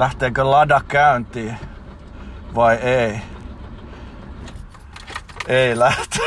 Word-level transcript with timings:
lähteekö 0.00 0.50
lada 0.50 0.80
käyntiin 0.88 1.58
vai 2.54 2.74
ei. 2.74 3.22
Ei 5.48 5.78
lähte. 5.78 6.18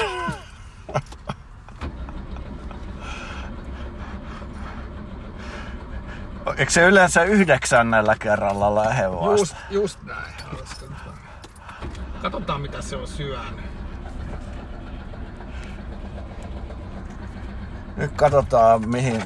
Eikö 6.57 6.71
se 6.71 6.87
yleensä 6.87 7.23
yhdeksännellä 7.23 8.15
kerralla 8.19 8.75
lähde 8.75 9.11
vasta? 9.11 9.29
Just, 9.37 9.55
just 9.69 10.03
näin. 10.03 10.33
Katsotaan 12.21 12.61
mitä 12.61 12.81
se 12.81 12.95
on 12.95 13.07
syönyt. 13.07 13.65
Nyt 17.95 18.11
katsotaan 18.11 18.89
mihin 18.89 19.23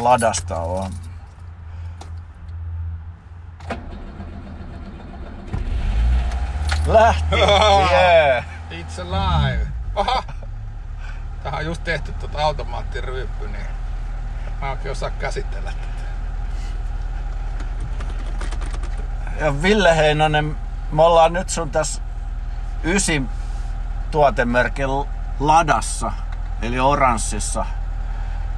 ladasta 0.00 0.56
on. 0.56 0.90
Lähti! 6.92 7.36
Yeah. 7.90 8.44
It's 8.70 9.00
alive. 9.00 9.66
Oha! 9.94 10.22
Tähän 11.42 11.58
on 11.58 11.66
just 11.66 11.84
tehty 11.84 12.12
tuota 12.12 12.42
automaattiryyppy, 12.42 13.48
niin 13.48 13.66
mä 14.60 14.70
oikein 14.70 14.92
osaa 14.92 15.10
käsitellä 15.10 15.72
tätä. 15.72 16.04
Ja 19.44 19.62
Ville 19.62 19.96
Heinonen, 19.96 20.56
me 20.92 21.02
ollaan 21.02 21.32
nyt 21.32 21.48
sun 21.48 21.70
tässä 21.70 22.02
ysi 22.84 23.22
tuotemerkin 24.10 24.88
ladassa, 25.40 26.12
eli 26.62 26.80
oranssissa. 26.80 27.66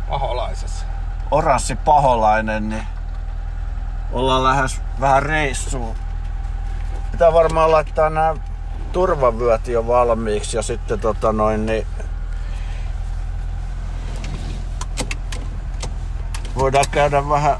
Paholaisessa. 0.09 0.87
Oranssi 1.31 1.77
paholainen, 1.77 2.69
niin 2.69 2.87
ollaan 4.13 4.45
lähes 4.45 4.81
vähän 5.01 5.23
reissuun. 5.23 5.97
Pitää 7.13 7.33
varmaan 7.33 7.71
laittaa 7.71 8.11
nämä 8.11 8.35
turvavyöt 8.93 9.69
jo 9.69 9.87
valmiiksi 9.87 10.57
ja 10.57 10.63
sitten 10.63 11.01
tota 11.01 11.33
noin, 11.33 11.67
niin 11.67 11.87
voidaan 16.57 16.85
käydä 16.91 17.29
vähän 17.29 17.57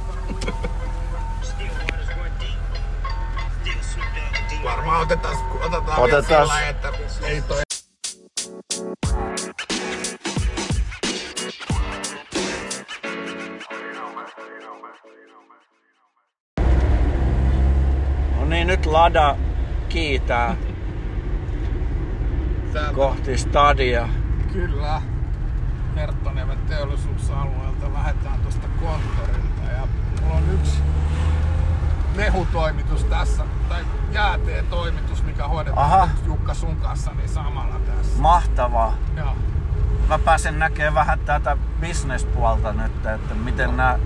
Varmaan 4.65 5.03
otetaan, 5.03 5.37
otetaan, 5.63 5.99
Otetaan. 6.01 6.29
vielä 6.29 6.47
sillä, 6.47 6.69
että 6.69 6.93
ei 7.23 7.43
toi 7.43 7.63
niin, 18.67 18.79
nyt 18.79 18.87
Lada 18.87 19.37
kiitää 19.89 20.57
täältä 22.73 22.93
kohti 22.95 23.39
stadia. 23.39 24.09
Kyllä. 24.53 25.03
Herttoniemen 25.97 26.59
teollisuusalueelta 26.59 27.93
lähdetään 27.93 28.41
tuosta 28.41 28.69
konttorilta 28.81 29.63
ja 29.73 29.87
mulla 30.23 30.35
on 30.35 30.43
yksi 30.55 30.79
mehutoimitus 32.17 33.05
tässä, 33.05 33.45
tai 33.69 33.85
jääteetoimitus, 34.13 35.23
mikä 35.23 35.49
hoidetaan 35.49 35.85
Aha. 35.85 36.09
Jukka 36.27 36.55
sun 36.55 36.77
kanssa 36.77 37.11
niin 37.15 37.29
samalla 37.29 37.81
tässä. 37.87 38.23
Mahtavaa. 38.23 38.95
Joo. 39.17 39.37
Mä 40.09 40.19
pääsen 40.19 40.59
näkemään 40.59 40.95
vähän 40.95 41.19
tätä 41.19 41.57
bisnespuolta 41.81 42.73
nyt, 42.73 43.07
että 43.07 43.35
miten 43.35 43.77
nämä... 43.77 43.99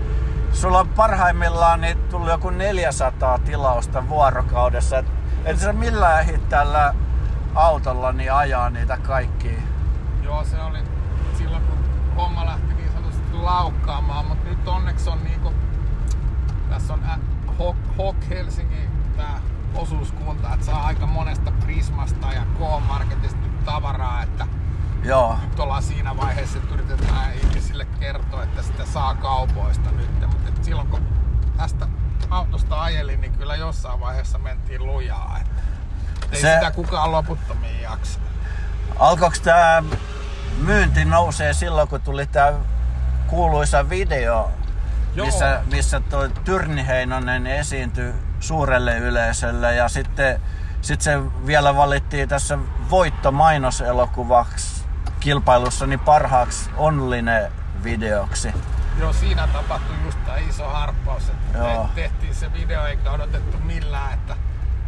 Sulla 0.57 0.79
on 0.79 0.87
parhaimmillaan 0.87 1.81
niin 1.81 1.97
tullut 1.97 2.29
joku 2.29 2.49
400 2.49 3.39
tilausta 3.39 4.09
vuorokaudessa. 4.09 4.97
Et, 4.97 5.05
et 5.45 5.59
sä 5.59 5.73
millään 5.73 6.21
ehdi 6.21 6.37
tällä 6.37 6.93
autolla 7.55 8.11
niin 8.11 8.33
ajaa 8.33 8.69
niitä 8.69 8.97
kaikkia. 8.97 9.59
Joo, 10.23 10.43
se 10.43 10.61
oli 10.61 10.77
silloin 11.37 11.63
kun 11.63 11.77
homma 12.15 12.45
lähti 12.45 12.73
niin 12.73 12.91
sanotusti 12.91 13.33
laukkaamaan, 13.33 14.25
mutta 14.25 14.49
nyt 14.49 14.67
onneksi 14.67 15.09
on 15.09 15.23
niinku, 15.23 15.53
tässä 16.69 16.93
on 16.93 17.03
ä, 17.03 17.17
Hok, 17.59 17.75
Hok 17.97 18.15
Helsingin 18.29 18.89
tää 19.17 19.41
osuuskunta, 19.75 20.53
että 20.53 20.65
saa 20.65 20.85
aika 20.85 21.05
monesta 21.05 21.51
Prismasta 21.51 22.27
ja 22.33 22.41
K-Marketista 22.41 23.39
tavaraa, 23.65 24.23
että 24.23 24.47
Joo. 25.03 25.37
nyt 25.49 25.59
ollaan 25.59 25.83
siinä 25.83 26.17
vaiheessa, 26.17 26.57
että 26.57 26.73
yritetään 26.73 27.33
ihmisille 27.33 27.85
kertoa, 27.99 28.43
että 28.43 28.61
sitä 28.61 28.85
saa 28.85 29.15
kaupoista 29.15 29.91
nyt. 29.91 30.09
Mutta 30.27 30.63
silloin 30.63 30.87
kun 30.87 31.01
tästä 31.57 31.87
autosta 32.29 32.81
ajelin, 32.81 33.21
niin 33.21 33.33
kyllä 33.33 33.55
jossain 33.55 33.99
vaiheessa 33.99 34.37
mentiin 34.37 34.85
lujaa. 34.85 35.37
Että 35.41 35.55
ei 36.31 36.41
Se- 36.41 36.53
sitä 36.53 36.71
kukaan 36.71 37.11
loputtomiin 37.11 37.81
jaksa. 37.81 38.19
Alkoiko 38.99 39.35
tää 39.43 39.83
myynti 40.57 41.05
nousee 41.05 41.53
silloin, 41.53 41.87
kun 41.87 42.01
tuli 42.01 42.25
tää 42.25 42.53
kuuluisa 43.27 43.89
video, 43.89 44.51
Joo. 45.15 45.25
missä, 45.25 45.61
missä 45.71 45.99
toi 45.99 46.29
Tyrni 46.29 46.87
Heinonen 46.87 47.47
esiintyi 47.47 48.13
suurelle 48.39 48.97
yleisölle 48.97 49.75
ja 49.75 49.89
sitten 49.89 50.41
sit 50.81 51.01
se 51.01 51.19
vielä 51.45 51.75
valittiin 51.75 52.29
tässä 52.29 52.57
voittomainoselokuvaksi 52.89 54.76
niin 55.87 55.99
parhaaksi 55.99 56.69
online 56.77 57.51
videoksi. 57.83 58.53
Joo, 58.99 59.13
siinä 59.13 59.47
tapahtui 59.47 59.95
just 60.05 60.17
tämä 60.25 60.37
iso 60.37 60.69
harppaus, 60.69 61.29
että 61.29 61.57
Joo. 61.57 61.89
te- 61.95 62.01
tehtiin 62.01 62.35
se 62.35 62.53
video 62.53 62.85
eikä 62.85 63.11
odotettu 63.11 63.57
millään, 63.57 64.13
että, 64.13 64.35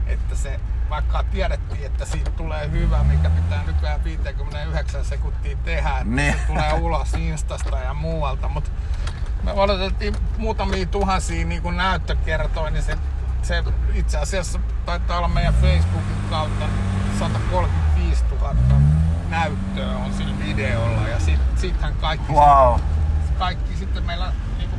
että 0.07 0.35
se, 0.35 0.59
vaikka 0.89 1.23
tiedettiin, 1.23 1.85
että 1.85 2.05
siitä 2.05 2.31
tulee 2.31 2.71
hyvä, 2.71 3.03
mikä 3.03 3.29
pitää 3.29 3.63
nykyään 3.67 4.03
59 4.03 5.05
sekuntia 5.05 5.57
tehdä, 5.63 5.89
että 5.89 6.03
Niin. 6.15 6.33
se 6.33 6.39
tulee 6.47 6.73
ulos 6.73 7.13
Instasta 7.13 7.77
ja 7.77 7.93
muualta, 7.93 8.47
mutta 8.49 8.69
me 9.43 9.51
odotettiin 9.53 10.15
muutamia 10.37 10.85
tuhansia 10.85 11.45
niin 11.45 11.61
kuin 11.61 11.77
näyttökertoja, 11.77 12.71
niin 12.71 12.83
se, 12.83 12.97
se 13.41 13.63
itse 13.93 14.17
asiassa 14.17 14.59
taitaa 14.85 15.17
olla 15.17 15.27
meidän 15.27 15.53
Facebookin 15.53 16.17
kautta 16.29 16.65
135 17.19 18.23
000 18.41 18.55
näyttöä 19.29 19.97
on 19.97 20.13
sillä 20.13 20.33
videolla 20.47 21.07
ja 21.07 21.19
sit, 21.19 21.39
sittenhän 21.55 21.93
kaikki 22.01 22.33
Wow. 22.33 22.79
kaikki 23.39 23.75
sitten 23.75 24.03
meillä 24.05 24.33
niinku, 24.57 24.75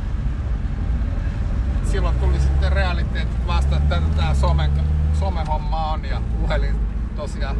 silloin 1.83 2.19
tuli 2.19 2.39
sitten 2.39 2.71
realiteetit 2.71 3.47
vasta, 3.47 3.77
että 3.77 3.95
tätä 3.95 4.07
tää 4.15 4.33
somen, 4.33 4.71
somehomma 5.19 5.91
on 5.91 6.05
ja 6.05 6.21
puhelin 6.41 6.75
tosiaan 7.15 7.55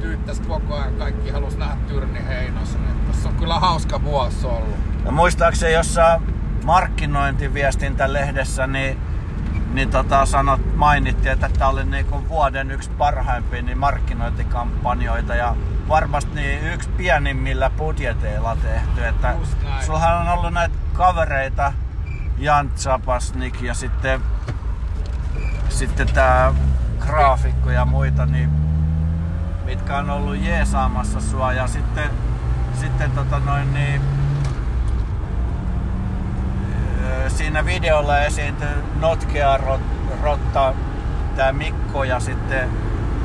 tyyttäisi 0.00 0.42
koko 0.42 0.74
ajan. 0.74 0.94
Kaikki 0.94 1.30
halus 1.30 1.56
nähdä 1.56 1.76
Tyrni 1.88 2.20
Heinosen. 2.28 2.80
Tässä 3.06 3.28
on 3.28 3.34
kyllä 3.34 3.60
hauska 3.60 4.02
vuosi 4.02 4.46
ollut. 4.46 4.76
Ja 5.04 5.12
muistaakseni 5.12 5.72
jossain 5.72 6.22
markkinointiviestintälehdessä 6.64 8.66
niin, 8.66 8.98
niin 9.72 9.90
tota 9.90 10.26
sanot, 10.26 10.76
mainittiin, 10.76 11.32
että 11.32 11.48
tämä 11.48 11.70
oli 11.70 11.84
niinku 11.84 12.28
vuoden 12.28 12.70
yksi 12.70 12.90
parhaimpia 12.90 13.62
niin 13.62 13.78
markkinointikampanjoita 13.78 15.34
ja 15.34 15.56
varmasti 15.88 16.34
niin 16.34 16.72
yksi 16.72 16.88
pienimmillä 16.88 17.70
budjeteilla 17.70 18.56
tehty. 18.56 19.06
Että 19.06 19.34
sullahan 19.86 20.20
on 20.20 20.38
ollut 20.38 20.52
näitä 20.52 20.74
kavereita, 20.92 21.72
Jan 22.38 22.70
Zapasnik 22.76 23.62
ja 23.62 23.74
sitten, 23.74 24.20
sitten 25.68 26.08
tämä 26.14 26.54
graafikko 26.98 27.70
ja 27.70 27.84
muita, 27.84 28.26
niin 28.26 28.50
mitkä 29.64 29.96
on 29.96 30.10
ollut 30.10 30.36
jeesaamassa 30.36 31.20
sua 31.20 31.52
ja 31.52 31.66
sitten, 31.66 32.10
sitten 32.80 33.10
tota 33.10 33.38
noin 33.38 33.74
niin, 33.74 34.02
siinä 37.28 37.64
videolla 37.64 38.18
esiintyi 38.18 38.68
Notkea 39.00 39.56
Rot- 39.56 40.22
Rotta, 40.22 40.74
tää 41.36 41.52
Mikko 41.52 42.04
ja 42.04 42.20
sitten 42.20 42.68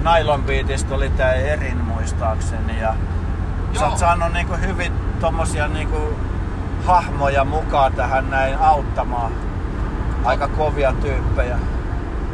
Nylon 0.03 0.43
Beatista 0.43 0.95
oli 0.95 1.09
tää 1.09 1.33
Erin 1.33 1.77
muistaakseni 1.77 2.79
ja 2.79 2.95
sä 3.73 3.79
Joo. 3.79 3.89
oot 3.89 3.97
saanut 3.97 4.33
niinku 4.33 4.53
hyvin 4.61 4.93
tommosia 5.19 5.67
niinku 5.67 6.15
hahmoja 6.85 7.45
mukaan 7.45 7.93
tähän 7.93 8.29
näin 8.29 8.57
auttamaan. 8.59 9.31
Aika 10.25 10.47
kovia 10.47 10.93
tyyppejä. 11.01 11.57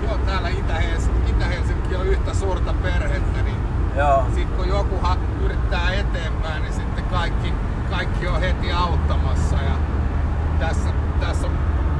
Joo, 0.07 0.17
täällä 0.17 0.49
Itä-Helsinki, 0.49 1.95
on 1.95 2.07
yhtä 2.07 2.33
suurta 2.33 2.73
perhettä, 2.73 3.41
niin 3.41 3.57
Joo. 3.95 4.25
sitten 4.35 4.57
kun 4.57 4.67
joku 4.67 4.95
yrittää 5.41 5.91
eteenpäin, 5.93 6.61
niin 6.61 6.73
sitten 6.73 7.03
kaikki, 7.03 7.53
kaikki 7.89 8.27
on 8.27 8.39
heti 8.39 8.71
auttamassa. 8.71 9.55
Ja 9.55 9.71
tässä, 10.59 10.89
tässä 11.19 11.47
on 11.47 11.53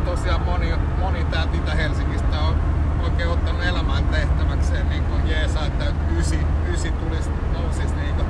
tosiaan 0.05 0.41
moni, 0.41 0.73
moni 0.99 1.25
täältä 1.25 1.57
Itä-Helsingistä 1.57 2.39
on 2.39 2.55
oikein 3.03 3.29
ottanut 3.29 3.63
elämään 3.63 4.03
tehtäväkseen 4.07 4.89
niin 4.89 5.03
kuin 5.03 5.29
jeesa, 5.29 5.65
että 5.65 5.85
ysi, 6.17 6.39
ysi 6.73 6.91
tulisi 6.91 7.29
nousisi 7.53 7.95
niin 7.95 8.15
kuin 8.15 8.27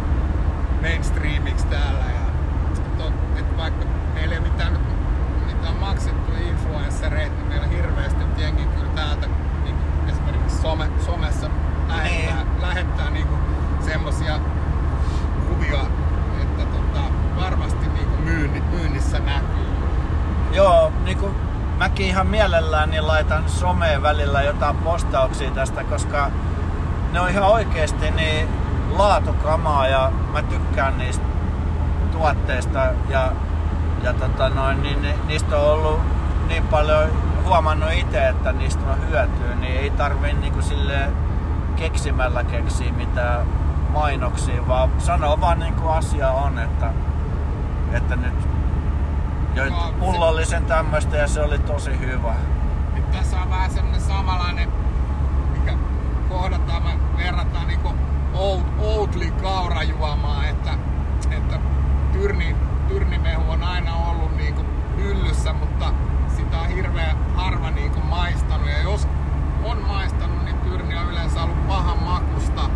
mainstreamiksi 0.81 1.67
täällä. 1.67 2.05
Ja, 2.05 2.29
että 2.77 3.03
et 3.39 3.57
vaikka 3.57 3.85
meillä 4.13 4.35
ei 4.35 4.41
mitään 4.41 4.73
nyt 4.73 4.81
mitään 5.47 5.75
maksettu 5.75 6.31
influenssereita, 6.49 7.35
niin 7.35 7.47
meillä 7.47 7.67
hirveästi 7.67 8.23
nyt 8.23 8.39
jengi 8.39 8.63
kyllä 8.63 8.91
täältä 8.95 9.27
niin 9.63 9.75
kuin 9.75 10.09
esimerkiksi 10.09 10.57
some, 10.61 10.89
somessa 11.05 11.49
lähettää, 11.87 12.43
nee. 12.43 12.61
lähettää 12.61 13.09
niin 13.09 13.27
kuin 13.27 13.39
semmosia 13.85 14.39
kuvia, 15.49 15.81
että 16.41 16.63
tota, 16.63 17.01
varmasti 17.35 17.87
niin 17.87 18.07
kuin 18.07 18.23
myynnissä 18.71 19.19
näkyy 19.19 19.58
niinku, 21.03 21.31
mäkin 21.77 22.05
ihan 22.05 22.27
mielelläni 22.27 23.01
laitan 23.01 23.49
someen 23.49 24.01
välillä 24.01 24.41
jotain 24.41 24.75
postauksia 24.75 25.51
tästä, 25.51 25.83
koska 25.83 26.31
ne 27.11 27.19
on 27.19 27.29
ihan 27.29 27.43
oikeesti 27.43 28.11
niin 28.11 28.47
laatukamaa 28.97 29.87
ja 29.87 30.11
mä 30.31 30.41
tykkään 30.41 30.97
niistä 30.97 31.25
tuotteista 32.11 32.79
ja, 33.09 33.31
ja 34.03 34.13
tota 34.13 34.49
noin, 34.49 34.83
niin 34.83 35.07
niistä 35.27 35.57
on 35.57 35.71
ollut 35.71 35.99
niin 36.47 36.67
paljon 36.67 37.09
huomannut 37.43 37.91
itse, 37.91 38.27
että 38.27 38.51
niistä 38.51 38.91
on 38.91 39.07
hyötyä, 39.07 39.55
niin 39.59 39.79
ei 39.79 39.89
tarvi 39.89 40.33
niinku 40.33 40.61
sille 40.61 41.09
keksimällä 41.75 42.43
keksiä 42.43 42.91
mitään 42.91 43.47
mainoksia, 43.89 44.67
vaan 44.67 44.89
sanoa 44.97 45.41
vaan 45.41 45.59
niin 45.59 45.73
kuin 45.73 45.93
asia 45.93 46.31
on, 46.31 46.59
että, 46.59 46.93
että 47.91 48.15
nyt 48.15 48.48
joit 49.55 49.99
pullollisen 49.99 50.65
tämmöistä 50.65 51.17
ja 51.17 51.27
se 51.27 51.41
oli 51.41 51.59
tosi 51.59 51.99
hyvä. 51.99 52.33
Tässä 53.11 53.41
on 53.41 53.49
vähän 53.49 53.71
semmonen 53.71 54.01
samanlainen, 54.01 54.69
mikä 55.51 55.77
kohdataan, 56.29 56.83
me 56.83 56.93
verrataan 57.17 57.67
niinku 57.67 57.89
Old, 58.33 58.61
Oatly 58.79 59.31
kaurajuomaa, 59.31 60.45
että, 60.47 60.73
että 61.31 61.59
tyrni, 62.13 62.55
tyrnimehu 62.87 63.51
on 63.51 63.63
aina 63.63 63.95
ollut 63.95 64.37
niinku 64.37 64.65
hyllyssä, 64.97 65.53
mutta 65.53 65.93
sitä 66.37 66.59
on 66.59 66.67
hirveän 66.67 67.17
harva 67.35 67.71
niinku 67.71 67.99
maistanut. 67.99 68.69
Ja 68.69 68.81
jos 68.81 69.07
on 69.63 69.81
maistanut, 69.81 70.45
niin 70.45 70.57
tyrni 70.57 70.97
on 70.97 71.09
yleensä 71.09 71.43
ollut 71.43 71.67
pahan 71.67 72.03
makusta. 72.03 72.69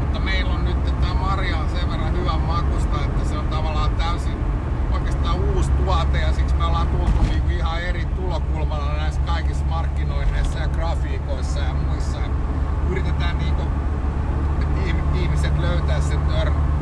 Mutta 0.00 0.20
meillä 0.20 0.54
on 0.54 0.64
nyt 0.64 0.84
tämä 0.84 1.14
Maria 1.14 1.56
on 1.56 1.70
sen 1.70 1.90
verran 1.90 2.12
hyvän 2.12 2.40
makusta, 2.40 3.04
että 3.04 3.24
se 3.28 3.38
on 3.38 3.48
tavallaan 3.48 3.90
täysin 3.90 4.36
oikeastaan 4.92 5.40
uusi 5.40 5.70
tuote 5.70 6.18
ja 6.18 6.32
siksi 6.32 6.54
me 6.54 6.64
ollaan 6.64 6.88
tultu 6.88 7.22
niinku 7.22 7.48
ihan 7.50 7.80
eri 7.82 8.04
tulokulmalla 8.04 8.96
näissä 8.96 9.20
kaikissa 9.20 9.64
markkinoinneissa 9.64 10.58
ja 10.58 10.68
grafiikoissa 10.68 11.60
ja 11.60 11.74
muissa. 11.74 12.18
Ja 12.18 12.28
yritetään 12.90 13.38
niinku, 13.38 13.62
että 14.62 15.18
ihmiset 15.18 15.58
löytää 15.58 16.00
sen 16.00 16.20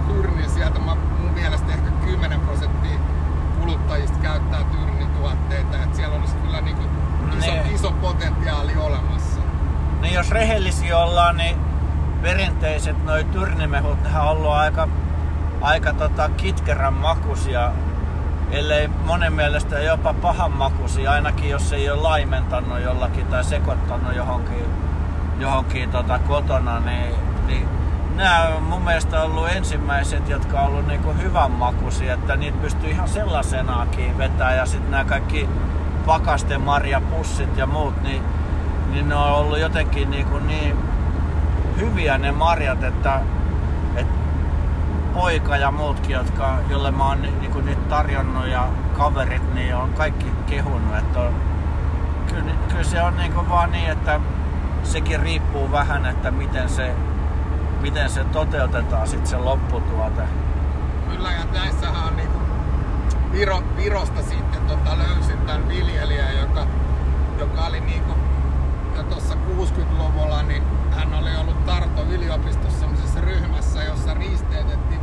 tyrnin 0.07 0.51
sieltä. 0.51 0.81
Mun 0.81 1.31
mielestä 1.35 1.73
ehkä 1.73 1.91
10 2.05 2.41
prosenttia 2.41 2.99
kuluttajista 3.61 4.19
käyttää 4.19 4.65
tyrnituotteita, 4.65 5.83
että 5.83 5.97
siellä 5.97 6.17
olisi 6.17 6.37
kyllä 6.37 6.61
niinku 6.61 6.83
iso, 7.39 7.51
niin. 7.51 7.75
iso 7.75 7.91
potentiaali 7.91 8.73
olemassa. 8.77 9.41
Niin 10.01 10.15
jos 10.15 10.31
rehellisiä 10.31 10.99
ollaan, 10.99 11.37
niin 11.37 11.57
perinteiset 12.23 13.05
noi 13.05 13.25
tyrnimehut, 13.25 14.03
nehän 14.03 14.23
on 14.23 14.29
ollut 14.29 14.51
aika, 14.51 14.89
aika 15.61 15.93
tota 15.93 16.29
kitkerän 16.29 16.95
makuisia, 16.95 17.73
ellei 18.51 18.89
monen 18.89 19.33
mielestä 19.33 19.79
jopa 19.79 20.15
makuisia, 20.91 21.13
ainakin 21.13 21.51
jos 21.51 21.73
ei 21.73 21.91
ole 21.91 22.03
laimentanut 22.03 22.81
jollakin 22.81 23.27
tai 23.27 23.45
sekoittanut 23.45 24.17
johonkin, 24.17 24.65
johonkin 25.39 25.91
tota 25.91 26.19
kotona, 26.19 26.81
niin, 26.81 27.15
niin 27.47 27.69
nämä 28.17 28.49
on 28.57 28.63
mun 28.63 28.83
mielestä 28.83 29.23
ollut 29.23 29.49
ensimmäiset, 29.49 30.29
jotka 30.29 30.61
on 30.61 30.67
ollut 30.67 30.87
niinku 30.87 31.13
hyvän 31.23 31.51
makuisia, 31.51 32.15
että 32.15 32.37
niitä 32.37 32.59
pystyy 32.63 32.91
ihan 32.91 33.09
sellaisenaakin 33.09 34.19
vetää 34.19 34.55
ja 34.55 34.67
sitten 34.67 34.91
nämä 34.91 35.05
kaikki 35.05 35.49
pakastemarjapussit 36.07 37.57
ja 37.57 37.67
muut, 37.67 38.03
niin, 38.03 38.23
niin 38.91 39.09
ne 39.09 39.15
on 39.15 39.33
ollut 39.33 39.59
jotenkin 39.59 40.11
niin, 40.11 40.27
kuin 40.27 40.47
niin 40.47 40.77
hyviä 41.81 42.19
ne 42.19 42.33
marjat, 42.33 42.83
että, 42.83 43.21
että 43.97 44.15
poika 45.15 45.57
ja 45.57 45.71
muutkin, 45.71 46.15
jotka, 46.15 46.59
jolle 46.69 46.91
mä 46.91 47.09
oon 47.09 47.23
niin 47.23 47.53
kuin 47.53 47.67
nyt 47.67 47.89
tarjonnut 47.89 48.47
ja 48.47 48.69
kaverit, 48.99 49.55
niin 49.55 49.75
on 49.75 49.93
kaikki 49.93 50.30
kehunut, 50.51 50.97
että 50.99 51.21
on, 51.21 51.35
kyllä, 52.29 52.53
kyllä 52.69 52.85
se 52.85 53.03
on 53.03 53.17
niin 53.17 53.33
kuin 53.33 53.49
vaan 53.49 53.73
niin, 53.73 53.91
että 53.91 54.21
sekin 54.83 55.21
riippuu 55.21 55.73
vähän, 55.73 56.07
että 56.07 56.31
miten 56.31 56.69
se, 56.69 56.95
miten 57.81 58.11
se 58.11 58.25
toteutetaan 58.25 59.09
sitten 59.09 59.27
se 59.27 59.37
lopputuote. 59.37 60.23
Kyllä 61.11 61.31
ja 61.33 61.45
näissähän 61.53 62.09
on 62.09 62.17
niinku 62.17 62.41
Viro, 63.33 63.63
Virosta 63.77 64.23
sitten 64.23 64.61
tota, 64.69 64.99
löysin 64.99 65.39
tämän 65.47 65.69
viljelijän, 65.69 66.39
joka, 66.39 66.67
joka 67.39 67.67
oli 67.67 67.81
niinku, 67.81 68.13
jo 68.97 69.03
tuossa 69.03 69.35
60-luvulla, 69.35 70.43
niin 70.43 70.63
hän 70.91 71.15
oli 71.15 71.37
ollut 71.37 71.65
Tarto 71.65 72.03
yliopistossa 72.11 72.81
sellaisessa 72.81 73.21
ryhmässä, 73.21 73.83
jossa 73.83 74.15
risteytettiin, 74.15 75.01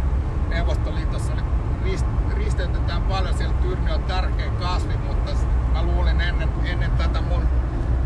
Neuvostoliitossa 0.49 1.33
oli, 1.33 1.41
rist, 1.83 2.05
risteytetään 2.35 3.01
paljon, 3.01 3.37
siellä 3.37 3.55
tyrni 3.61 3.91
on 3.91 4.03
tärkeä 4.03 4.49
kasvi, 4.49 4.97
mutta 4.97 5.31
mä 5.73 5.83
luulin 5.83 6.21
ennen, 6.21 6.49
ennen 6.65 6.91
tätä 6.91 7.21
mun, 7.21 7.43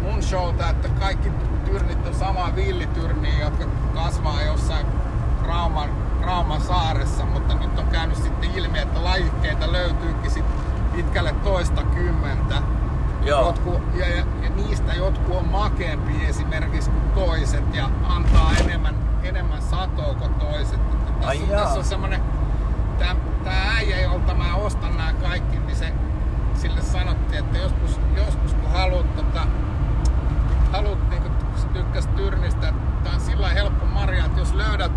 mun 0.01 0.23
showta, 0.23 0.69
että 0.69 0.89
kaikki 0.89 1.31
tyrnit 1.65 2.07
on 2.07 2.15
sama 2.15 2.55
villityrniä, 2.55 3.39
jotka 3.39 3.65
kasvaa 3.93 4.41
jossain 4.41 4.85
Rauman 5.47 5.89
Rauman 6.21 6.61
saaressa, 6.61 7.25
mutta 7.25 7.53
nyt 7.53 7.79
on 7.79 7.87
käynyt 7.87 8.17
sitten 8.17 8.51
ilmi, 8.55 8.79
että 8.79 9.03
lajikkeita 9.03 9.71
löytyykin 9.71 10.31
sit 10.31 10.45
pitkälle 10.95 11.35
toista 11.43 11.83
kymmentä. 11.83 12.61
Joo. 13.23 13.45
Jotku, 13.45 13.81
ja, 13.95 14.09
ja, 14.09 14.25
ja, 14.43 14.49
niistä 14.55 14.93
jotkut 14.93 15.35
on 15.35 15.47
makeampi 15.47 16.25
esimerkiksi 16.25 16.89
kuin 16.89 17.11
toiset 17.25 17.75
ja 17.75 17.89
antaa 18.03 18.51
enemmän, 18.59 18.95
enemmän 19.23 19.61
satoa 19.61 20.13
kuin 20.13 20.33
toiset. 20.33 20.79
Että 20.93 21.27
tässä, 21.27 21.45
tässä 21.45 21.79
on 21.79 21.85
semmonen, 21.85 22.21
tää, 22.99 23.15
tää 23.43 23.73
äijä, 23.75 24.01
jolta 24.01 24.33
mä 24.33 24.55
ostan 24.55 24.97
nämä 24.97 25.13
kaikki, 25.13 25.59
niin 25.59 25.75
se, 25.75 25.93
sille 26.53 26.81
sanottiin, 26.81 27.39
että 27.39 27.57
joskus, 27.57 27.99
joskus 28.15 28.53
kun 28.53 28.71
haluat, 28.71 29.15
tota, 29.15 29.47
haluat 30.71 31.09
niin 31.09 31.23
tykkäs 31.73 32.07
tyrnistä, 32.07 32.67
että 32.67 32.81
tää 33.03 33.13
on 33.13 33.21
sillä 33.21 33.49
helppo 33.49 33.85
marja, 33.85 34.25
että 34.25 34.39
jos 34.39 34.53
löydät 34.53 34.91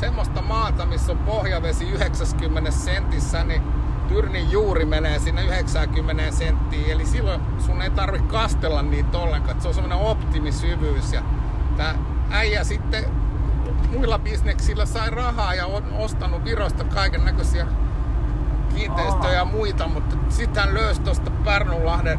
semmoista 0.00 0.42
maata, 0.42 0.86
missä 0.86 1.12
on 1.12 1.18
pohjavesi 1.18 1.90
90 1.90 2.70
sentissä, 2.70 3.44
niin 3.44 3.62
tyrnin 4.08 4.50
juuri 4.50 4.84
menee 4.84 5.18
sinne 5.18 5.44
90 5.44 6.30
senttiin. 6.30 6.90
Eli 6.90 7.06
silloin 7.06 7.40
sun 7.58 7.82
ei 7.82 7.90
tarvi 7.90 8.18
kastella 8.18 8.82
niitä 8.82 9.18
ollenkaan. 9.18 9.60
Se 9.60 9.68
on 9.68 9.74
semmoinen 9.74 9.98
optimisyvyys. 9.98 11.12
Ja 11.12 11.22
tää 11.76 11.94
äijä 12.30 12.59
sitten 12.70 13.04
muilla 13.92 14.18
bisneksillä 14.18 14.86
sai 14.86 15.10
rahaa 15.10 15.54
ja 15.54 15.66
on 15.66 15.92
ostanut 15.92 16.44
Virosta 16.44 16.84
kaiken 16.84 17.24
näköisiä 17.24 17.66
kiinteistöjä 18.74 19.32
ja 19.32 19.44
muita, 19.44 19.88
mutta 19.88 20.16
sitten 20.28 20.62
hän 20.62 20.74
löysi 20.74 21.00
tuosta 21.00 21.30
Pärnulahden, 21.30 22.18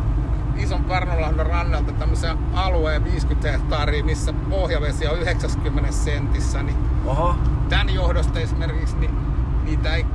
ison 0.58 0.84
Pärnulahden 0.84 1.46
rannalta 1.46 1.92
tämmöisen 1.92 2.38
alueen 2.54 3.04
50 3.04 3.52
hehtaaria, 3.52 4.04
missä 4.04 4.34
pohjavesi 4.34 5.08
on 5.08 5.20
90 5.20 5.92
sentissä, 5.92 6.64
niin 6.64 6.78
Oho. 7.06 7.36
tämän 7.70 7.94
johdosta 7.94 8.40
esimerkiksi 8.40 8.98
niin 8.98 9.18
niitä 9.64 9.96
ei 9.96 10.06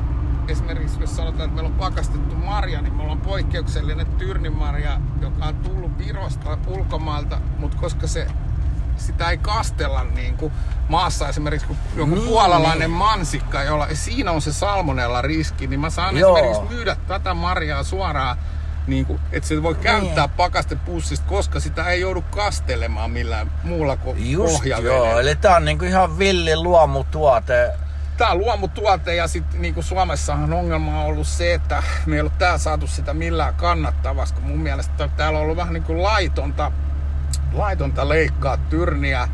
esimerkiksi 0.49 1.01
jos 1.01 1.17
sanotaan, 1.17 1.45
että 1.45 1.55
meillä 1.55 1.69
on 1.69 1.79
pakastettu 1.79 2.35
marja, 2.35 2.83
niin 2.83 2.95
meillä 2.95 3.13
on 3.13 3.21
poikkeuksellinen 3.21 4.07
tyrnimarja, 4.07 5.01
joka 5.21 5.47
on 5.47 5.55
tullut 5.55 5.99
Virosta 5.99 6.59
ulkomailta, 6.67 7.41
mutta 7.59 7.77
koska 7.77 8.07
se 8.07 8.27
sitä 9.07 9.31
ei 9.31 9.39
kastella 9.39 10.05
niin 10.05 10.37
kuin 10.37 10.53
maassa 10.89 11.29
esimerkiksi 11.29 11.67
kun 11.67 11.77
joku 11.97 12.15
niin, 12.15 12.27
puolalainen 12.27 12.79
niin. 12.79 12.99
mansikka, 12.99 13.63
jolla 13.63 13.89
siinä 13.93 14.31
on 14.31 14.43
se 14.43 14.53
salmonella 14.53 15.23
riski, 15.23 15.67
niin 15.67 15.81
mä 15.81 15.91
saan 15.91 16.17
Joo. 16.17 16.37
esimerkiksi 16.37 16.75
myydä 16.75 16.97
tätä 17.09 17.35
marjaa 17.35 17.83
suoraan 17.83 18.39
niin 18.87 19.07
kuin, 19.07 19.21
että 19.33 19.49
se 19.49 19.63
voi 19.63 19.75
käyttää 19.75 20.27
niin. 20.27 20.37
pakastepussista, 20.37 21.27
koska 21.29 21.61
sitä 21.61 21.85
ei 21.85 22.01
joudu 22.01 22.23
kastelemaan 22.23 23.11
millään 23.11 23.51
muulla 23.65 23.97
kuin 23.97 24.31
Just 24.31 24.65
joo, 24.65 25.21
eli 25.21 25.37
tää 25.37 25.57
on 25.57 25.65
niin 25.65 25.79
kuin 25.79 25.89
ihan 25.89 26.19
villi 26.19 26.57
luomutuote. 26.57 27.73
Tää 28.17 28.29
on 28.29 28.39
luomutuote 28.39 29.15
ja 29.15 29.29
sitten 29.29 29.63
niin 29.63 29.75
kuin 29.75 29.85
Suomessahan 29.85 30.53
ongelma 30.53 31.01
on 31.01 31.07
ollut 31.07 31.27
se, 31.27 31.55
että 31.55 31.83
me 32.07 32.15
ei 32.15 32.21
ole 32.21 32.31
tää 32.39 32.59
saatu 32.59 32.87
sitä 32.87 33.15
millään 33.15 33.55
kannattavasti, 33.55 34.41
kun 34.41 34.51
mun 34.51 34.61
mielestä 34.61 35.09
täällä 35.17 35.39
on 35.39 35.43
ollut 35.45 35.57
vähän 35.57 35.75
niin 35.75 35.83
kuin 35.83 36.03
laitonta, 36.03 36.73
laitonta 37.53 38.09
leikkaa 38.09 38.57
tyrniä. 38.57 39.29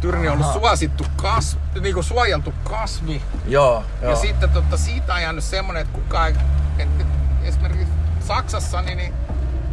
Tyrni 0.00 0.28
on 0.28 0.34
ollut 0.34 0.52
suosittu 0.52 1.06
kasvi, 1.16 1.60
niin 1.80 1.94
kuin 1.94 2.04
suojeltu 2.04 2.54
kasvi. 2.64 3.22
Joo, 3.46 3.84
joo. 4.02 4.10
Ja 4.10 4.16
sitten 4.16 4.50
totta, 4.50 4.76
siitä 4.76 5.14
on 5.14 5.22
jäänyt 5.22 5.44
semmonen, 5.44 5.82
että 5.82 5.98
kukaan, 5.98 6.32
että 6.78 7.04
esimerkiksi 7.42 7.92
Saksassa, 8.20 8.82
niin, 8.82 8.98
niin 8.98 9.14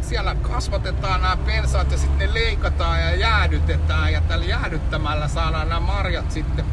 siellä 0.00 0.34
kasvatetaan 0.34 1.22
nämä 1.22 1.36
pensaat 1.36 1.92
ja 1.92 1.98
sitten 1.98 2.18
ne 2.18 2.34
leikataan 2.34 3.00
ja 3.00 3.14
jäädytetään 3.14 4.12
ja 4.12 4.20
tällä 4.20 4.44
jäädyttämällä 4.44 5.28
saadaan 5.28 5.68
nämä 5.68 5.80
marjat 5.80 6.30
sitten 6.30 6.64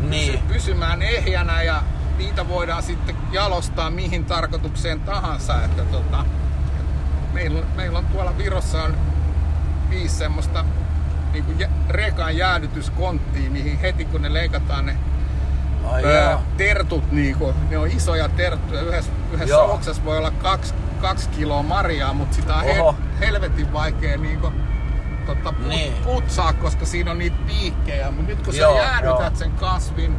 niin. 0.00 0.38
pysymään 0.38 1.02
ehjänä 1.02 1.62
ja 1.62 1.82
niitä 2.18 2.48
voidaan 2.48 2.82
sitten 2.82 3.16
jalostaa 3.32 3.90
mihin 3.90 4.24
tarkoitukseen 4.24 5.00
tahansa. 5.00 5.64
Että 5.64 5.82
tota, 5.82 6.24
meillä, 7.32 7.62
meillä 7.76 7.98
on 7.98 8.06
tuolla 8.06 8.38
Virossa 8.38 8.82
on 8.82 8.96
viisi 9.90 10.14
semmoista 10.16 10.64
niin 11.32 11.44
kuin 11.44 11.66
rekan 11.88 12.36
jäädytyskonttia, 12.36 13.50
mihin 13.50 13.78
heti 13.78 14.04
kun 14.04 14.22
ne 14.22 14.32
leikataan 14.32 14.86
ne 14.86 14.96
Ai 15.90 16.04
öö, 16.04 16.30
joo. 16.30 16.40
tertut, 16.56 17.12
niinku, 17.12 17.54
ne 17.70 17.78
on 17.78 17.88
isoja 17.88 18.28
terttuja. 18.28 18.80
Yhdessä, 18.80 19.12
yhdessä 19.32 19.54
Joo. 19.54 19.72
oksassa 19.74 20.04
voi 20.04 20.18
olla 20.18 20.30
kaksi, 20.30 20.74
kaksi 21.00 21.28
kiloa 21.28 21.62
marjaa, 21.62 22.12
mutta 22.14 22.36
sitä 22.36 22.54
on 22.54 22.64
Oho. 22.64 22.92
he, 23.20 23.26
helvetin 23.26 23.72
vaikea 23.72 24.16
niinku, 24.18 24.52
tota, 25.26 25.52
put, 25.52 25.66
Niin. 25.68 25.92
putsaa, 26.04 26.52
koska 26.52 26.86
siinä 26.86 27.10
on 27.10 27.18
niitä 27.18 27.36
piikkejä. 27.46 28.10
Mutta 28.10 28.26
nyt 28.26 28.42
kun 28.42 28.54
sä 28.54 28.60
Joo, 28.60 28.76
jäädytät 28.76 29.20
joo. 29.20 29.30
sen 29.34 29.50
kasvin 29.50 30.16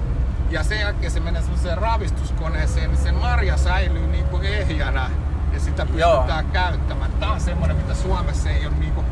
ja 0.49 0.63
sen 0.63 0.79
jälkeen 0.79 1.11
se 1.11 1.19
menee 1.19 1.41
semmoiseen 1.41 1.77
ravistuskoneeseen, 1.77 2.89
niin 2.91 3.01
se 3.01 3.11
marja 3.11 3.57
säilyy 3.57 4.07
niinku 4.07 4.37
ehjänä 4.37 5.09
ja 5.53 5.59
sitä 5.59 5.87
Joo. 5.95 6.11
pystytään 6.15 6.45
käyttämään. 6.45 7.11
Tää 7.19 7.31
on 7.31 7.41
semmoinen, 7.41 7.77
mitä 7.77 7.95
Suomessa 7.95 8.49
ei 8.49 8.65
ole 8.65 8.75
niinku, 8.79 9.03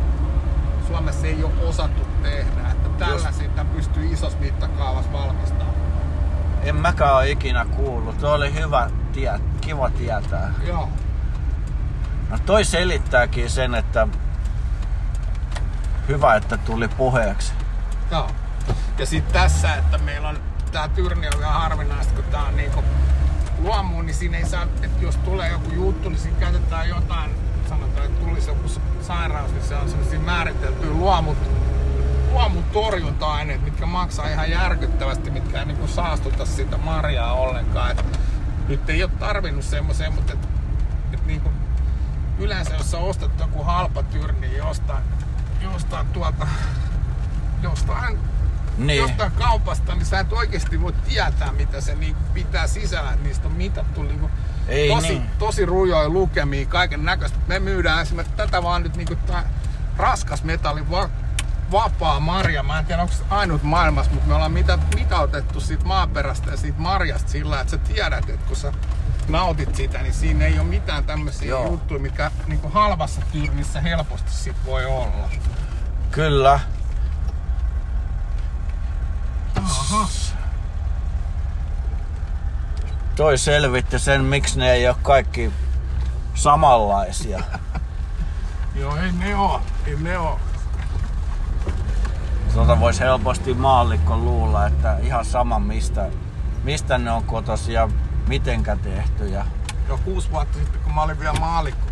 Suomessa 0.90 1.28
ei 1.28 1.44
ole 1.44 1.54
osattu 1.64 2.08
tehdä. 2.24 2.72
Että 2.72 2.90
tällä 3.06 3.32
sitä 3.32 3.66
pystyy 3.66 4.14
isossa 4.14 4.40
mittakaavassa 4.40 5.14
valmistamaan. 5.14 5.76
En 6.64 6.76
mäkään 6.76 7.16
ole 7.16 7.30
ikinä 7.30 7.66
kuullut. 7.66 8.18
Tuo 8.18 8.34
oli 8.34 8.54
hyvä 8.54 8.90
tie, 9.14 9.40
kiva 9.62 9.90
tietää. 9.90 10.54
Joo. 10.68 10.90
No 12.30 12.38
toi 12.46 12.66
selittääkin 12.66 13.50
sen, 13.50 13.76
että 13.76 14.08
hyvä, 16.08 16.36
että 16.36 16.58
tuli 16.58 16.88
puheeksi. 16.88 17.54
Joo. 18.12 18.30
Ja 18.98 19.06
sitten 19.06 19.34
tässä, 19.34 19.76
että 19.76 19.98
meillä 19.98 20.30
on 20.30 20.38
tää 20.72 20.88
tyrni 20.88 21.28
on 21.28 21.40
ihan 21.40 21.54
harvinaista, 21.54 22.14
kun 22.14 22.24
tää 22.24 22.44
on 22.44 22.58
niinku 22.58 22.84
luomuun, 23.60 24.06
niin 24.06 24.16
siinä 24.16 24.38
ei 24.38 24.46
saa, 24.46 24.64
että 24.64 25.04
jos 25.04 25.16
tulee 25.16 25.50
joku 25.50 25.72
juttu, 25.72 26.10
niin 26.10 26.20
siinä 26.20 26.40
käytetään 26.40 26.90
jotain, 26.90 27.32
sanotaan, 27.70 28.06
että 28.06 28.26
tulisi 28.26 28.50
joku 28.50 28.70
sairaus, 29.02 29.52
niin 29.52 29.64
se 29.64 29.76
on 29.76 29.90
sellaisia 29.90 30.20
määriteltyjä 30.20 30.92
luomut, 30.92 31.38
luomun 32.32 32.64
torjunta-aineet, 32.64 33.62
mitkä 33.62 33.86
maksaa 33.86 34.28
ihan 34.30 34.52
järkyttävästi, 34.52 35.32
mitkä 35.32 35.60
ei 35.60 35.66
niinku 35.66 35.88
saastuta 35.88 36.46
sitä 36.46 36.78
marjaa 36.78 37.34
ollenkaan. 37.34 37.92
Et 37.92 38.20
nyt 38.68 38.90
ei 38.90 39.04
ole 39.04 39.12
tarvinnut 39.20 39.64
semmoiseen, 39.64 40.14
mutta 40.14 40.34
et, 40.34 40.48
et 41.14 41.26
niinku, 41.26 41.50
yleensä 42.40 42.74
jos 42.76 42.92
sä 42.92 42.98
ostat 42.98 43.32
joku 43.40 43.64
halpa 43.64 44.04
tyrni 44.04 44.40
niin 44.48 44.58
jostain, 44.58 45.04
jostain 45.62 46.08
tuolta 46.08 46.48
jostain, 47.64 48.20
Niin. 48.78 49.02
jostain 49.02 49.32
kaupasta, 49.32 49.96
niin 49.96 50.06
sä 50.06 50.20
et 50.20 50.34
oikeasti 50.34 50.82
voi 50.82 50.94
tietää, 50.94 51.52
mitä 51.52 51.82
se 51.82 51.96
niinku 51.96 52.22
pitää 52.34 52.68
sisällä. 52.68 53.16
Niistä 53.16 53.48
on 53.48 53.54
mitattu 53.54 54.04
niinku 54.04 54.30
Ei 54.70 54.90
tosi, 54.90 55.10
niin. 55.10 55.30
tosi 55.40 55.66
rujoja 55.66 56.10
lukemia, 56.10 56.66
kaiken 56.66 57.06
näköistä. 57.06 57.38
Me 57.48 57.60
myydään 57.60 58.02
esimerkiksi 58.02 58.36
tätä 58.38 58.64
vaan 58.64 58.84
nyt 58.84 58.96
niinku 58.96 59.16
raskas 59.98 60.44
metalli 60.44 60.92
va- 60.92 61.10
vapaa 61.72 62.20
marja. 62.20 62.64
Mä 62.64 62.80
en 62.80 62.86
tiedä, 62.86 63.02
onko 63.02 63.14
se 63.14 63.24
ainut 63.30 63.64
maailmassa, 63.64 64.12
mutta 64.12 64.28
me 64.28 64.34
ollaan 64.34 64.52
mitä, 64.52 64.80
mitautettu 64.96 65.62
siitä 65.62 65.86
maaperästä 65.86 66.52
ja 66.52 66.58
siitä 66.58 66.80
marjasta 66.80 67.30
sillä, 67.32 67.60
että 67.62 67.72
sä 67.72 67.78
tiedät, 67.78 68.30
että 68.30 68.48
kun 68.48 68.56
sä 68.56 68.74
nautit 69.28 69.76
sitä, 69.76 70.02
niin 70.02 70.14
siinä 70.14 70.46
ei 70.46 70.60
ole 70.60 70.68
mitään 70.68 71.04
tämmöisiä 71.04 71.50
Joo. 71.50 71.68
juttuja, 71.68 72.00
mitkä 72.00 72.32
niinku 72.48 72.70
halvassa 72.70 73.22
tyylissä 73.32 73.82
helposti 73.82 74.32
sit 74.32 74.56
voi 74.66 74.86
olla. 74.86 75.30
Kyllä. 76.12 76.60
Aha. 79.56 80.08
Toi 83.20 83.38
selvitti 83.38 84.00
sen, 84.00 84.24
miksi 84.24 84.60
ne 84.60 84.72
ei 84.72 84.88
ole 84.88 84.96
kaikki 85.02 85.52
samanlaisia. 86.34 87.40
Joo, 88.80 88.96
ei 88.98 89.12
ne 89.12 89.36
oo. 89.36 89.62
Ei 89.86 89.96
ne 89.96 90.20
oo. 90.20 90.40
Tuota 92.54 92.80
voisi 92.80 93.00
helposti 93.00 93.54
maallikko 93.54 94.18
luulla, 94.18 94.68
että 94.68 94.98
ihan 94.98 95.26
sama 95.26 95.60
mistä, 95.60 96.10
mistä 96.64 96.98
ne 96.98 97.12
on 97.12 97.24
kotosi 97.24 97.74
ja 97.74 97.90
mitenkä 98.28 98.76
tehty. 98.76 99.28
Ja... 99.28 99.46
Jo 99.88 99.98
kuusi 99.98 100.32
vuotta 100.32 100.58
sitten, 100.58 100.82
kun 100.82 100.94
mä 100.94 101.04
olin 101.04 101.20
vielä 101.20 101.40
maalikko, 101.40 101.86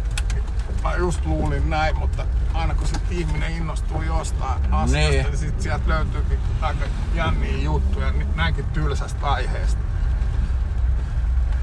mä 0.83 0.95
just 0.95 1.25
luulin 1.25 1.69
näin, 1.69 1.97
mutta 1.97 2.25
aina 2.53 2.75
kun 2.75 2.87
sit 2.87 3.11
ihminen 3.11 3.51
innostuu 3.51 4.01
jostain 4.01 4.73
asiasta, 4.73 5.09
Niin. 5.09 5.25
niin, 5.25 5.37
sit 5.37 5.61
sieltä 5.61 5.89
löytyykin 5.89 6.39
aika 6.61 6.85
jänniä 7.13 7.57
juttuja 7.57 8.13
näinkin 8.35 8.65
tylsästä 8.65 9.31
aiheesta. 9.31 9.87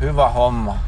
Hyvä 0.04 0.28
homma. 0.28 0.78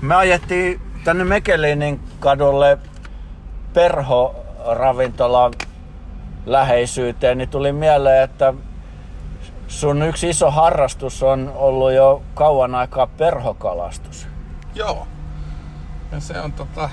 Me 0.00 0.14
ajettiin 0.14 0.80
tänne 1.04 1.24
Mekelinin 1.24 2.00
kadulle 2.20 2.78
perhoravintolan 3.74 5.52
läheisyyteen, 6.46 7.38
niin 7.38 7.48
tuli 7.48 7.72
mieleen, 7.72 8.22
että 8.22 8.54
sun 9.68 10.02
yksi 10.02 10.28
iso 10.28 10.50
harrastus 10.50 11.22
on 11.22 11.52
ollut 11.54 11.92
jo 11.92 12.22
kauan 12.34 12.74
aikaa 12.74 13.06
perhokalastus. 13.06 14.28
Joo. 14.74 15.06
Ja 16.12 16.20
se 16.20 16.40
on 16.40 16.52
tota, 16.52 16.90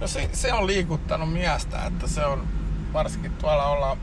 no 0.00 0.08
se, 0.08 0.30
se 0.32 0.52
on 0.52 0.66
liikuttanut 0.66 1.32
miestä, 1.32 1.84
että 1.84 2.06
se 2.06 2.24
on 2.24 2.46
varsinkin 2.92 3.32
tuolla 3.32 3.66
ollaan 3.66 3.98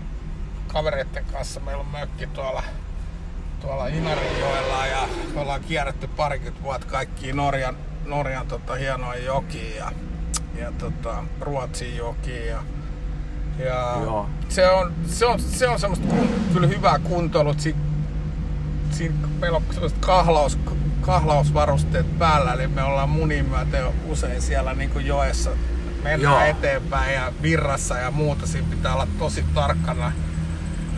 kavereiden 0.67 1.25
kanssa, 1.25 1.59
meillä 1.59 1.81
on 1.81 1.87
mökki 1.87 2.27
tuolla, 2.27 2.63
tuolla 3.61 3.87
Inarinjoella 3.87 4.85
ja 4.85 5.07
ollaan 5.35 5.61
kierretty 5.61 6.07
parikymmentä 6.07 6.63
vuotta 6.63 6.87
kaikkiin 6.87 7.35
Norjan, 7.35 7.77
Norjan 8.05 8.47
tota, 8.47 8.75
hienoja 8.75 9.23
jokiin 9.23 9.75
ja, 9.75 9.91
ja 10.59 10.71
tota, 10.71 11.23
Ruotsin 11.41 11.97
jokiin 11.97 12.47
ja, 12.47 12.63
ja 13.59 13.97
Joo. 14.01 14.29
se 14.49 14.69
on, 14.69 14.93
se 15.07 15.25
on, 15.25 15.39
se 15.39 15.67
on 15.67 15.79
semmoista 15.79 16.07
kun, 16.07 16.29
kyllä 16.53 16.67
hyvää 16.67 16.99
kuntoilua. 16.99 17.55
Si, 17.57 17.75
siinä 18.91 19.15
meillä 19.39 19.57
on 19.57 19.63
sellaiset 19.71 19.99
kahlaus, 19.99 20.57
kahlausvarusteet 21.05 22.19
päällä, 22.19 22.53
eli 22.53 22.67
me 22.67 22.83
ollaan 22.83 23.09
munin 23.09 23.49
myötä 23.49 23.77
jo 23.77 23.93
usein 24.05 24.41
siellä 24.41 24.73
niin 24.73 24.89
kuin 24.89 25.05
joessa. 25.05 25.49
Mennään 26.03 26.21
Joo. 26.21 26.41
eteenpäin 26.57 27.13
ja 27.13 27.33
virrassa 27.41 27.97
ja 27.97 28.11
muuta, 28.11 28.47
siinä 28.47 28.67
pitää 28.69 28.93
olla 28.93 29.07
tosi 29.19 29.45
tarkkana. 29.53 30.11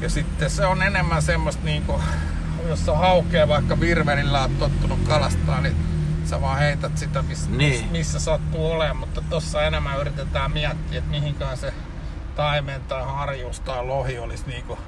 Ja 0.01 0.09
sitten 0.09 0.49
se 0.49 0.65
on 0.65 0.81
enemmän 0.81 1.21
semmoista 1.21 1.63
niin 1.65 1.83
kuin, 1.83 2.01
jos 2.67 2.85
sä 2.85 2.93
haukee 2.95 3.47
vaikka 3.47 3.79
virvelillä 3.79 4.41
oot 4.41 4.59
tottunut 4.59 4.99
kalastaa, 5.07 5.61
niin 5.61 5.75
sä 6.25 6.41
vaan 6.41 6.59
heität 6.59 6.97
sitä, 6.97 7.21
missä, 7.21 7.49
Niin. 7.49 7.87
missä 7.91 8.19
sattuu 8.19 8.71
olemaan. 8.71 8.97
Mutta 8.97 9.21
tossa 9.29 9.61
enemmän 9.63 9.99
yritetään 9.99 10.51
miettiä, 10.51 10.97
että 10.97 11.11
mihinkään 11.11 11.57
se 11.57 11.73
taimen 12.35 12.81
tai 12.81 13.03
harjus 13.05 13.59
tai 13.59 13.85
lohi 13.85 14.19
olisi 14.19 14.43
niinku, 14.47 14.73
mihin 14.75 14.87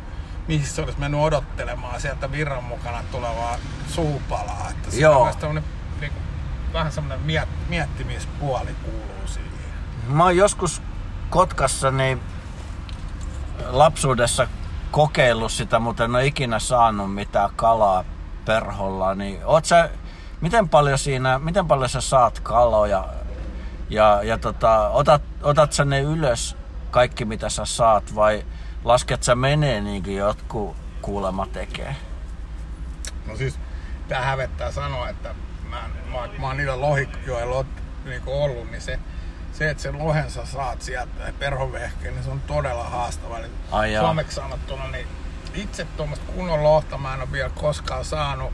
se 0.63 0.81
olisi 0.81 1.00
mennyt 1.00 1.22
odottelemaan 1.22 2.01
sieltä 2.01 2.31
virran 2.31 2.63
mukana 2.63 3.03
tulevaa 3.12 3.58
suupalaa. 3.88 4.67
Että 4.72 4.91
siinä 4.91 5.08
Joo. 5.08 5.24
myös 5.24 5.36
tämmönen, 5.36 5.63
niinku, 6.01 6.19
vähän 6.74 6.91
semmoinen 6.91 7.25
miet, 7.25 7.50
miettimispuoli 7.69 8.75
kuuluu 8.84 9.27
siihen. 9.27 9.51
Mä 10.08 10.24
oon 10.24 10.38
joskus 10.38 10.81
Kotkassa 11.29 11.91
niin 11.91 12.22
lapsuudessa 13.65 14.48
kokeillut 14.91 15.51
sitä, 15.51 15.79
mutta 15.79 16.03
en 16.03 16.15
ole 16.15 16.25
ikinä 16.25 16.60
saanut 16.60 17.13
mitään 17.13 17.50
kalaa 17.55 18.03
perholla. 18.46 19.15
Niin 19.15 19.46
oot 19.46 19.65
sä, 19.65 19.89
miten 20.41 20.69
paljon 20.69 20.98
siinä, 20.98 21.39
miten 21.39 21.67
paljon 21.67 21.89
sä 21.89 22.01
saat 22.01 22.39
kaloja 22.39 23.05
ja, 23.89 24.19
ja 24.24 24.38
tota, 24.38 24.89
otat, 24.89 25.22
otat 25.41 25.74
sä 25.74 25.86
ne 25.86 26.01
ylös 26.01 26.58
kaikki 26.91 27.25
mitä 27.25 27.50
sä 27.50 27.65
saat 27.65 28.15
vai 28.15 28.46
lasket 28.83 29.24
sä 29.24 29.36
menee 29.36 29.81
niin 29.81 30.03
kuin 30.03 30.15
jotkut 30.15 30.75
kuulema 31.01 31.45
tekee? 31.45 31.95
No 33.27 33.36
siis, 33.36 33.59
tää 34.07 34.21
hävettää 34.21 34.71
sanoa, 34.71 35.09
että 35.09 35.36
mä, 35.69 35.89
mä, 36.12 36.29
mä 36.39 36.48
oon 36.48 36.57
niillä 36.57 36.81
lohijoilla 36.81 37.65
niin 38.05 38.21
ollut, 38.25 38.71
niin 38.71 38.81
se, 38.81 39.00
se, 39.53 39.69
että 39.69 39.83
sen 39.83 40.00
lohen 40.00 40.31
sä 40.31 40.45
saat 40.45 40.81
sieltä 40.81 41.33
perhovehkeen, 41.39 42.13
niin 42.13 42.24
se 42.24 42.29
on 42.29 42.41
todella 42.41 42.83
haastava. 42.83 43.39
Eli 43.39 43.48
Ai. 43.71 43.95
Suomeksi 44.00 44.36
sanottuna, 44.36 44.88
niin 44.88 45.07
itse 45.53 45.88
tuommoista 45.98 46.31
kunnon 46.31 46.63
lohta 46.63 46.98
mä 46.98 47.13
en 47.13 47.21
ole 47.21 47.31
vielä 47.31 47.50
koskaan 47.50 48.05
saanut. 48.05 48.53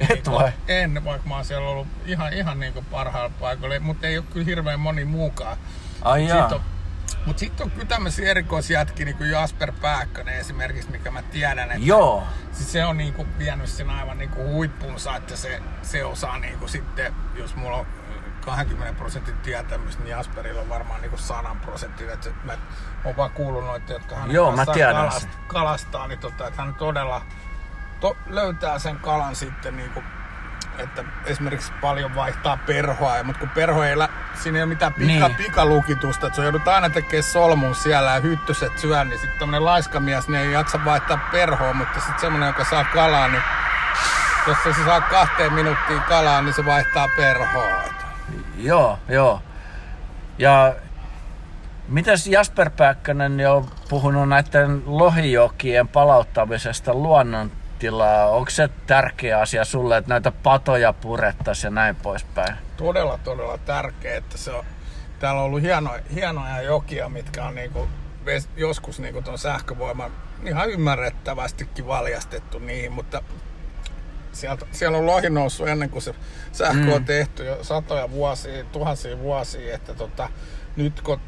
Et 0.00 0.08
Niinku, 0.08 0.30
vai? 0.32 0.52
En, 0.68 1.04
vaikka 1.04 1.28
mä 1.28 1.34
oon 1.34 1.44
siellä 1.44 1.68
ollut 1.68 1.86
ihan, 2.06 2.32
ihan 2.32 2.60
niin 2.60 2.86
parhaalla 2.90 3.32
paikalla, 3.40 3.80
mutta 3.80 4.06
ei 4.06 4.18
ole 4.18 4.26
kyllä 4.32 4.46
hirveän 4.46 4.80
moni 4.80 5.04
muukaan. 5.04 5.56
Ai 6.02 6.26
jaa. 6.26 6.38
Sitten 6.38 6.56
on, 6.56 6.64
mutta 7.26 7.40
sitten 7.40 7.64
on 7.64 7.70
kyllä 7.70 7.86
tämmöisiä 7.86 8.30
erikoisjätkiä, 8.30 9.06
niin 9.06 9.16
kuin 9.16 9.30
Jasper 9.30 9.72
Pääkkönen 9.80 10.34
esimerkiksi, 10.34 10.90
mikä 10.90 11.10
mä 11.10 11.22
tiedän, 11.22 11.70
että 11.70 11.86
Joo. 11.86 12.26
Siis 12.52 12.72
se 12.72 12.84
on 12.84 12.96
niinku 12.96 13.26
vienyt 13.38 13.68
sen 13.68 13.90
aivan 13.90 14.18
niinku 14.18 14.44
huippuunsa, 14.44 15.16
että 15.16 15.36
se, 15.36 15.62
se 15.82 16.04
osaa 16.04 16.38
niinku 16.38 16.68
sitten, 16.68 17.14
jos 17.34 17.56
mulla 17.56 17.76
on 17.76 17.86
20 18.40 18.98
prosentin 18.98 19.38
tietämys, 19.38 19.98
niin 19.98 20.08
Jasperilla 20.08 20.60
on 20.60 20.68
varmaan 20.68 21.00
niinku 21.00 21.16
100 21.16 21.56
prosentin. 21.62 22.10
Että 22.10 22.30
mä 22.44 22.52
oon 23.04 23.16
vaan 23.16 23.30
kuullut 23.30 23.64
noita, 23.64 23.92
jotka 23.92 24.16
hän 24.16 24.30
Joo, 24.30 24.56
mä 24.56 24.66
tiedän 24.66 24.94
kalastaa, 24.94 25.30
kalastaa, 25.46 26.08
niin 26.08 26.18
tota, 26.18 26.46
että 26.46 26.62
hän 26.62 26.74
todella 26.74 27.22
to, 28.00 28.16
löytää 28.26 28.78
sen 28.78 28.96
kalan 28.96 29.36
sitten 29.36 29.76
niinku 29.76 30.02
että 30.78 31.04
esimerkiksi 31.24 31.72
paljon 31.80 32.14
vaihtaa 32.14 32.58
perhoa, 32.66 33.22
mutta 33.22 33.40
kun 33.40 33.48
perho 33.48 33.82
ei, 33.84 33.98
lä- 33.98 34.08
siinä 34.34 34.58
ei 34.58 34.62
ole 34.62 34.68
mitään 34.68 34.94
pika, 34.94 35.28
Niin. 35.28 35.34
pikalukitusta, 35.36 36.26
että 36.26 36.36
se 36.36 36.42
joudut 36.42 36.68
aina 36.68 36.90
tekemään 36.90 37.22
solmun 37.22 37.74
siellä 37.74 38.10
ja 38.14 38.20
hyttyset 38.20 38.78
syö, 38.78 39.04
niin 39.04 39.18
sitten 39.18 39.38
tämmönen 39.38 39.64
laiskamies, 39.64 40.28
niin 40.28 40.40
ei 40.40 40.52
jaksa 40.52 40.84
vaihtaa 40.84 41.18
perhoa, 41.32 41.72
mutta 41.74 42.00
sitten 42.00 42.18
semmonen, 42.20 42.46
joka 42.46 42.64
saa 42.64 42.84
kalaa, 42.84 43.28
niin 43.28 43.42
jos 44.46 44.56
se 44.64 44.84
saa 44.84 45.00
kahteen 45.00 45.52
minuuttiin 45.52 46.00
kalaa, 46.00 46.42
niin 46.42 46.54
se 46.54 46.64
vaihtaa 46.64 47.08
perhoa. 47.16 47.82
Joo, 48.56 48.98
joo. 49.08 49.42
Ja 50.38 50.74
mitäs 51.88 52.26
Jasper 52.26 52.70
Pääkkönen 52.70 53.40
jo 53.40 53.56
on 53.56 53.68
puhunut 53.88 54.28
näiden 54.28 54.82
lohijokien 54.86 55.88
palauttamisesta 55.88 56.92
luonnontilaa? 57.82 58.30
Onko 58.30 58.50
se 58.50 58.68
tärkeä 58.86 59.40
asia 59.40 59.64
sulle, 59.64 59.96
että 59.96 60.08
näitä 60.08 60.32
patoja 60.32 60.92
purettaisiin 60.92 61.66
ja 61.66 61.70
näin 61.70 61.96
poispäin? 61.96 62.54
todella, 62.76 63.18
todella 63.24 63.58
tärkeä, 63.58 64.16
että 64.16 64.38
se 64.38 64.50
on, 64.50 64.64
täällä 65.18 65.40
on 65.40 65.46
ollut 65.46 65.62
hienoja, 65.62 66.02
hienoja 66.14 66.62
jokia, 66.62 67.08
mitkä 67.08 67.44
on 67.44 67.54
niinku, 67.54 67.88
joskus 68.56 69.00
niinku 69.00 69.22
ton 69.22 69.38
sähkövoiman 69.38 70.10
ihan 70.44 70.70
ymmärrettävästikin 70.70 71.86
valjastettu 71.86 72.58
niihin, 72.58 72.92
mutta 72.92 73.22
sieltä, 74.32 74.66
siellä 74.72 74.98
on 74.98 75.06
lohi 75.06 75.30
noussut 75.30 75.68
ennen 75.68 75.90
kuin 75.90 76.02
se 76.02 76.14
sähkö 76.52 76.80
Mm. 76.80 76.92
on 76.92 77.04
tehty 77.04 77.44
jo 77.44 77.64
satoja 77.64 78.10
vuosia, 78.10 78.64
tuhansia 78.64 79.18
vuosia, 79.18 79.74
että 79.74 79.94
tota, 79.94 80.28
nyt 80.76 81.00
kun 81.00 81.20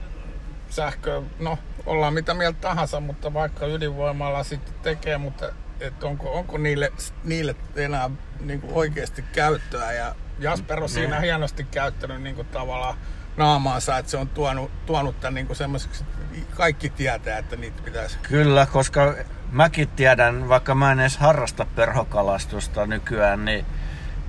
sähkö, 0.70 1.22
no 1.38 1.58
ollaan 1.86 2.14
mitä 2.14 2.34
mieltä 2.34 2.58
tahansa, 2.60 3.00
mutta 3.00 3.32
vaikka 3.32 3.66
ydinvoimalla 3.66 4.44
sitten 4.44 4.74
tekee, 4.82 5.18
mutta 5.18 5.52
että 5.80 6.06
onko, 6.06 6.32
onko 6.38 6.58
niille, 6.58 6.92
niille 7.24 7.56
enää 7.76 8.10
niin 8.40 8.60
kuin 8.60 8.72
oikeasti 8.74 9.24
käyttöä 9.32 9.92
ja 9.92 10.14
Jasper 10.38 10.82
on 10.82 10.88
siinä 10.88 11.16
Ne. 11.16 11.22
hienosti 11.22 11.64
käyttänyt 11.64 12.22
niin 12.22 12.34
kuin 12.36 12.48
tavallaan 12.48 12.96
naamaansa, 13.36 13.98
että 13.98 14.10
se 14.10 14.16
on 14.16 14.28
tuonut, 14.28 14.70
tuonut 14.86 15.20
tämän 15.20 15.34
niin 15.34 15.46
kuin 15.46 15.56
semmoiseksi, 15.56 16.04
kaikki 16.56 16.90
tietää, 16.90 17.38
että 17.38 17.56
niitä 17.56 17.82
pitäisi 17.84 18.18
Kyllä, 18.22 18.66
koska 18.66 19.14
mäkin 19.52 19.88
tiedän, 19.88 20.48
vaikka 20.48 20.74
mä 20.74 20.92
en 20.92 21.00
edes 21.00 21.18
harrasta 21.18 21.66
perhokalastusta 21.76 22.86
nykyään, 22.86 23.44
niin, 23.44 23.66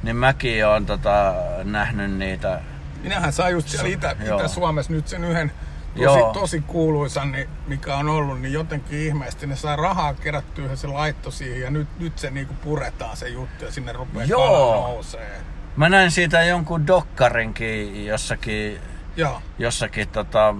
niin 0.03 0.15
mäkin 0.15 0.67
olen 0.67 0.86
tota, 0.86 1.34
nähnyt 1.63 2.12
niitä. 2.12 2.62
Minähän 3.03 3.34
saa 3.34 3.50
just 3.50 3.67
siellä 3.67 3.89
Itä. 3.89 4.15
Itä-Suomessa 4.24 4.93
nyt 4.93 5.08
sen 5.08 5.24
yhden 5.24 5.51
tosi, 5.93 6.19
Joo. 6.19 6.33
tosi 6.33 6.62
kuuluisan, 6.62 7.31
niin, 7.31 7.50
mikä 7.67 7.95
on 7.95 8.10
ollut, 8.10 8.41
niin 8.41 8.53
jotenkin 8.53 9.00
ihmeesti 9.00 9.48
ne 9.48 9.55
saa 9.55 9.75
rahaa 9.75 10.13
kerättyä 10.13 10.69
ja 10.69 10.75
se 10.75 10.88
laitto 10.88 11.31
siihen 11.31 11.62
ja 11.62 11.71
nyt, 11.71 11.88
nyt 12.00 12.19
se 12.19 12.31
niinku 12.31 12.53
puretaan 12.53 13.17
se 13.17 13.29
juttu 13.29 13.65
ja 13.65 13.71
sinne 13.71 13.93
rupeaa 13.93 14.25
Joo. 14.25 14.88
nousee. 14.88 15.41
Mä 15.75 15.89
näin 15.89 16.12
siitä 16.12 16.43
jonkun 16.43 16.88
dokkarinkin 16.88 18.05
jossakin, 18.05 18.79
Joo, 19.15 19.41
jossakin 19.60 20.07
tota, 20.07 20.55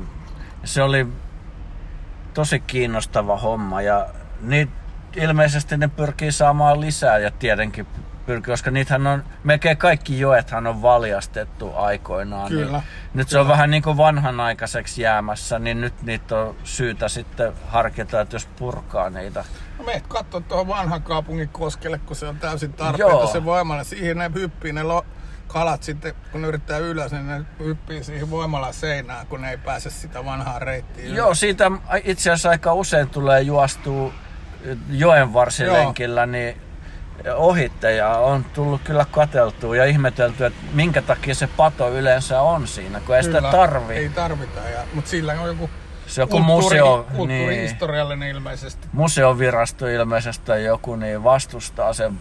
se 0.64 0.84
oli 0.84 1.08
tosi 2.34 2.60
kiinnostava 2.60 3.38
homma 3.38 3.82
ja 3.82 4.08
niitä 4.42 4.72
ilmeisesti 5.16 5.78
ne 5.78 5.88
pyrkii 5.88 6.32
saamaan 6.32 6.82
lisää 6.82 7.18
ja 7.18 7.32
tietenkin 7.32 7.88
pyrkii, 8.26 8.52
koska 8.52 8.72
niitähän 8.72 9.08
on, 9.08 9.24
melkein 9.44 9.78
kaikki 9.78 10.20
joethan 10.20 10.68
on 10.68 10.82
valjastettu 10.82 11.72
aikoinaan. 11.76 12.50
Kyllä, 12.50 12.72
Niin 12.78 12.84
nyt 13.14 13.30
se 13.30 13.40
on 13.40 13.48
vähän 13.48 13.72
niin 13.72 13.84
kuin 13.84 13.98
vanhanaikaiseksi 13.98 15.02
jäämässä, 15.02 15.60
niin 15.60 15.82
nyt 15.82 16.02
niitä 16.02 16.38
on 16.38 16.56
syytä 16.64 17.08
sitten 17.10 17.54
harkita, 17.68 18.22
että 18.22 18.36
jos 18.36 18.46
purkaa 18.46 19.10
niitä. 19.10 19.46
no 19.78 19.84
meet 19.86 20.08
katsoa 20.08 20.42
tuohon 20.42 20.68
vanhan 20.68 21.02
kaupungin 21.02 21.50
koskelle, 21.50 21.98
kun 21.98 22.16
se 22.16 22.28
on 22.28 22.38
täysin 22.38 22.74
tarpeeton 22.74 23.12
Joo. 23.12 23.28
se 23.28 23.46
voimalla. 23.46 23.84
Siihen 23.84 24.18
ne 24.18 24.32
hyppii 24.36 24.74
ne 24.74 24.84
lo- 24.84 25.06
kalat 25.48 25.84
sitten, 25.84 26.14
kun 26.32 26.42
ne 26.42 26.48
yrittää 26.48 26.78
ylös, 26.78 27.12
niin 27.12 27.28
ne 27.28 27.42
hyppii 27.60 28.04
siihen 28.04 28.30
voimalla 28.30 28.72
seinään, 28.72 29.28
kun 29.28 29.42
ne 29.42 29.50
ei 29.50 29.58
pääse 29.58 29.90
sitä 29.90 30.26
vanhaa 30.26 30.60
reittiä 30.60 31.06
ylös. 31.06 31.18
Joo, 31.18 31.36
siitä 31.36 31.72
itse 32.04 32.32
asiassa 32.32 32.50
aika 32.50 32.74
usein 32.74 33.10
tulee 33.10 33.42
juostua 33.42 34.14
joen 34.90 35.34
varsilenkillä 35.34 36.26
niin 36.26 36.62
ohitte 37.36 37.96
ja 37.96 38.10
on 38.10 38.44
tullut 38.44 38.82
kyllä 38.84 39.06
kateltua 39.12 39.76
ja 39.76 39.86
ihmetelty, 39.86 40.46
että 40.46 40.60
minkä 40.74 41.02
takia 41.02 41.36
se 41.36 41.48
pato 41.58 41.90
yleensä 41.90 42.42
on 42.42 42.68
siinä, 42.68 43.02
kun 43.06 43.16
ei 43.16 43.24
sitä 43.24 43.38
Kyllä, 43.38 43.52
tarvi. 43.52 43.94
Ei 43.94 44.10
tarvita, 44.10 44.60
ja, 44.60 44.80
mutta 44.94 45.10
sillä 45.10 45.34
on 45.42 45.48
joku 45.48 45.70
Se 46.08 46.22
joku 46.22 46.32
kulttuuri, 46.38 46.64
museo, 46.64 47.06
niin, 47.28 48.30
ilmeisesti. 48.30 48.88
museovirasto 48.94 49.88
ilmeisesti 49.88 50.46
tai 50.46 50.64
joku 50.66 50.96
niin 50.96 51.24
vastustaa 51.24 51.94
sen. 51.94 52.20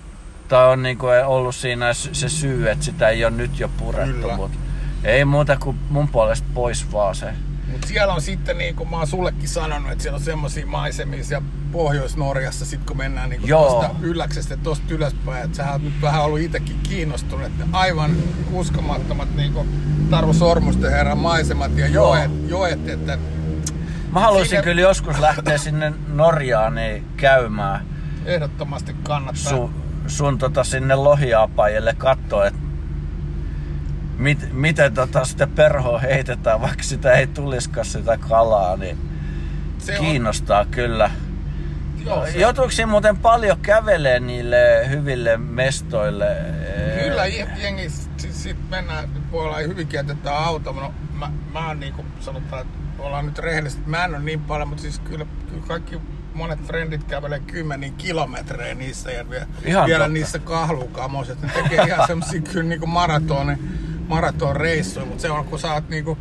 Tai 0.49 0.69
on 0.69 0.83
niinku 0.83 1.07
ollut 1.27 1.55
siinä 1.55 1.93
se 1.95 2.29
syy, 2.29 2.71
että 2.71 2.85
sitä 2.85 3.09
ei 3.09 3.25
ole 3.25 3.37
nyt 3.37 3.61
jo 3.61 3.71
purettu, 3.79 4.13
Kyllä. 4.21 4.37
mutta 4.37 4.59
ei 5.05 5.25
muuta 5.25 5.57
kuin 5.57 5.79
mun 5.91 6.09
puolesta 6.09 6.47
pois 6.55 6.93
vaan 6.93 7.15
se. 7.15 7.27
Mutta 7.71 7.87
siellä 7.87 8.15
on 8.15 8.23
sitten, 8.23 8.59
niin 8.59 8.75
kuin 8.77 8.91
mä 8.91 8.97
oon 8.97 9.07
sullekin 9.07 9.49
sanonut, 9.49 9.93
että 9.93 10.03
siellä 10.03 10.17
on 10.17 10.23
semmosia 10.23 10.67
maisemia 10.67 11.25
siellä 11.25 11.47
Pohjois-Norjassa, 11.73 12.65
sit 12.67 12.81
kun 12.87 12.97
mennään 12.97 13.31
niin 13.31 13.43
tuosta 13.49 13.91
ylläksestä 14.01 14.57
tosta 14.57 14.85
ylöspäin, 14.89 15.45
että 15.45 15.57
sä 15.57 15.73
oot 15.73 15.83
nyt 15.83 16.03
vähän 16.03 16.23
ollut 16.25 16.41
itsekin 16.41 16.77
kiinnostunut, 16.83 17.47
että 17.47 17.65
aivan 17.73 18.11
uskomattomat 18.53 19.35
niin 19.37 19.53
kuin 19.53 19.69
Tarvo 20.11 20.33
Sormusten 20.33 20.91
herran 20.91 21.19
maisemat 21.19 21.79
ja 21.79 21.87
Joo. 21.87 22.17
joet, 22.17 22.31
joet 22.49 22.89
että 22.89 23.19
Mä 24.13 24.21
haluaisin 24.21 24.49
Siinä- 24.51 24.63
kyllä 24.63 24.81
joskus 24.81 25.19
lähteä 25.19 25.59
sinne 25.59 25.93
Norjaan 26.09 26.75
niin 26.75 27.05
käymään. 27.17 27.87
ehdottomasti 28.25 28.97
kannattaa. 29.03 29.51
sun, 29.51 29.75
sun 30.07 30.39
tota 30.39 30.65
sinne 30.65 30.95
lohiapajille 30.95 31.95
katsoa, 31.99 32.47
että 32.47 32.61
mit, 34.21 34.53
miten 34.53 34.95
tota 34.95 35.25
sitten 35.25 35.51
perhoa 35.51 35.99
heitetään, 35.99 36.61
vaikka 36.61 36.83
sitä 36.83 37.13
ei 37.13 37.27
tuliskaan 37.27 37.87
sitä 37.87 38.17
kalaa, 38.29 38.77
niin 38.77 38.99
se 39.79 39.99
on, 39.99 40.05
kiinnostaa 40.05 40.65
kyllä. 40.65 41.11
joo, 42.05 42.27
se, 42.27 42.39
Joutuuko 42.39 42.71
siinä 42.71 42.91
muuten 42.91 43.17
paljon 43.17 43.59
kävelee 43.61 44.21
niille 44.21 44.87
hyville 44.91 45.37
mestoille? 45.37 46.37
Kyllä 47.05 47.27
je- 47.27 47.49
jengi 47.63 47.91
siis 48.17 48.43
sit 48.43 48.71
mennään, 48.71 49.09
voi 49.33 49.45
olla 49.47 49.57
hyvinkin 49.59 49.97
jätetään 49.99 50.37
auto. 50.37 50.73
No, 50.73 50.95
mä, 51.15 51.31
mä 51.53 51.67
oon 51.67 51.81
niinku 51.81 52.05
sanotaan, 52.21 52.63
että 52.63 52.79
ollaan 52.99 53.27
nyt 53.27 53.39
rehellisesti, 53.39 53.83
mä 53.87 54.05
en 54.05 54.11
ole 54.15 54.23
niin 54.23 54.41
paljon, 54.41 54.69
mutta 54.69 54.83
siis 54.83 54.99
kyllä, 54.99 55.27
kyllä 55.51 55.63
kaikki 55.69 56.01
monet 56.35 56.67
frendit 56.67 57.05
kävelee 57.05 57.41
kymmeniä 57.41 57.91
kilometrejä 57.99 58.75
niissä 58.75 59.11
ja 59.13 59.31
vielä, 59.31 59.47
Ihan 59.65 59.87
vielä 59.87 59.99
totta. 60.05 60.13
niissä 60.13 60.39
kahlukamoissa. 60.39 61.35
Ne 61.43 61.49
tekee 61.63 61.85
ihan 61.85 62.07
semmosia 62.07 62.41
kyllä 62.41 62.69
niinku 62.69 62.87
maratoni, 62.87 63.59
maratonreissuja, 64.11 65.07
mutta 65.07 65.23
se 65.23 65.31
on 65.31 65.45
kun 65.45 65.59
sä 65.59 65.73
oot 65.73 65.89
niinku, 65.89 66.19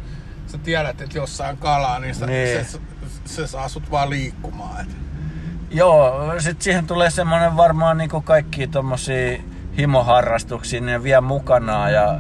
sä 0.47 0.58
tiedät, 0.58 1.02
että 1.02 1.17
jossain 1.17 1.58
kalaa, 1.58 1.99
niin, 1.99 2.15
sä, 2.15 2.25
Niin. 2.25 2.65
Se, 2.65 2.80
se, 3.25 3.47
saa 3.47 3.69
sut 3.69 3.91
vaan 3.91 4.10
liikkumaan. 4.10 4.82
Et. 4.82 4.89
Joo, 5.71 6.34
sit 6.39 6.62
siihen 6.62 6.88
tulee 6.88 7.10
semmonen 7.10 7.58
varmaan 7.58 7.97
niinku 7.97 8.21
kaikki 8.21 8.67
tommosia 8.67 9.39
himoharrastuksia, 9.78 10.82
ne 10.82 11.04
vie 11.04 11.21
mukanaan 11.21 11.93
ja 11.93 12.19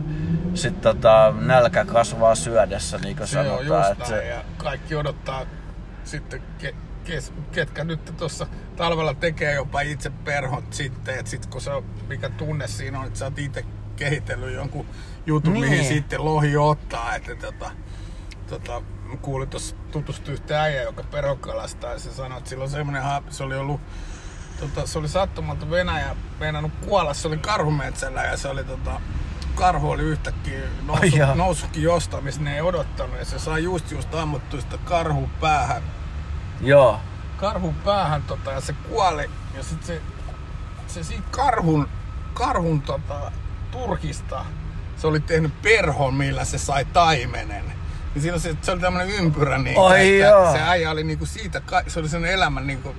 sit 0.53 0.81
tota, 0.81 1.33
nälkä 1.39 1.85
kasvaa 1.85 2.35
syödessä, 2.35 2.97
niin 2.97 3.17
kuin 3.17 3.27
Se 3.27 3.39
on 3.39 3.45
sanotaan. 3.45 3.65
just 3.67 3.91
että 3.91 4.11
näin, 4.11 4.23
se, 4.23 4.27
ja 4.27 4.41
kaikki 4.57 4.95
odottaa 4.95 5.45
sitten, 6.03 6.41
ke, 6.57 6.75
kes, 7.03 7.33
ketkä 7.51 7.83
nyt 7.83 8.13
tuossa 8.17 8.47
talvella 8.75 9.13
tekee 9.13 9.53
jopa 9.53 9.81
itse 9.81 10.09
perhot 10.09 10.73
sitten, 10.73 11.19
että 11.19 11.31
sit 11.31 11.45
kun 11.45 11.61
se 11.61 11.71
on, 11.71 11.83
mikä 12.07 12.29
tunne 12.29 12.67
siinä 12.67 12.99
on, 12.99 13.07
että 13.07 13.19
sä 13.19 13.25
oot 13.25 13.39
itse 13.39 13.65
kehitellyt 13.99 14.53
jonkun 14.53 14.85
jutun, 15.25 15.53
Niin. 15.53 15.65
mihin 15.69 15.85
sitten 15.85 16.25
lohi 16.25 16.57
ottaa, 16.57 17.15
että 17.15 17.35
tota, 17.35 17.71
tota, 18.49 18.81
kuulin 19.21 19.49
tuossa 19.49 19.75
tutustui 19.91 20.33
yhtä 20.33 20.61
äijä, 20.61 20.81
joka 20.81 21.03
perokalastaa 21.03 21.91
ja 21.93 21.99
se 21.99 22.11
sanoi, 22.13 22.37
että 22.37 22.49
silloin 22.49 22.69
semmoinen 22.69 23.03
se 23.29 23.43
oli 23.43 23.55
ollut 23.57 23.81
tota, 24.59 24.87
se 24.87 24.99
oli 24.99 25.07
sattumalta 25.09 25.69
Venäjä 25.69 26.15
meinannut 26.39 26.71
kuolla, 26.87 27.13
se 27.13 27.27
oli 27.27 27.37
karhumetsällä 27.37 28.23
ja 28.23 28.37
se 28.37 28.47
oli 28.47 28.63
tota, 28.63 29.01
karhu 29.55 29.91
oli 29.91 30.03
yhtäkkiä 30.03 30.59
noussut, 30.85 31.13
jaa. 31.13 31.35
noussutkin 31.35 31.83
jostain, 31.83 32.23
missä 32.23 32.41
ne 32.41 32.55
ei 32.55 32.61
odottanut 32.61 33.19
ja 33.19 33.25
se 33.25 33.39
sai 33.39 33.63
just 33.63 33.91
just 33.91 34.15
ammuttu 34.15 34.61
sitä 34.61 34.77
karhun 34.77 35.29
päähän, 35.41 35.83
joo, 36.61 36.99
karhun 37.37 37.75
päähän 37.75 38.23
tota, 38.23 38.51
ja 38.51 38.61
se 38.61 38.73
kuoli 38.73 39.29
ja 39.57 39.63
sit 39.63 39.83
se, 39.83 40.01
se 40.87 41.03
siitä 41.03 41.23
karhun, 41.31 41.89
karhun 42.33 42.81
tota, 42.81 43.31
turkista 43.71 44.45
se 44.99 45.07
oli 45.07 45.19
tehnyt 45.19 45.61
perhon, 45.61 46.13
millä 46.13 46.45
se 46.45 46.57
sai 46.57 46.85
taimenen. 46.85 47.65
Niin 48.13 48.21
siinä 48.21 48.39
se, 48.39 48.55
se 48.61 48.71
oli 48.71 48.79
tämmönen 48.79 49.09
ympyrä, 49.09 49.57
niin, 49.57 49.79
Ai 49.79 50.21
että 50.21 50.29
joo. 50.29 50.51
se 50.51 50.61
äijä 50.61 50.91
oli 50.91 51.03
niinku 51.03 51.25
siitä, 51.25 51.61
se 51.87 51.99
oli 51.99 52.09
sen 52.09 52.25
elämän 52.25 52.67
niinku 52.67 52.95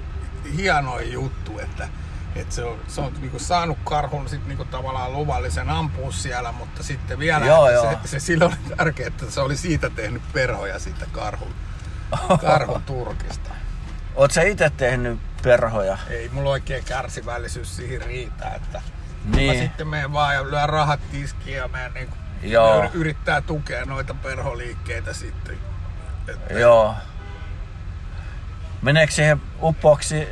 hienoin 0.56 1.12
juttu, 1.12 1.58
että, 1.58 1.88
että 2.36 2.54
se 2.54 2.64
on, 2.64 2.78
se 2.88 3.00
on 3.00 3.12
niinku 3.20 3.38
saanut 3.38 3.78
karhun 3.84 4.28
sit 4.28 4.46
niinku 4.46 4.64
tavallaan 4.64 5.12
luvallisen 5.12 5.70
ampua 5.70 6.12
siellä, 6.12 6.52
mutta 6.52 6.82
sitten 6.82 7.18
vielä 7.18 7.46
Joo, 7.46 7.70
joo. 7.70 7.90
Se, 7.90 8.08
se 8.08 8.20
sillä 8.20 8.44
oli 8.44 8.76
tärkeää, 8.76 9.06
että 9.06 9.30
se 9.30 9.40
oli 9.40 9.56
siitä 9.56 9.90
tehnyt 9.90 10.22
perhoja 10.32 10.78
siitä 10.78 11.06
karhun, 11.12 11.54
karhun 12.40 12.82
turkista. 12.82 13.50
Oot 14.14 14.30
sä 14.30 14.42
itse 14.42 14.70
tehnyt 14.70 15.20
perhoja? 15.42 15.98
Ei 16.10 16.28
mulla 16.28 16.50
oikein 16.50 16.84
kärsivällisyys 16.84 17.76
siihen 17.76 18.02
riitä, 18.02 18.48
että 18.48 18.82
Niin. 19.24 19.56
Mä 19.56 19.62
sitten 19.62 19.88
menen 19.88 20.12
vaan 20.12 20.34
ja 20.34 20.50
lyön 20.50 20.68
rahat 20.68 21.00
tiskiin 21.10 21.56
ja 21.56 21.68
menen 21.68 21.94
niin 21.94 22.08
Joo. 22.42 22.82
yr- 22.84 22.90
yrittää 22.94 23.40
tukea 23.40 23.84
noita 23.84 24.14
perholiikkeitä 24.14 25.12
sitten. 25.12 25.58
Että 26.28 26.54
Joo. 26.54 26.94
Meneekö 28.82 29.12
siihen 29.12 29.40
uppoksi, 29.62 30.28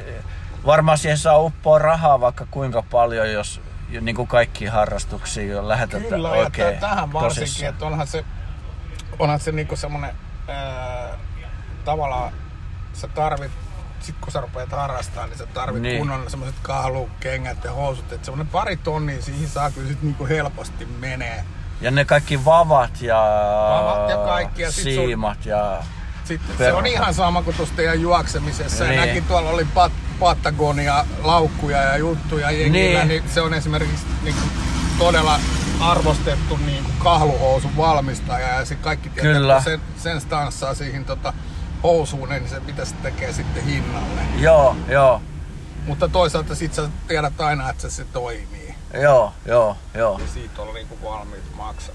varmaan 0.66 0.98
siihen 0.98 1.18
saa 1.18 1.38
uppoa 1.38 1.79
rahaa 1.79 2.20
vaikka 2.20 2.46
kuinka 2.51 2.83
paljon, 2.83 3.33
jos 3.33 3.61
niin 4.01 4.16
kuin 4.16 4.29
kaikki 4.29 4.66
harrastuksia 4.66 5.53
jo 5.53 5.68
lähetetään 5.68 6.05
Kyllä, 6.09 6.31
oikein 6.31 6.74
ja 6.74 6.81
tähän 6.81 7.12
varsinkin, 7.12 7.46
tosissaan. 7.46 7.72
että 7.72 7.87
onhan 7.87 8.07
se, 8.07 8.24
onhan 9.18 9.40
se 9.40 9.53
niinku 9.53 9.77
semmonen, 9.77 10.14
ää, 10.48 11.09
tavallaan 11.85 12.33
sä 12.92 13.09
tarvit, 13.09 13.51
sit 14.09 14.16
kun 14.21 14.33
sä 14.33 14.40
rupeat 14.40 14.73
harrastaa, 14.73 15.27
niin 15.27 15.38
sä 15.38 15.47
tarvit 15.47 15.83
Niin. 15.83 15.99
kunnon 15.99 16.31
semmoset 16.31 16.55
kahlukengät 16.62 17.64
ja 17.64 17.73
housut, 17.73 18.12
että 18.12 18.25
semmonen 18.25 18.47
pari 18.47 18.77
tonnia 18.77 19.23
siihen 19.23 19.49
saa 19.49 19.71
kyllä 19.71 19.88
sit 19.88 20.03
niinku 20.03 20.27
helposti 20.27 20.85
menee. 20.87 21.44
Ja 21.81 21.90
ne 21.90 22.05
kaikki 22.05 22.44
vavat 22.44 23.03
ja, 23.03 23.16
Vavat 23.71 24.11
ja 24.11 24.16
kaikki, 24.16 24.62
ja 24.62 24.73
sit 24.73 24.94
sun- 24.94 25.05
siimat 25.07 25.47
ja... 25.47 25.83
Sitten 26.25 26.57
se 26.59 26.73
on 26.73 26.87
ihan 26.87 27.14
sama 27.14 27.42
kuin 27.42 27.57
tuossa 27.57 27.75
teidän 27.77 28.01
juoksemisessa. 28.01 28.85
Niin. 28.85 28.94
Ja 29.01 29.07
näkin 29.07 29.25
tuolla 29.25 29.51
oli 29.51 29.64
pat, 29.75 29.92
Patagonia, 30.21 31.05
laukkuja 31.23 31.83
ja 31.83 31.97
juttuja 31.97 32.51
jengillä, 32.51 32.99
Niin. 33.05 33.09
niin, 33.09 33.23
se 33.35 33.40
on 33.40 33.55
esimerkiksi 33.55 34.07
niin 34.23 34.35
kuin, 34.35 34.51
todella 34.99 35.40
arvostettu 35.81 36.57
niin 36.66 36.85
kuin 36.85 36.94
kahluhousun 36.99 37.77
valmistaja 37.77 38.49
ja 38.49 38.64
se 38.64 38.75
kaikki 38.75 39.09
tietää, 39.11 39.61
sen, 39.62 39.81
sen 39.97 40.21
stanssaa 40.21 40.75
siihen 40.75 41.05
tota, 41.05 41.33
housuun, 41.83 42.29
niin 42.29 42.49
se 42.49 42.61
mitä 42.61 42.85
se 42.85 42.95
tekee 43.03 43.33
sitten 43.33 43.64
hinnalle. 43.64 44.21
Joo, 44.38 44.77
joo, 44.88 45.23
Mutta 45.87 46.09
toisaalta 46.09 46.55
sit 46.55 46.75
sä 46.75 46.88
tiedät 47.09 47.41
aina, 47.41 47.71
että 47.71 47.83
se, 47.83 47.91
se 47.91 48.05
toimii. 48.05 48.75
joo, 49.03 49.33
joo, 49.47 49.77
joo. 49.95 50.19
Ja 50.19 50.27
siitä 50.27 50.62
on 50.62 50.75
niinku 50.75 50.99
valmiit 51.05 51.55
maksaa. 51.57 51.95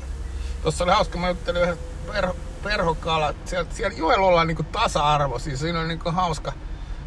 Tuossa 0.61 0.83
oli 0.83 0.91
hauska, 0.91 1.17
mä 1.19 1.27
juttelin 1.29 1.61
yhden 1.61 1.77
perho, 2.11 2.35
perhokala. 2.63 3.33
Siellä, 3.45 3.71
siellä 3.73 3.97
joella 3.97 4.27
ollaan 4.27 4.47
niinku 4.47 4.63
tasa-arvo. 4.63 5.39
Siis 5.39 5.59
siinä 5.59 5.79
on 5.79 5.87
niinku 5.87 6.11
hauska, 6.11 6.53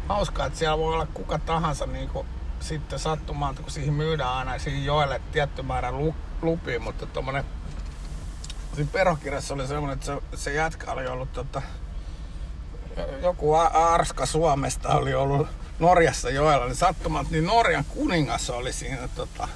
hauska, 0.07 0.45
että 0.45 0.59
siellä 0.59 0.77
voi 0.77 0.93
olla 0.93 1.07
kuka 1.13 1.39
tahansa 1.39 1.85
niinku 1.85 2.25
sitten 2.59 2.99
sattumaan, 2.99 3.55
kun 3.55 3.71
siihen 3.71 3.93
myydään 3.93 4.33
aina 4.33 4.59
siihen 4.59 4.85
joelle 4.85 5.21
tietty 5.31 5.61
määrä 5.61 5.91
lu, 5.91 6.15
lupia, 6.41 6.79
mutta 6.79 7.05
tommonen 7.05 7.43
siinä 8.75 8.89
perhokirjassa 8.93 9.53
oli 9.53 9.67
semmonen, 9.67 9.93
että 9.93 10.05
se, 10.05 10.17
se 10.35 10.53
jätkä 10.53 10.91
oli 10.91 11.07
ollut 11.07 11.33
tota, 11.33 11.61
joku 13.21 13.53
Arska 13.73 14.25
Suomesta 14.25 14.89
oli 14.89 15.13
ollut 15.13 15.47
Norjassa 15.79 16.29
joella, 16.29 16.65
niin 16.65 16.75
sattumat, 16.75 17.29
niin 17.29 17.45
Norjan 17.45 17.85
kuningas 17.85 18.49
oli 18.49 18.73
siinä 18.73 19.07
tota, 19.15 19.47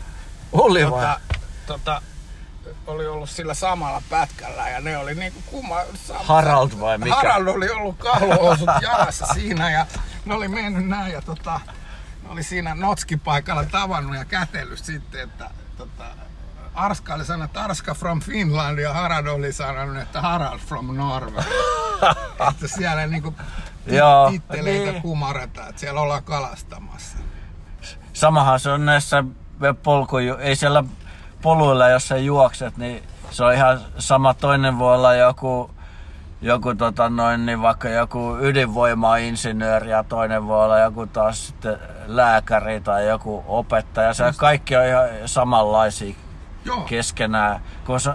Oli 0.52 0.92
vai? 0.92 1.02
tota, 1.02 1.20
tota, 1.66 2.02
oli 2.88 3.08
ollut 3.08 3.30
sillä 3.30 3.54
samalla 3.54 4.02
pätkällä 4.10 4.70
ja 4.70 4.82
ne 4.82 4.98
oli 4.98 5.16
niinku 5.16 5.40
kumma... 5.46 5.78
Harald 6.14 6.72
vai 6.80 6.98
mikä? 6.98 7.16
Harald 7.16 7.48
oli 7.48 7.70
ollut 7.70 7.98
kahluhousut 7.98 8.70
jalassa 8.82 9.26
siinä 9.34 9.72
ja 9.72 9.86
ne 10.26 10.34
oli 10.34 10.48
mennyt 10.48 10.88
näin 10.88 11.14
ja 11.14 11.22
tota, 11.22 11.60
ne 12.24 12.30
oli 12.30 12.44
siinä 12.44 12.76
notskipaikalla 12.76 13.66
tavannut 13.66 14.16
ja 14.16 14.26
kätellyt 14.26 14.86
sitten, 14.86 15.22
että 15.22 15.50
tota, 15.78 16.06
Arska 16.74 17.14
oli 17.14 17.26
sanonut, 17.26 17.46
että 17.46 17.64
Arska 17.64 17.94
from 17.94 18.20
Finland 18.20 18.80
ja 18.80 18.94
Harald 18.94 19.28
oli 19.28 19.54
sanonut, 19.54 19.98
että 19.98 20.22
Harald 20.22 20.60
from 20.60 20.96
Norway. 20.96 21.44
että 22.50 22.68
siellä 22.68 23.08
niinku 23.08 23.36
Joo, 23.88 24.30
titteleitä 24.32 24.92
niin. 24.92 25.02
kumarretaan, 25.02 25.70
että 25.70 25.80
siellä 25.80 26.02
ollaan 26.02 26.24
kalastamassa. 26.24 27.18
Samahan 28.14 28.60
se 28.60 28.70
on 28.70 28.86
näissä 28.86 29.24
polkuju... 29.84 30.36
Ei 30.36 30.56
siellä 30.56 30.84
poluilla, 31.42 31.90
jos 31.90 32.08
sä 32.08 32.18
juokset, 32.18 32.78
niin 32.78 33.04
se 33.32 33.44
on 33.44 33.54
ihan 33.54 33.82
sama. 33.98 34.34
Toinen 34.34 34.80
voi 34.80 34.96
olla 34.96 35.14
joku, 35.14 35.72
joku 36.42 36.76
tota 36.76 37.10
noin, 37.10 37.46
niin 37.46 37.62
vaikka 37.62 37.90
joku 37.90 38.38
ydinvoimainsinööri 38.42 39.90
ja 39.90 40.04
toinen 40.04 40.48
voi 40.48 40.66
olla 40.66 40.80
joku 40.80 41.08
taas 41.08 41.48
sitten 41.48 41.78
lääkäri 42.08 42.82
tai 42.82 43.08
joku 43.08 43.44
opettaja. 43.48 44.14
Se 44.14 44.24
kaikki 44.38 44.76
on 44.76 44.86
ihan 44.86 45.08
samanlaisia 45.26 46.16
Joo. 46.65 46.82
keskenään, 46.82 47.60
kun 47.86 48.00
se 48.00 48.12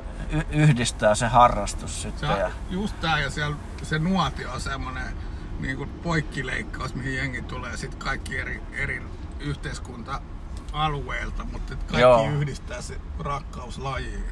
yhdistää 0.51 1.15
se 1.15 1.27
harrastus 1.27 2.03
Se 2.03 2.09
sitten. 2.11 2.31
on 2.31 2.39
Ja, 2.39 2.51
just 2.71 3.01
tää 3.01 3.21
ja 3.21 3.31
siellä 3.31 3.57
se 3.83 3.99
nuotio 3.99 4.53
on 4.53 4.61
semmonen 4.61 5.17
niin 5.61 5.77
kuin 5.77 5.91
poikkileikkaus, 5.91 6.95
mihin 6.95 7.15
jengi 7.15 7.43
tulee 7.43 7.77
sit 7.77 7.95
kaikki 7.95 8.39
eri, 8.39 8.63
eri 8.73 9.03
yhteiskunta-alueilta, 9.41 11.45
mutta 11.45 11.77
kaikki 11.77 12.01
Joo. 12.01 12.23
Joo. 12.25 12.33
yhdistää 12.33 12.83
se 12.83 13.01
rakkaus 13.19 13.79
lajiin. 13.79 14.25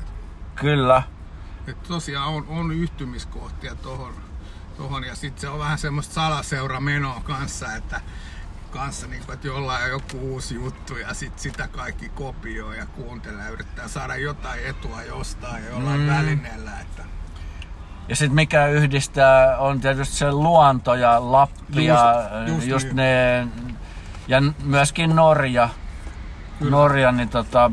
kyllä, 0.54 1.02
Et 1.66 1.82
tosiaan 1.82 2.28
on, 2.28 2.44
on 2.48 2.72
yhtymiskohtia 2.72 3.74
tohon, 3.74 4.14
tohon 4.76 5.04
ja 5.04 5.14
sitten 5.14 5.40
se 5.40 5.48
on 5.48 5.58
vähän 5.58 5.78
semmoista 5.78 6.14
salaseuramenoa 6.14 7.20
kanssa, 7.24 7.74
että 7.74 8.00
kanssa 8.78 9.06
niin 9.06 9.22
että 9.32 9.46
jollain 9.46 9.84
on 9.84 9.90
joku 9.90 10.18
uusi 10.32 10.54
juttu 10.54 10.96
ja 10.96 11.14
sit 11.14 11.38
sitä 11.38 11.68
kaikki 11.68 12.08
kopioi 12.08 12.76
ja 12.78 12.86
kuuntelee 12.86 13.44
ja 13.44 13.50
yrittää 13.50 13.88
saada 13.88 14.16
jotain 14.16 14.66
etua 14.66 15.02
jostain 15.02 15.64
jollain 15.66 16.00
Mm. 16.00 16.06
välineellä. 16.08 16.70
Että 16.80 17.02
Ja 18.08 18.16
sitten 18.16 18.34
mikä 18.34 18.66
yhdistää 18.66 19.58
on 19.58 19.80
tietysti 19.80 20.16
se 20.16 20.32
luonto 20.32 20.94
ja 20.94 21.32
Lappi 21.32 21.84
ja 21.84 22.14
Just- 22.46 22.48
just 22.56 22.66
just 22.66 22.86
niin. 22.86 22.96
ne, 22.96 23.48
ja 24.28 24.40
myöskin 24.64 25.16
Norja. 25.16 25.68
Kyllä. 26.58 26.70
Norja, 26.70 27.12
niin 27.12 27.28
tota, 27.28 27.70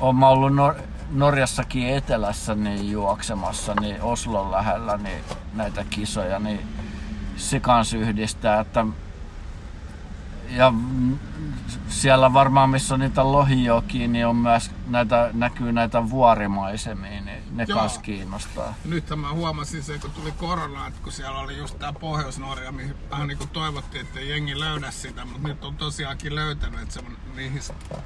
olen 0.00 0.22
ollut 0.24 0.52
Nor- 0.52 0.82
Norjassakin 1.10 1.88
etelässä 1.96 2.54
niin 2.54 2.90
juoksemassa, 2.90 3.74
niin 3.80 4.02
Oslon 4.02 4.50
lähellä 4.50 4.96
niin 4.96 5.24
näitä 5.52 5.84
kisoja, 5.90 6.38
niin 6.38 6.66
se 7.36 7.60
kans 7.60 7.94
yhdistää, 7.94 8.60
että 8.60 8.86
ja 10.48 10.72
siellä 11.88 12.32
varmaan 12.32 12.70
missä 12.70 12.94
on 12.94 13.00
niitä 13.00 13.32
lohijokia, 13.32 14.08
niin 14.08 14.26
on 14.26 14.36
myös 14.36 14.70
näitä, 14.86 15.30
näkyy 15.32 15.72
näitä 15.72 16.10
vuorimaisemia, 16.10 17.20
niin 17.20 17.42
ne 17.50 17.64
Joo. 17.68 17.78
kans 17.78 17.98
kiinnostaa. 17.98 18.74
Nythän 18.84 19.18
mä 19.18 19.32
huomasin 19.32 19.82
se, 19.82 19.98
kun 19.98 20.10
tuli 20.10 20.32
korona, 20.32 20.86
että 20.86 21.00
kun 21.02 21.12
siellä 21.12 21.40
oli 21.40 21.58
just 21.58 21.78
tää 21.78 21.92
Pohjois-Norja, 21.92 22.72
mihin 22.72 22.94
vähän 23.10 23.28
niin 23.28 23.38
kuin 23.38 23.50
toivottiin, 23.50 24.06
että 24.06 24.20
jengi 24.20 24.60
löydä 24.60 24.90
sitä, 24.90 25.24
mutta 25.24 25.48
nyt 25.48 25.64
on 25.64 25.76
tosiaankin 25.76 26.34
löytänyt, 26.34 26.80
että 26.80 26.94
se 26.94 27.00
on, 27.00 27.16
niihin 27.36 27.62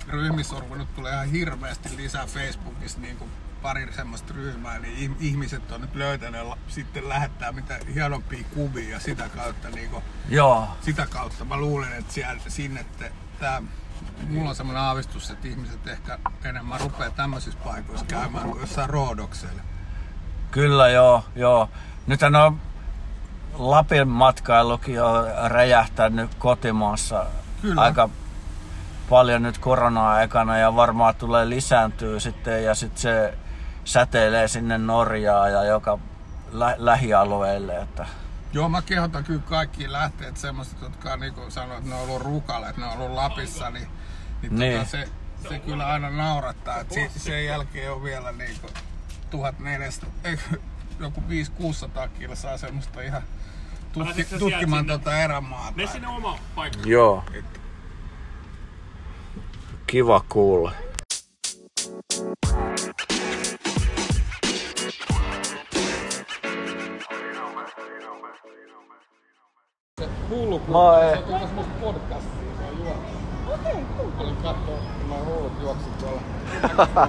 ryhmissä 0.08 0.56
on 0.56 0.62
ruvennut 0.62 0.94
tulee 0.94 1.12
ihan 1.12 1.30
hirveästi 1.30 1.96
lisää 1.96 2.26
Facebookissa 2.26 3.00
niin 3.00 3.16
kuin 3.16 3.30
pari 3.62 3.92
semmoista 3.92 4.34
ryhmää, 4.34 4.78
niin 4.78 5.10
ihm- 5.10 5.16
ihmiset 5.20 5.72
on 5.72 5.80
nyt 5.80 5.94
löytänyt 5.94 6.40
sitten 6.68 7.08
lähettää 7.08 7.52
mitä 7.52 7.78
hienompia 7.94 8.44
kuvia 8.54 8.90
ja 8.90 9.00
sitä 9.00 9.28
kautta, 9.36 9.68
niin 9.70 9.90
kuin, 9.90 10.04
Joo, 10.28 10.68
sitä 10.80 11.06
kautta 11.06 11.44
mä 11.44 11.56
luulen, 11.56 11.92
että 11.92 12.12
siellä, 12.12 12.42
sinne 12.48 12.86
te, 12.98 13.12
tää, 13.40 13.62
mulla 14.28 14.48
on 14.48 14.56
semmoinen 14.56 14.82
aavistus, 14.82 15.30
että 15.30 15.48
ihmiset 15.48 15.86
ehkä 15.86 16.18
enemmän 16.44 16.80
rupeaa 16.80 17.10
tämmöisissä 17.10 17.58
paikoissa 17.64 18.06
käymään 18.06 18.48
kuin 18.50 18.60
jossain 18.60 18.90
Roodoksella. 18.90 19.62
Kyllä 20.50 20.88
joo, 20.88 21.24
joo. 21.36 21.70
Nythän 22.06 22.36
on 22.36 22.60
Lapin 23.54 24.08
matkailukin 24.08 25.02
on 25.02 25.24
räjähtänyt 25.44 26.34
kotimaassa 26.34 27.26
Kyllä. 27.62 27.80
aika 27.80 28.08
paljon 29.08 29.42
nyt 29.42 29.58
korona-aikana 29.58 30.58
ja 30.58 30.76
varmaan 30.76 31.14
tulee 31.14 31.48
lisääntyä 31.48 32.20
sitten 32.20 32.64
ja 32.64 32.74
sitten 32.74 33.02
se 33.02 33.38
säteilee 33.88 34.48
sinne 34.48 34.78
Norjaan 34.78 35.52
ja 35.52 35.64
joka 35.64 35.98
lä- 36.52 36.74
lähialueelle. 36.78 37.76
Että 37.76 38.06
Joo, 38.52 38.68
mä 38.68 38.82
kehotan 38.82 39.24
kyllä 39.24 39.42
kaikki 39.48 39.92
lähteet 39.92 40.36
semmoiset, 40.36 40.80
jotka 40.80 41.12
on, 41.12 41.20
niin 41.20 41.34
sanoit, 41.48 41.78
että 41.78 41.90
ne 41.90 41.96
on 41.96 42.02
ollut 42.08 42.22
rukalle, 42.22 42.68
että 42.68 42.80
ne 42.80 42.86
on 42.86 42.92
ollut 42.98 43.14
Lapissa, 43.14 43.70
niin, 43.70 43.88
niin, 44.42 44.58
Niin. 44.58 44.78
Tota, 44.78 44.90
se, 44.90 45.08
se, 45.48 45.58
kyllä 45.58 45.86
aina 45.86 46.10
naurattaa. 46.10 46.80
Että 46.80 46.94
si, 46.94 47.10
sen 47.16 47.44
jälkeen 47.44 47.92
on 47.92 48.02
vielä 48.02 48.32
niin 48.32 48.60
kuin 48.60 48.72
1400, 49.30 50.10
ei, 50.24 50.38
joku 51.00 51.20
500-600 51.20 52.08
kilsaa 52.18 52.56
semmoista 52.56 53.02
ihan 53.02 53.22
tutki, 53.92 54.24
tutkimaan 54.38 54.86
tuota 54.86 55.18
erämaata. 55.18 55.72
Ne 55.76 55.86
sinne 55.86 56.08
oma 56.08 56.38
paikka. 56.54 56.88
joo. 56.88 57.24
Kiva 59.86 60.24
kuulla. 60.28 60.72
Hullu, 70.30 70.58
kun 70.58 70.72
Moi. 70.72 71.00
se 71.00 71.34
on 71.34 71.40
semmoista 71.40 71.72
podcastia, 71.80 72.50
se 72.58 72.64
on 72.64 72.78
juoksi. 72.84 73.12
Okei, 73.54 73.72
okay, 73.72 74.12
Olin 74.18 74.36
kattoo, 74.36 74.74
kun 74.76 75.08
mä 75.08 75.14
hullut 75.24 75.52
juoksin 75.62 75.92
tuolla. 76.00 76.20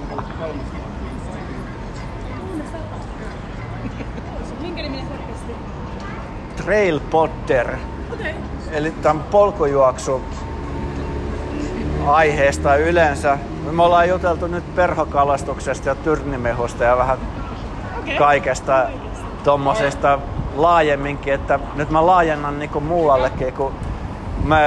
Minkä 4.60 4.82
niminen 4.82 5.06
podcasti? 5.06 5.54
Trail 6.56 7.00
Potter, 7.10 7.76
Okei. 8.12 8.34
eli 8.70 8.90
tämän 8.90 9.22
polkujuoksu 9.22 10.22
aiheesta 12.06 12.76
yleensä. 12.76 13.38
Me 13.70 13.82
ollaan 13.82 14.08
juteltu 14.08 14.46
nyt 14.46 14.74
perhokalastuksesta 14.74 15.88
ja 15.88 15.94
tyrnimehusta 15.94 16.84
ja 16.84 16.96
vähän 16.96 17.18
Okei. 17.98 18.16
kaikesta 18.16 18.86
tommosesta 19.44 20.18
laajemminkin, 20.54 21.34
että 21.34 21.58
nyt 21.74 21.90
mä 21.90 22.06
laajennan 22.06 22.58
niinku 22.58 22.80
muuallekin, 22.80 23.52
kun 23.52 23.72
mä, 24.44 24.60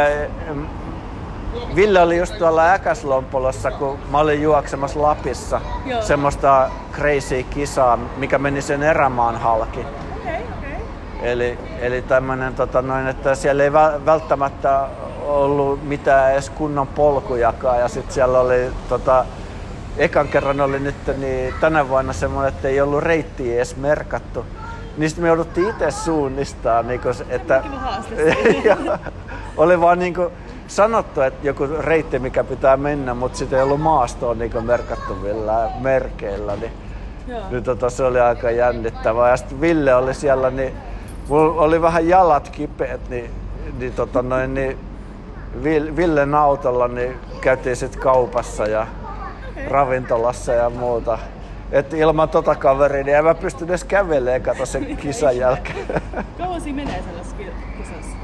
Ville 1.76 2.02
oli 2.02 2.18
just 2.18 2.38
tuolla 2.38 2.72
Äkäslompolossa, 2.72 3.72
kun 3.72 4.00
mä 4.12 4.18
olin 4.18 4.42
juoksemassa 4.42 5.02
Lapissa 5.02 5.62
Joo. 5.86 6.02
semmoista 6.02 6.70
crazy 6.94 7.44
kisaa, 7.44 7.98
mikä 8.18 8.38
meni 8.40 8.62
sen 8.62 8.84
erämaan 8.84 9.40
halki. 9.40 9.86
Eli, 11.22 11.60
eli 11.80 12.02
tämmönen, 12.02 12.54
tota 12.56 12.82
noin, 12.82 13.08
että 13.08 13.36
siellä 13.36 13.64
ei 13.64 13.70
vä- 13.70 14.06
välttämättä 14.06 14.88
ollut 15.26 15.88
mitään 15.88 16.34
edes 16.34 16.50
kunnon 16.50 16.88
polkujakaan 16.88 17.80
ja 17.80 17.88
sitten 17.88 18.14
siellä 18.14 18.40
oli 18.40 18.72
tota, 18.90 19.26
ekan 19.98 20.28
kerran 20.28 20.62
oli 20.62 20.80
nyt 20.80 20.96
niin 21.18 21.54
tänä 21.62 21.90
vuonna 21.90 22.14
semmoinen, 22.14 22.54
että 22.54 22.68
ei 22.68 22.82
ollut 22.82 23.04
reittiä 23.04 23.56
edes 23.56 23.76
merkattu. 23.78 24.46
Niin 24.98 25.10
sitten 25.10 25.24
me 25.24 25.28
jouduttiin 25.28 25.70
itse 25.70 25.92
suunnistaa, 25.92 26.84
niin 26.84 27.00
kun, 27.00 27.14
että 27.30 27.64
ja, 28.64 28.78
oli 29.58 29.82
vaan 29.82 30.00
niin 30.00 30.14
kuin 30.14 30.30
sanottu, 30.68 31.22
että 31.22 31.48
joku 31.48 31.68
reitti, 31.80 32.20
mikä 32.20 32.44
pitää 32.44 32.78
mennä, 32.78 33.14
mutta 33.14 33.38
sitten 33.38 33.58
ei 33.58 33.64
ollut 33.64 33.82
maastoa 33.82 34.34
niin 34.34 34.64
merkattu 34.66 35.16
millään 35.16 35.70
merkeillä. 35.80 36.56
Niin 36.56 36.72
Joo. 37.28 37.42
niin 37.52 37.64
tota, 37.64 37.90
se 37.90 38.04
oli 38.04 38.20
aika 38.20 38.52
jännittävää. 38.52 39.30
Ja 39.30 39.38
sitten 39.38 39.62
Ville 39.62 39.96
oli 39.96 40.14
siellä, 40.14 40.50
niin 40.50 40.74
mulla 41.30 41.62
oli 41.62 41.82
vähän 41.82 42.08
jalat 42.08 42.50
kipeät, 42.50 43.10
niin, 43.10 43.30
niin, 43.78 43.94
tota 43.94 44.22
noin, 44.22 44.54
niin 44.54 44.78
Vil- 45.64 45.96
Villen 45.96 46.36
autolla 46.36 46.88
niin 46.88 47.16
käytiin 47.42 47.76
sitten 47.76 48.02
kaupassa 48.02 48.66
ja 48.66 48.88
ravintolassa 49.68 50.54
ja 50.54 50.70
muuta. 50.70 51.20
Et 51.74 51.94
ilman 51.94 52.30
tota 52.30 52.56
kaveria, 52.56 53.04
niin 53.04 53.18
en 53.18 53.24
mä 53.24 53.36
pysty 53.36 53.66
edes 53.66 53.84
kävelemään, 53.84 54.42
kato 54.42 54.66
sen 54.66 54.98
kisan 54.98 55.38
jälkeen. 55.38 55.86
Kauan 56.38 56.62
siinä 56.62 56.84
menee 56.84 57.02
sellaisessa 57.02 57.36
ki- 57.36 57.52
kisassa? 57.78 58.18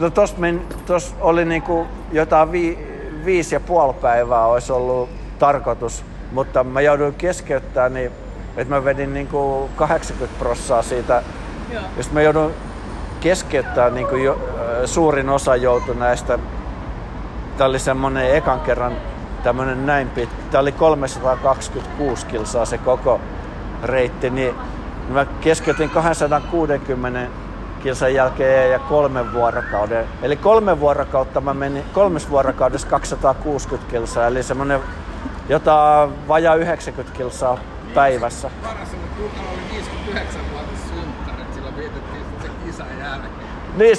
No 0.00 0.10
tos, 0.10 0.36
men, 0.36 0.62
tos 0.86 1.14
oli 1.20 1.44
niinku 1.44 1.86
jotain 2.12 2.52
vi, 2.52 2.78
viisi 3.24 3.54
ja 3.54 3.60
puoli 3.60 3.94
päivää 3.94 4.46
olisi 4.46 4.72
ollut 4.72 5.10
tarkoitus, 5.38 6.04
mutta 6.32 6.64
mä 6.64 6.80
jouduin 6.80 7.14
keskeyttämään 7.14 7.94
niin, 7.94 8.10
että 8.56 8.74
mä 8.74 8.84
vedin 8.84 9.14
niinku 9.14 9.70
80 9.76 10.38
prossaa 10.38 10.82
siitä. 10.82 11.22
Joo. 11.72 11.82
Ja 11.96 12.02
sit 12.02 12.12
mä 12.12 12.22
joudun 12.22 12.52
keskeyttämään 13.20 13.94
niinku 13.94 14.16
jo, 14.16 14.32
äh, 14.32 14.84
suurin 14.84 15.28
osa 15.28 15.56
joutui 15.56 15.94
näistä. 15.96 16.38
Tää 17.58 17.66
oli 17.66 17.78
semmonen 17.78 18.36
ekan 18.36 18.60
kerran 18.60 18.96
tämmönen 19.44 19.86
näin 19.86 20.08
pitkä. 20.08 20.36
Tää 20.50 20.60
oli 20.60 20.72
326 20.72 22.26
kilsaa 22.26 22.64
se 22.64 22.78
koko 22.78 23.20
reitti, 23.82 24.30
niin 24.30 24.54
mä 25.08 25.24
keskeytin 25.24 25.90
260 25.90 27.30
kilsan 27.82 28.14
jälkeen 28.14 28.70
ja 28.70 28.78
kolmen 28.78 29.32
vuorokauden. 29.32 30.04
Eli 30.22 30.36
kolme 30.36 30.80
vuorokautta 30.80 31.40
mä 31.40 31.54
menin, 31.54 31.84
kolmes 31.92 32.30
vuorokaudessa 32.30 32.88
260 32.88 33.90
kilsaa, 33.90 34.26
eli 34.26 34.42
semmonen 34.42 34.80
jotain 35.48 36.28
vajaa 36.28 36.54
90 36.54 37.16
kilsaa 37.18 37.58
päivässä. 37.94 38.50
Paras 38.62 38.88
oli, 38.88 38.96
että 39.04 39.22
Jukalla 39.22 39.50
oli 39.50 39.72
59 39.72 40.40
vuotta 40.52 40.78
synttärit, 40.88 41.54
silloin 41.54 41.76
vietettiin 41.76 42.24
sitten 42.24 42.50
se 42.50 42.66
kisan 42.66 42.86
jälkeen. 42.98 43.32
Niin 43.76 43.96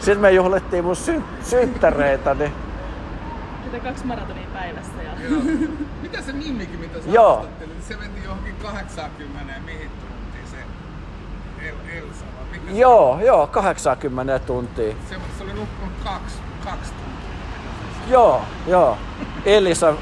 sit, 0.00 0.20
me 0.20 0.30
juhlittiin 0.30 0.84
mun 0.84 0.96
sy- 0.96 1.22
synttäreitä, 1.42 2.34
niin 2.34 2.52
Mitä 3.64 3.78
kaksi 3.84 4.06
maratonia. 4.06 4.47
Joo. 5.24 5.40
Mitä 6.02 6.22
se 6.22 6.32
nimikin, 6.32 6.80
mitä 6.80 6.98
sä 7.00 7.10
Joo. 7.10 7.46
se 7.88 7.96
meni 7.96 8.24
johonkin 8.24 8.54
80, 8.62 9.54
mihin 9.64 9.90
tuntiin 9.90 10.46
se 10.50 10.56
El, 11.68 11.74
Elsa 11.98 12.24
vai 12.38 12.58
mikä 12.58 12.72
se- 12.72 12.78
joo, 12.78 13.20
joo, 13.24 13.46
80 13.46 14.38
tuntia. 14.38 14.94
Se, 15.08 15.14
se 15.38 15.44
oli 15.44 15.52
nukkunut 15.52 15.92
kaksi, 16.04 16.36
kaksi 16.64 16.92
tuntia. 16.92 18.12
Joo, 18.12 18.42
joo. 18.66 18.98
Elisa, 19.44 19.94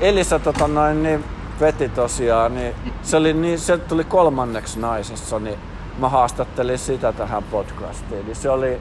Elisa 0.00 0.38
tota 0.38 0.68
noin, 0.68 1.02
niin 1.02 1.24
veti 1.60 1.88
tosiaan, 1.88 2.54
niin 2.54 2.74
se, 3.02 3.16
oli, 3.16 3.32
niin 3.32 3.58
se 3.58 3.78
tuli 3.78 4.04
kolmanneksi 4.04 4.80
naisessa, 4.80 5.38
niin 5.38 5.58
mä 5.98 6.08
haastattelin 6.08 6.78
sitä 6.78 7.12
tähän 7.12 7.42
podcastiin. 7.42 8.24
Niin 8.26 8.36
se 8.36 8.50
oli, 8.50 8.72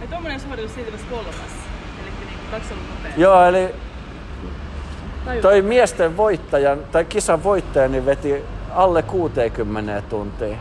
Ja 0.00 0.06
tommonen 0.10 0.40
suoritus 0.40 0.74
siitä 0.74 0.90
kolmas. 1.10 1.34
Eli 2.02 2.10
niinku 2.20 2.34
kaksi 2.50 2.72
on 2.74 2.78
nopea. 2.96 3.12
joo, 3.16 3.44
eli 3.44 3.74
Tajus. 5.24 5.42
toi 5.42 5.62
miesten 5.62 6.16
voittajan, 6.16 6.78
tai 6.92 7.04
kisan 7.04 7.44
voittaja, 7.44 7.88
niin 7.88 8.06
veti 8.06 8.44
alle 8.74 9.02
60 9.02 10.02
tuntia. 10.02 10.56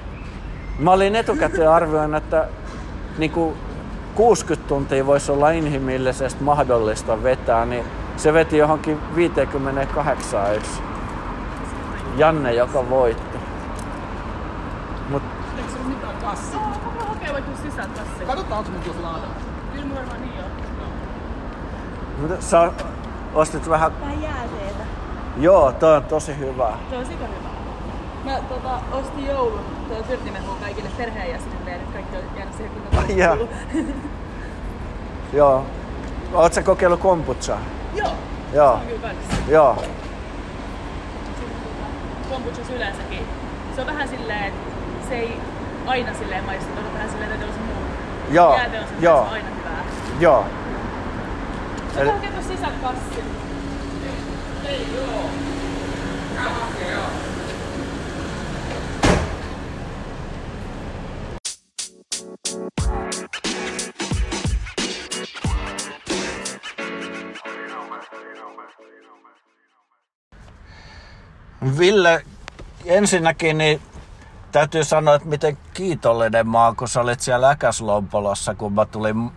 Mä 0.79 0.91
olin 0.91 1.15
etukäteen 1.15 1.69
arvioinut, 1.69 2.23
että 2.23 2.47
niin 3.17 3.31
kuin 3.31 3.55
60 4.15 4.67
tuntia 4.67 5.05
voisi 5.05 5.31
olla 5.31 5.49
inhimillisesti 5.51 6.43
mahdollista 6.43 7.23
vetää, 7.23 7.65
niin 7.65 7.85
se 8.17 8.33
veti 8.33 8.57
johonkin 8.57 8.99
58 9.15 10.55
yksi. 10.55 10.81
Janne, 12.17 12.53
joka 12.53 12.89
voitti. 12.89 13.37
Mut 15.09 15.23
Eikö 15.57 15.71
se 15.71 15.77
ole 15.77 15.87
mitään 15.87 16.15
kassia? 16.15 16.59
Mä 16.59 17.05
hakee 17.07 17.33
vaikka 17.33 17.51
sisään 17.63 17.89
tässä. 17.89 18.25
Katsotaan, 18.27 18.59
onko 18.59 18.71
mun 18.71 18.81
tuossa 18.81 19.03
laadalla. 19.03 19.35
Kyllä 19.73 19.95
varmaan 19.95 20.21
niin 20.21 20.37
joo. 20.37 20.47
mut 22.21 22.41
sä 22.41 22.71
ostit 23.33 23.69
vähän... 23.69 23.99
Vähän 24.01 24.21
jääteetä. 24.21 24.83
Joo, 25.37 25.71
toi 25.71 25.95
on 25.97 26.03
tosi 26.03 26.37
hyvä. 26.37 26.73
Se 26.89 26.97
on 26.97 27.05
sika 27.05 27.25
hyvä. 27.25 27.49
Mä 28.23 28.39
tota, 28.49 28.79
ostin 28.91 29.27
joulun 29.27 29.59
tuota 29.87 30.03
tyrtimehua 30.03 30.57
kaikille 30.61 30.89
perheenjäsenille 30.97 31.71
ja 31.71 31.77
nyt 31.77 31.91
kaikki 31.93 32.17
on 32.17 32.23
jäänyt 32.37 32.55
siihen 32.55 33.17
jaa. 33.17 33.37
Joo. 35.33 35.65
Oot 36.33 36.53
sä 36.53 36.63
kokeillut 36.63 36.99
kombuchaa? 36.99 37.59
Joo. 37.95 38.09
Joo. 38.53 38.79
Se 38.87 38.93
on 38.93 38.99
kyllä. 38.99 39.13
Joo. 39.47 39.83
Kombuchas 42.29 42.69
yleensäkin. 42.69 43.19
Se 43.75 43.81
on 43.81 43.87
vähän 43.87 44.09
silleen, 44.09 44.43
että 44.43 44.59
se 45.09 45.15
ei 45.15 45.39
aina 45.85 46.13
silleen 46.13 46.43
maistu, 46.43 46.75
vaan 46.75 46.87
on 46.87 46.93
vähän 46.93 47.09
silleen, 47.09 47.31
että 47.31 47.45
se 47.45 47.59
muu. 47.59 47.83
Joo, 48.31 48.55
Jääte 48.55 48.79
on 48.79 48.85
se, 48.87 48.93
joo. 48.99 49.15
se 49.15 49.27
on 49.27 49.33
aina 49.33 49.49
hyvää. 49.49 49.83
Joo. 50.19 50.45
Sä 51.95 52.01
Eli- 52.01 52.11
sisään 52.47 52.79
kassin. 52.81 53.25
Ei 54.65 54.87
joo. 54.95 55.29
Mä 56.35 56.49
hakee 56.49 56.91
joo. 56.91 57.03
Ville, 71.77 72.23
ensinnäkin 72.85 73.57
niin 73.57 73.81
täytyy 74.51 74.83
sanoa, 74.83 75.15
että 75.15 75.27
miten 75.27 75.57
kiitollinen 75.73 76.49
mä 76.49 76.65
oon, 76.65 76.75
kun 76.75 76.87
sä 76.87 77.01
olit 77.01 77.19
siellä 77.19 77.49
Äkäslompolossa, 77.49 78.55
kun 78.55 78.73
mä 78.73 78.85
tulin, 78.85 79.31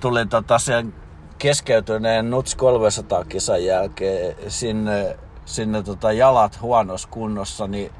tulin 0.00 0.28
tota 0.28 0.58
sen 0.58 0.94
keskeytyneen 1.40 2.30
Nuts 2.30 2.54
300 2.54 3.24
kisan 3.24 3.64
jälkeen 3.64 4.36
sinne, 4.48 5.18
sinne 5.44 5.82
tota 5.82 6.12
jalat 6.12 6.60
huonossa 6.60 7.08
kunnossa, 7.08 7.66
niin, 7.66 7.92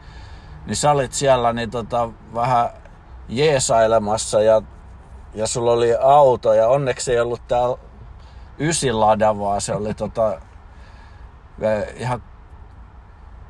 niin 0.67 0.77
sä 0.77 0.91
olit 0.91 1.13
siellä 1.13 1.53
niin 1.53 1.71
tota 1.71 2.11
vähän 2.35 2.71
jeesailemassa 3.29 4.43
ja, 4.43 4.63
ja 5.35 5.47
sulla 5.47 5.73
oli 5.73 5.95
auto 6.01 6.53
ja 6.53 6.69
onneksi 6.69 7.13
ei 7.13 7.21
ollut 7.21 7.49
täällä 7.49 7.79
ysilada, 8.59 9.39
vaan 9.39 9.61
se 9.61 9.75
oli 9.75 9.95
tota, 9.95 10.41
eh, 11.61 11.95
ihan 11.97 12.23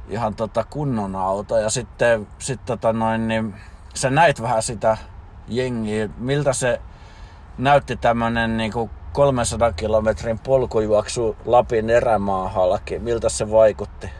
ihan 0.09 0.35
tota 0.35 0.65
kunnon 0.65 1.17
auto 1.17 1.59
ja 1.59 1.71
sitten 1.71 2.29
sit 2.39 2.65
tota 2.65 2.93
noin, 2.93 3.29
niin 3.29 3.55
sä 3.95 4.11
näit 4.11 4.43
vähän 4.43 4.63
sitä 4.63 4.97
jengiä, 5.49 6.09
miltä 6.17 6.53
se 6.53 6.81
näytti 7.59 7.97
tämmönen 7.97 8.57
niinku 8.57 8.91
300 9.13 9.73
kilometrin 9.73 10.39
polkujuoksu 10.39 11.37
Lapin 11.45 11.91
erämaan 11.91 12.53
halki, 12.53 12.99
miltä 12.99 13.29
se 13.29 13.51
vaikutti? 13.51 14.11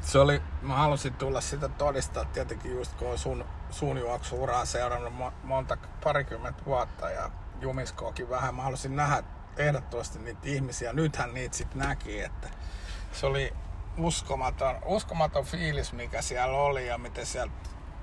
Se 0.00 0.18
oli, 0.18 0.42
mä 0.62 0.76
halusin 0.76 1.14
tulla 1.14 1.40
sitä 1.40 1.68
todistaa 1.68 2.24
tietenkin 2.24 2.72
just 2.72 2.94
kun 2.94 3.10
on 3.10 3.18
sun, 3.18 3.44
sun 3.70 3.98
juoksuuraa 3.98 4.64
seurannut 4.64 5.12
mo- 5.12 5.32
monta, 5.42 5.76
parikymmentä 6.04 6.62
vuotta 6.66 7.10
ja 7.10 7.30
Jumiskoakin 7.60 8.30
vähän. 8.30 8.54
Mä 8.54 8.62
halusin 8.62 8.96
nähdä 8.96 9.22
ehdottomasti 9.56 10.18
niitä 10.18 10.40
ihmisiä. 10.44 10.92
Nythän 10.92 11.34
niitä 11.34 11.56
sitten 11.56 11.78
näki, 11.78 12.20
että 12.20 12.48
se 13.12 13.26
oli 13.26 13.52
uskomaton, 13.96 14.76
uskomaton 14.84 15.44
fiilis, 15.44 15.92
mikä 15.92 16.22
siellä 16.22 16.58
oli 16.58 16.86
ja 16.86 16.98
miten 16.98 17.26
siellä 17.26 17.52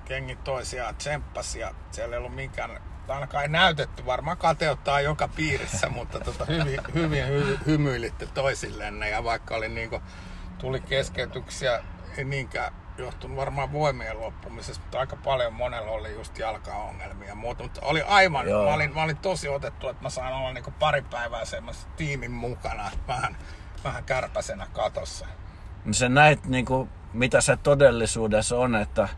kengit 0.04 0.44
toisiaan 0.44 0.94
tsemppasi 0.94 1.60
ja 1.60 1.74
siellä 1.90 2.16
ei 2.16 2.18
ollut 2.18 2.34
minkään 2.34 2.82
ainakaan 3.08 3.42
ei 3.42 3.48
näytetty, 3.48 4.06
varmaan 4.06 4.36
kateuttaa 4.36 5.00
joka 5.00 5.28
piirissä, 5.28 5.88
mutta 5.88 6.20
tota, 6.20 6.44
hyvin, 6.44 6.80
hyvin 6.94 7.28
hy, 7.28 7.58
hymyilitte 7.66 8.26
toisillenne 8.26 9.08
ja 9.08 9.24
vaikka 9.24 9.56
oli 9.56 9.68
niin 9.68 9.90
kuin, 9.90 10.02
tuli 10.58 10.80
keskeytyksiä, 10.80 11.84
ei 12.16 12.24
niinkään 12.24 12.72
johtunut 12.98 13.36
varmaan 13.36 13.72
voimien 13.72 14.20
loppumisesta, 14.20 14.82
mutta 14.82 15.00
aika 15.00 15.16
paljon 15.16 15.52
monella 15.52 15.90
oli 15.90 16.14
just 16.14 16.38
jalkaongelmia 16.38 17.28
ja 17.28 17.34
muuta. 17.34 17.62
Mutta 17.62 17.80
oli 17.82 18.02
aivan, 18.02 18.46
mä 18.46 18.74
olin, 18.74 18.94
mä 18.94 19.02
olin, 19.02 19.16
tosi 19.16 19.48
otettu, 19.48 19.88
että 19.88 20.02
mä 20.02 20.10
saan 20.10 20.32
olla 20.32 20.52
niin 20.52 20.74
pari 20.78 21.02
päivää 21.02 21.44
semmoisen 21.44 21.90
tiimin 21.96 22.30
mukana, 22.30 22.90
vähän, 23.08 23.36
vähän 23.84 24.04
kärpäsenä 24.04 24.66
katossa. 24.72 25.26
Niin 25.84 25.94
sä 25.94 26.08
näit 26.08 26.46
niin 26.46 26.64
kuin, 26.64 26.90
mitä 27.12 27.40
se 27.40 27.56
todellisuudessa 27.56 28.58
on, 28.58 28.76
että, 28.76 29.08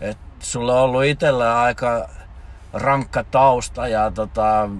että 0.00 0.36
sulla 0.40 0.74
on 0.74 0.80
ollut 0.80 1.04
itsellä 1.04 1.62
aika 1.62 2.08
rankka 2.72 3.24
tausta 3.24 3.88
ja 3.88 4.10
tota, 4.10 4.70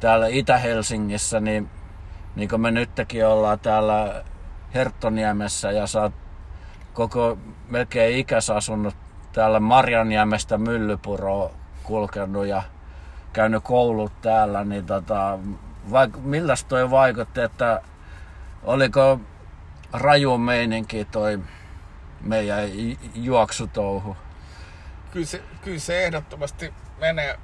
täällä 0.00 0.26
Itä-Helsingissä, 0.26 1.40
niin, 1.40 1.70
niin 2.36 2.48
kuin 2.48 2.60
me 2.60 2.70
nytkin 2.70 3.26
ollaan 3.26 3.60
täällä 3.60 4.24
Herttoniemessä 4.74 5.72
ja 5.72 5.86
sä 5.86 6.00
oot 6.00 6.12
koko 6.92 7.38
melkein 7.68 8.18
ikäs 8.18 8.50
asunut 8.50 8.96
täällä 9.32 9.60
Marjaniemestä 9.60 10.58
Myllypuroa 10.58 11.50
kulkenut 11.82 12.46
ja 12.46 12.62
käynyt 13.32 13.64
koulut 13.64 14.12
täällä, 14.22 14.64
niin 14.64 14.86
tota, 14.86 15.38
vaik- 15.90 16.20
miltä 16.20 16.54
toi 16.68 16.90
vaikutti, 16.90 17.40
että 17.40 17.82
oliko 18.62 19.20
raju 19.92 20.38
meininki 20.38 21.04
toi 21.04 21.40
meidän 22.20 22.64
juoksutouhu? 23.14 24.16
Kyllä 25.10 25.26
se, 25.26 25.42
kyllä 25.62 25.78
se 25.78 26.04
ehdottomasti 26.04 26.72
menee, 27.02 27.38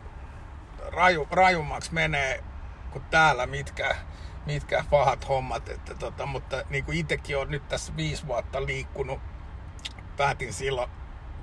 raju, 0.88 1.28
rajummaksi 1.30 1.94
menee 1.94 2.44
kuin 2.90 3.04
täällä 3.10 3.46
mitkä, 3.46 3.96
mitkä 4.46 4.84
pahat 4.90 5.28
hommat. 5.28 5.68
Että 5.68 5.94
tota, 5.94 6.26
mutta 6.26 6.64
niin 6.70 6.84
kuin 6.84 6.98
itsekin 6.98 7.38
on 7.38 7.50
nyt 7.50 7.68
tässä 7.68 7.96
viisi 7.96 8.26
vuotta 8.26 8.66
liikkunut, 8.66 9.20
päätin 10.16 10.52
silloin, 10.52 10.90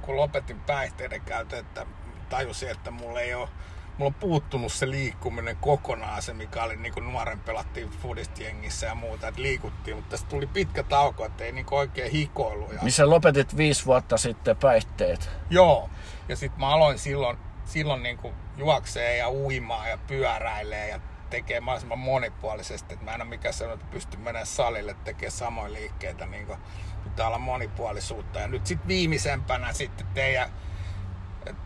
kun 0.01 0.17
lopetin 0.17 0.59
päihteiden 0.59 1.21
käytön, 1.21 1.59
että 1.59 1.85
tajusin, 2.29 2.71
että 2.71 2.91
mulla 2.91 3.19
ei 3.19 3.33
ole 3.33 3.49
mulla 3.97 4.09
on 4.09 4.13
puuttunut 4.13 4.71
se 4.71 4.89
liikkuminen 4.89 5.57
kokonaan, 5.57 6.21
se 6.21 6.33
mikä 6.33 6.63
oli 6.63 6.75
niin 6.75 6.93
kuin 6.93 7.11
nuoren 7.11 7.39
pelattiin 7.39 7.89
foodistiengissä 7.89 8.85
ja 8.85 8.95
muuta, 8.95 9.27
että 9.27 9.41
liikuttiin, 9.41 9.95
mutta 9.95 10.09
tästä 10.09 10.29
tuli 10.29 10.47
pitkä 10.47 10.83
tauko, 10.83 11.25
että 11.25 11.43
ei 11.43 11.51
niin 11.51 11.65
oikein 11.71 12.11
hikoilu. 12.11 12.71
Ja... 12.71 12.79
Niin 12.81 12.91
sä 12.91 13.09
lopetit 13.09 13.57
viisi 13.57 13.85
vuotta 13.85 14.17
sitten 14.17 14.57
päihteet? 14.57 15.29
Joo, 15.49 15.89
ja 16.29 16.35
sitten 16.35 16.59
mä 16.59 16.67
aloin 16.67 16.99
silloin, 16.99 17.37
silloin 17.65 18.03
niin 18.03 18.17
kuin 18.17 18.33
juoksee 18.57 19.17
ja 19.17 19.29
uimaa 19.29 19.87
ja 19.87 19.97
pyöräilee 19.97 20.89
ja 20.89 20.99
tekee 21.29 21.59
mahdollisimman 21.59 21.99
monipuolisesti, 21.99 22.93
että 22.93 23.05
mä 23.05 23.15
en 23.15 23.21
ole 23.21 23.29
mikään 23.29 23.53
sellainen, 23.53 23.83
että 23.83 23.93
pystyn 23.93 24.19
menemään 24.19 24.45
salille 24.45 24.95
tekemään 25.03 25.31
samoja 25.31 25.73
liikkeitä, 25.73 26.25
niin 26.25 26.47
kuin 26.47 26.59
pitää 27.03 27.27
olla 27.27 27.37
monipuolisuutta. 27.37 28.39
Ja 28.39 28.47
nyt 28.47 28.65
sitten 28.65 28.87
viimeisempänä 28.87 29.73
sitten 29.73 30.07
teidän 30.13 30.49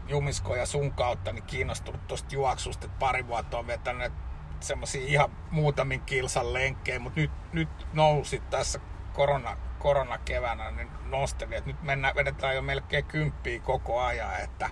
Jumisko 0.08 0.56
ja 0.56 0.66
sun 0.66 0.92
kautta 0.92 1.32
niin 1.32 1.44
kiinnostunut 1.44 2.08
tuosta 2.08 2.36
juoksusta, 2.36 2.86
että 2.86 3.00
pari 3.00 3.28
vuotta 3.28 3.58
on 3.58 3.68
vetänyt 3.68 4.14
semmoisia 4.60 5.06
ihan 5.06 5.32
muutamin 5.52 6.02
kilsan 6.02 6.54
lenkkejä, 6.54 7.00
mutta 7.00 7.20
nyt, 7.20 7.32
nyt 7.54 7.88
nousi 7.94 8.42
tässä 8.50 8.80
korona, 9.14 9.58
koronakevänä, 9.80 10.72
niin 10.72 10.90
nosteli, 11.06 11.56
että 11.56 11.70
nyt 11.70 11.82
mennään, 11.82 12.16
vedetään 12.16 12.56
jo 12.56 12.62
melkein 12.62 13.06
kymppiä 13.06 13.60
koko 13.60 14.02
ajan, 14.02 14.40
että, 14.40 14.70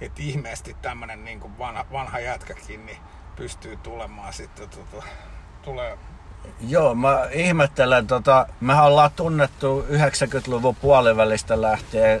että 0.00 0.22
ihmeesti 0.22 0.76
tämmöinen 0.82 1.24
niin 1.24 1.58
vanha, 1.58 1.84
vanha 1.92 2.18
jätkäkin 2.18 2.86
niin 2.86 2.98
pystyy 3.36 3.76
tulemaan 3.76 4.32
sitten, 4.32 4.68
tuota, 4.68 5.06
tulee 5.62 5.98
Joo, 6.68 6.94
mä 6.94 7.28
ihmettelen, 7.32 8.06
tota, 8.06 8.46
mehän 8.60 8.84
ollaan 8.84 9.10
tunnettu 9.16 9.86
90-luvun 9.90 10.76
puolivälistä 10.76 11.62
lähtien 11.62 12.20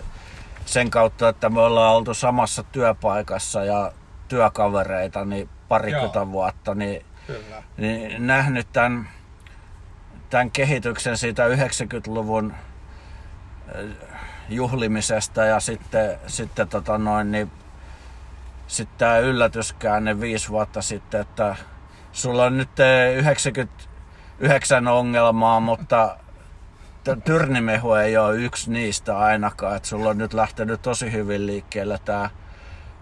sen 0.66 0.90
kautta, 0.90 1.28
että 1.28 1.48
me 1.48 1.60
ollaan 1.60 1.94
oltu 1.94 2.14
samassa 2.14 2.62
työpaikassa 2.62 3.64
ja 3.64 3.92
työkavereita 4.28 5.24
niin 5.24 5.48
parikymmentä 5.68 6.18
Joo. 6.18 6.32
vuotta, 6.32 6.74
niin, 6.74 7.04
Kyllä. 7.26 7.62
niin 7.76 8.26
nähnyt 8.26 8.66
tämän, 8.72 9.08
tämän 10.30 10.50
kehityksen 10.50 11.16
siitä 11.16 11.48
90-luvun 11.48 12.54
äh, 13.74 14.20
juhlimisesta 14.48 15.44
ja 15.44 15.60
sitten, 15.60 16.18
sitten 16.26 16.68
tota 16.68 16.98
noin, 16.98 17.32
niin, 17.32 17.50
sitten 18.66 18.98
tämä 18.98 19.18
yllätyskäänne 19.18 20.20
viisi 20.20 20.48
vuotta 20.48 20.82
sitten, 20.82 21.20
että 21.20 21.56
sulla 22.12 22.44
on 22.44 22.56
nyt 22.56 22.70
99 23.16 24.88
ongelmaa, 24.88 25.60
mutta 25.60 26.16
tyrnimehu 27.24 27.94
ei 27.94 28.16
ole 28.16 28.36
yksi 28.36 28.70
niistä 28.70 29.18
ainakaan. 29.18 29.76
Että 29.76 29.88
sulla 29.88 30.10
on 30.10 30.18
nyt 30.18 30.34
lähtenyt 30.34 30.82
tosi 30.82 31.12
hyvin 31.12 31.46
liikkeelle 31.46 31.98
tämä 32.04 32.30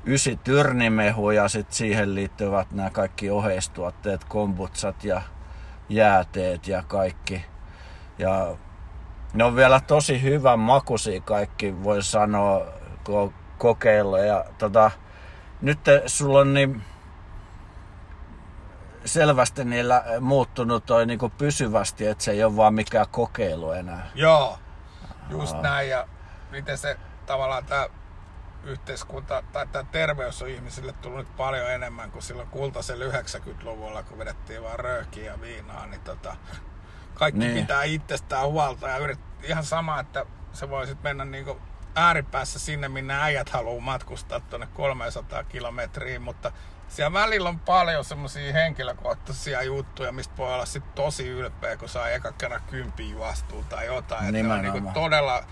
ysi 0.07 0.39
tyrnimehu 0.45 1.31
ja 1.31 1.49
sitten 1.49 1.75
siihen 1.75 2.15
liittyvät 2.15 2.73
nämä 2.73 2.91
kaikki 2.91 3.31
oheistuotteet, 3.31 4.25
kombutsat 4.25 5.05
ja 5.05 5.23
jääteet 5.89 6.69
ja 6.69 6.83
kaikki. 6.83 7.45
Ja 8.19 8.57
ne 9.35 9.45
on 9.45 9.57
vielä 9.57 9.81
tosi 9.81 10.23
hyvän 10.23 10.59
makuisia 10.59 11.21
kaikki, 11.21 11.85
voi 11.85 12.03
sanoa, 12.03 12.67
kun 13.05 13.35
kokeilla. 13.59 14.19
Ja 14.19 14.45
tota, 14.59 14.91
nyt 15.65 15.81
sulla 16.07 16.39
on 16.39 16.55
niin 16.55 16.83
selvästi 19.05 19.65
niillä 19.65 20.05
muuttunut 20.21 20.87
toi 20.87 21.07
niinku 21.07 21.29
pysyvästi, 21.29 22.07
että 22.07 22.25
se 22.25 22.31
ei 22.31 22.45
ole 22.45 22.57
vaan 22.57 22.75
mikään 22.75 23.07
kokeilu 23.11 23.73
enää. 23.73 24.11
Joo, 24.15 24.59
just 25.31 25.55
Aa. 25.55 25.63
näin. 25.63 25.89
Ja 25.89 26.09
miten 26.51 26.79
se 26.79 26.97
tavallaan 27.27 27.65
tämä 27.65 27.87
yhteiskunta 28.65 29.43
tai 29.53 29.67
tämä 29.67 29.85
terveys 29.93 30.43
on 30.43 30.49
ihmisille 30.49 30.93
tullut 30.93 31.37
paljon 31.37 31.71
enemmän 31.71 32.11
kuin 32.11 32.23
silloin 32.23 32.49
kultaisella 32.49 33.05
90-luvulla, 33.05 34.03
kun 34.03 34.19
vedettiin 34.19 34.63
vaan 34.63 34.79
röökiä 34.79 35.33
ja 35.33 35.41
viinaa, 35.41 35.87
niin 35.87 36.01
tota, 36.01 36.37
kaikki 37.15 37.39
niin. 37.39 37.55
pitää 37.55 37.83
itsestään 37.83 38.47
huolta 38.47 38.89
ja 38.89 38.99
yrit, 38.99 39.21
ihan 39.43 39.65
sama, 39.65 40.01
että 40.01 40.27
se 40.53 40.71
voisit 40.71 41.03
mennä 41.03 41.25
niinku 41.25 41.61
ääripäässä 41.95 42.59
sinne, 42.59 42.89
minne 42.89 43.23
äijät 43.23 43.49
haluaa 43.49 43.81
matkustaa 43.81 44.41
tuonne 44.41 44.67
300 44.67 45.45
kilometriin, 45.45 46.23
mutta 46.23 46.53
siellä 46.89 47.13
välillä 47.13 47.49
on 47.49 47.59
paljon 47.59 48.05
semmoisia 48.05 48.53
henkilökohtaisia 48.53 49.63
juttuja, 49.63 50.13
mistä 50.13 50.37
voi 50.37 50.55
olla 50.55 50.67
sit 50.67 50.95
tosi 50.95 51.29
ylpeä, 51.29 51.77
kun 51.77 51.89
saa 51.89 52.09
eka 52.09 52.33
kerran 52.33 52.63
kympiä 52.71 53.13
juostua 53.13 53.65
tai 53.69 53.87
jotain. 53.87 54.35
Että 54.37 54.55
on 54.55 54.63
niin 54.63 54.93
todella 54.93 55.45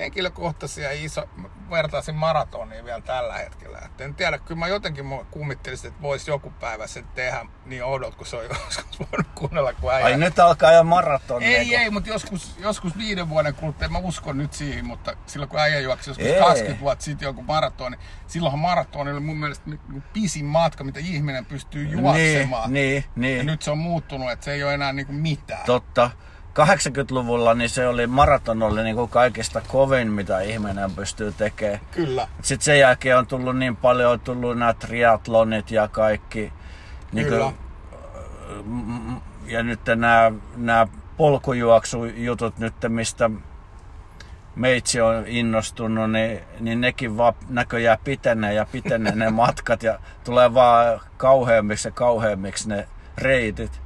henkilökohtaisia 0.00 0.92
iso, 0.92 1.28
vertaisin 1.70 2.14
maratoniin 2.14 2.84
vielä 2.84 3.00
tällä 3.00 3.34
hetkellä. 3.34 3.78
Et 3.78 4.00
en 4.00 4.14
tiedä, 4.14 4.38
kyllä 4.38 4.58
mä 4.58 4.68
jotenkin 4.68 5.04
kummittelisin, 5.30 5.88
että 5.88 6.02
voisi 6.02 6.30
joku 6.30 6.50
päivä 6.50 6.86
sen 6.86 7.04
tehdä 7.14 7.46
niin 7.64 7.84
oudot, 7.84 8.14
kun 8.14 8.26
se 8.26 8.36
on 8.36 8.44
joskus 8.66 9.00
voinut 9.00 9.26
kuunnella, 9.34 9.72
kun 9.72 9.92
äijä... 9.92 10.06
Ai 10.06 10.16
nyt 10.16 10.38
alkaa 10.38 10.72
jo 10.72 10.84
maratoni. 10.84 11.46
Ei, 11.46 11.66
kun... 11.66 11.78
ei, 11.78 11.90
mutta 11.90 12.10
joskus, 12.10 12.56
joskus 12.58 12.98
viiden 12.98 13.28
vuoden 13.28 13.54
kuluttua, 13.54 13.88
mä 13.88 13.98
uskon 13.98 14.38
nyt 14.38 14.52
siihen, 14.52 14.84
mutta 14.84 15.16
silloin 15.26 15.48
kun 15.48 15.60
äijä 15.60 15.80
juoksi 15.80 16.10
joskus 16.10 16.26
ei. 16.26 16.40
20 16.40 16.80
vuotta 16.80 17.04
sitten 17.04 17.26
joku 17.26 17.42
maratoni, 17.42 17.96
silloinhan 18.26 18.60
maratoni 18.60 19.10
oli 19.10 19.20
mun 19.20 19.36
mielestä 19.36 19.70
pisin 20.12 20.44
matka, 20.44 20.84
mitä 20.84 21.00
ihminen 21.00 21.46
pystyy 21.46 21.84
niin, 21.84 21.98
juoksemaan. 21.98 22.72
Niin, 22.72 22.92
niin, 22.92 23.04
niin. 23.16 23.38
Ja 23.38 23.44
nyt 23.44 23.62
se 23.62 23.70
on 23.70 23.78
muuttunut, 23.78 24.30
että 24.30 24.44
se 24.44 24.52
ei 24.52 24.64
ole 24.64 24.74
enää 24.74 24.92
niin 24.92 25.14
mitään. 25.14 25.66
Totta. 25.66 26.10
80-luvulla 26.58 27.54
niin 27.54 27.70
se 27.70 27.88
oli 27.88 28.06
maraton 28.06 28.62
oli 28.62 28.82
niin 28.82 28.96
kuin 28.96 29.10
kaikista 29.10 29.62
kovin, 29.68 30.12
mitä 30.12 30.40
ihminen 30.40 30.90
pystyy 30.90 31.32
tekemään. 31.32 31.80
Kyllä. 31.90 32.28
Sitten 32.42 32.64
sen 32.64 32.78
jälkeen 32.78 33.18
on 33.18 33.26
tullut 33.26 33.58
niin 33.58 33.76
paljon, 33.76 34.12
on 34.12 34.20
tullut 34.20 34.58
nämä 34.58 34.74
triatlonit 34.74 35.70
ja 35.70 35.88
kaikki. 35.88 36.52
Niin 37.12 37.26
Kyllä. 37.26 37.44
Kuin, 37.44 37.56
ja 39.46 39.62
nyt 39.62 39.80
nämä, 39.86 40.32
nämä 40.56 40.86
polkujuoksujutut 41.16 42.58
nyt, 42.58 42.74
mistä 42.88 43.30
meitsi 44.54 45.00
on 45.00 45.26
innostunut, 45.26 46.10
niin, 46.10 46.40
niin 46.60 46.80
nekin 46.80 47.16
vaan 47.16 47.34
näköjään 47.48 47.98
pitenee 48.04 48.54
ja 48.54 48.66
pitenee 48.72 49.14
ne 49.14 49.30
matkat 49.40 49.82
ja 49.82 49.98
tulee 50.24 50.54
vaan 50.54 51.00
kauheammiksi 51.16 51.88
ja 51.88 51.92
kauheammiksi 51.92 52.68
ne 52.68 52.88
reitit. 53.18 53.80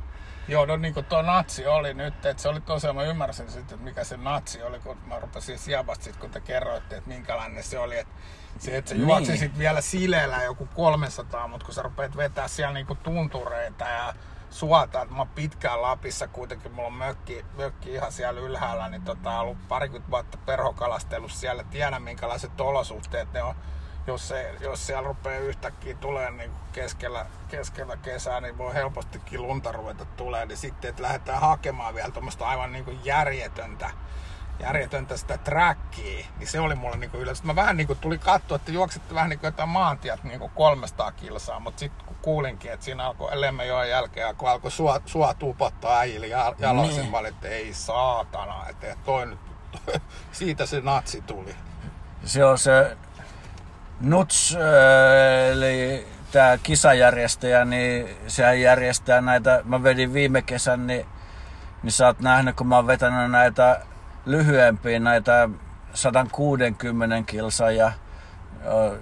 Joo, 0.49 0.67
no 0.67 0.77
niin 0.77 0.95
kuin 0.95 1.07
tuo 1.07 1.23
natsi 1.23 1.67
oli 1.67 1.95
nyt, 1.95 2.27
että 2.27 2.43
se 2.43 2.49
oli 2.49 2.61
tosiaan, 2.61 2.97
mä 2.97 3.03
ymmärsin 3.03 3.51
sitten, 3.51 3.75
että 3.75 3.85
mikä 3.85 4.05
se 4.05 4.17
natsi 4.17 4.63
oli, 4.63 4.81
kun 4.81 4.97
mä 5.07 5.21
rupesin 5.21 5.59
sievasta 5.59 6.05
sit, 6.05 6.17
kun 6.17 6.31
te 6.31 6.41
kerroitte, 6.41 6.97
että 6.97 7.09
minkälainen 7.09 7.63
se 7.63 7.79
oli, 7.79 7.99
että 7.99 8.15
se, 8.59 8.77
että 8.77 8.89
sä 8.89 8.95
niin. 8.95 9.09
juoksisit 9.09 9.59
vielä 9.59 9.81
sileellä 9.81 10.43
joku 10.43 10.69
300, 10.75 11.49
mutta 11.49 11.67
kun 11.67 11.75
sä 11.75 11.83
rupeat 11.83 12.17
vetää 12.17 12.49
siellä 12.49 12.73
niinku 12.73 12.95
tuntureita 12.95 13.85
ja 13.85 14.15
suota, 14.51 15.03
että 15.03 15.15
mä 15.15 15.21
oon 15.21 15.29
pitkään 15.29 15.83
Lapissa 15.83 16.29
kuitenkin, 16.29 16.73
mulla 16.73 16.87
on 16.87 16.95
mökki, 16.95 17.45
mökki 17.57 17.93
ihan 17.93 18.13
siellä 18.13 18.41
ylhäällä, 18.41 18.89
niin 18.89 19.03
tota, 19.03 19.41
ollut 19.41 19.69
parikymmentä 19.69 20.11
vuotta 20.11 20.39
perhokalastellut 20.47 21.33
siellä, 21.33 21.65
tiedän 21.65 22.03
minkälaiset 22.03 22.61
olosuhteet 22.61 23.33
ne 23.33 23.43
on 23.43 23.55
jos, 24.07 24.29
se, 24.29 24.55
jos 24.61 24.87
siellä 24.87 25.09
rupeaa 25.09 25.39
yhtäkkiä 25.39 25.95
tulee 25.95 26.31
niin 26.31 26.51
keskellä, 26.73 27.27
keskellä 27.49 27.97
kesää, 27.97 28.41
niin 28.41 28.59
voi 28.59 28.75
helpostikin 28.75 29.43
lunta 29.43 29.73
ruveta 29.73 30.05
tulee, 30.05 30.47
niin 30.47 30.59
sitten, 30.59 30.89
että 30.89 31.03
lähdetään 31.03 31.41
hakemaan 31.41 31.95
vielä 31.95 32.11
tuommoista 32.11 32.49
aivan 32.49 32.73
niin 32.73 32.85
kuin 32.85 33.01
järjetöntä, 33.05 33.91
järjetöntä 34.61 35.17
sitä 35.17 35.39
trackia, 35.39 36.27
niin 36.39 36.49
se 36.49 36.61
oli 36.61 36.75
mulle 36.75 36.97
niinku 36.97 37.17
yllätys. 37.17 37.43
Mä 37.43 37.57
vähän 37.57 37.77
niinku 37.77 37.95
tuli 37.95 38.19
katsoa, 38.19 38.57
että 38.57 38.73
juoksitte 38.73 39.15
vähän 39.15 39.29
niinku 39.29 39.47
jotain 39.47 39.69
maantiet 39.69 40.25
niinku 40.25 40.49
300 40.49 41.13
kilsaa, 41.13 41.61
mutta 41.61 41.81
sitten 41.81 42.07
kun 42.07 42.17
kuulinkin, 42.23 42.73
että 42.73 42.85
siinä 42.85 43.07
alkoi 43.07 43.41
Lemmenjoen 43.41 43.91
jälkeen, 43.91 44.37
kun 44.37 44.49
alkoi 44.49 44.71
sua, 44.71 45.01
sua 45.07 45.35
tupottaa 45.35 45.99
äijille 45.99 46.27
jaloisen, 46.59 46.97
niin. 46.97 47.11
mä 47.11 47.29
että 47.29 47.49
ei 47.49 47.75
saatana, 47.75 48.69
että 48.69 48.97
toi 49.05 49.27
nyt, 49.27 49.41
siitä 50.33 50.67
se 50.67 50.81
natsi 50.81 51.21
tuli. 51.21 51.57
Se 52.25 52.45
on 52.45 52.59
se 52.59 52.97
Nuts, 54.05 54.57
eli 55.53 56.07
tämä 56.33 56.59
kisajärjestäjä, 56.63 57.65
niin 57.65 58.09
sehän 58.27 58.61
järjestää 58.61 59.21
näitä, 59.21 59.61
mä 59.65 59.83
vedin 59.83 60.13
viime 60.15 60.43
kesän, 60.43 60.87
niin, 60.87 61.07
niin 61.83 61.93
sä 61.93 62.07
oot 62.07 62.21
nähnyt, 62.21 62.57
kun 62.57 62.67
mä 62.67 62.77
oon 62.77 62.87
vetänyt 62.87 63.31
näitä 63.31 63.81
lyhyempiä, 64.27 65.01
näitä 65.01 65.49
160 65.95 67.23
kilsa 67.27 67.71
ja 67.71 67.93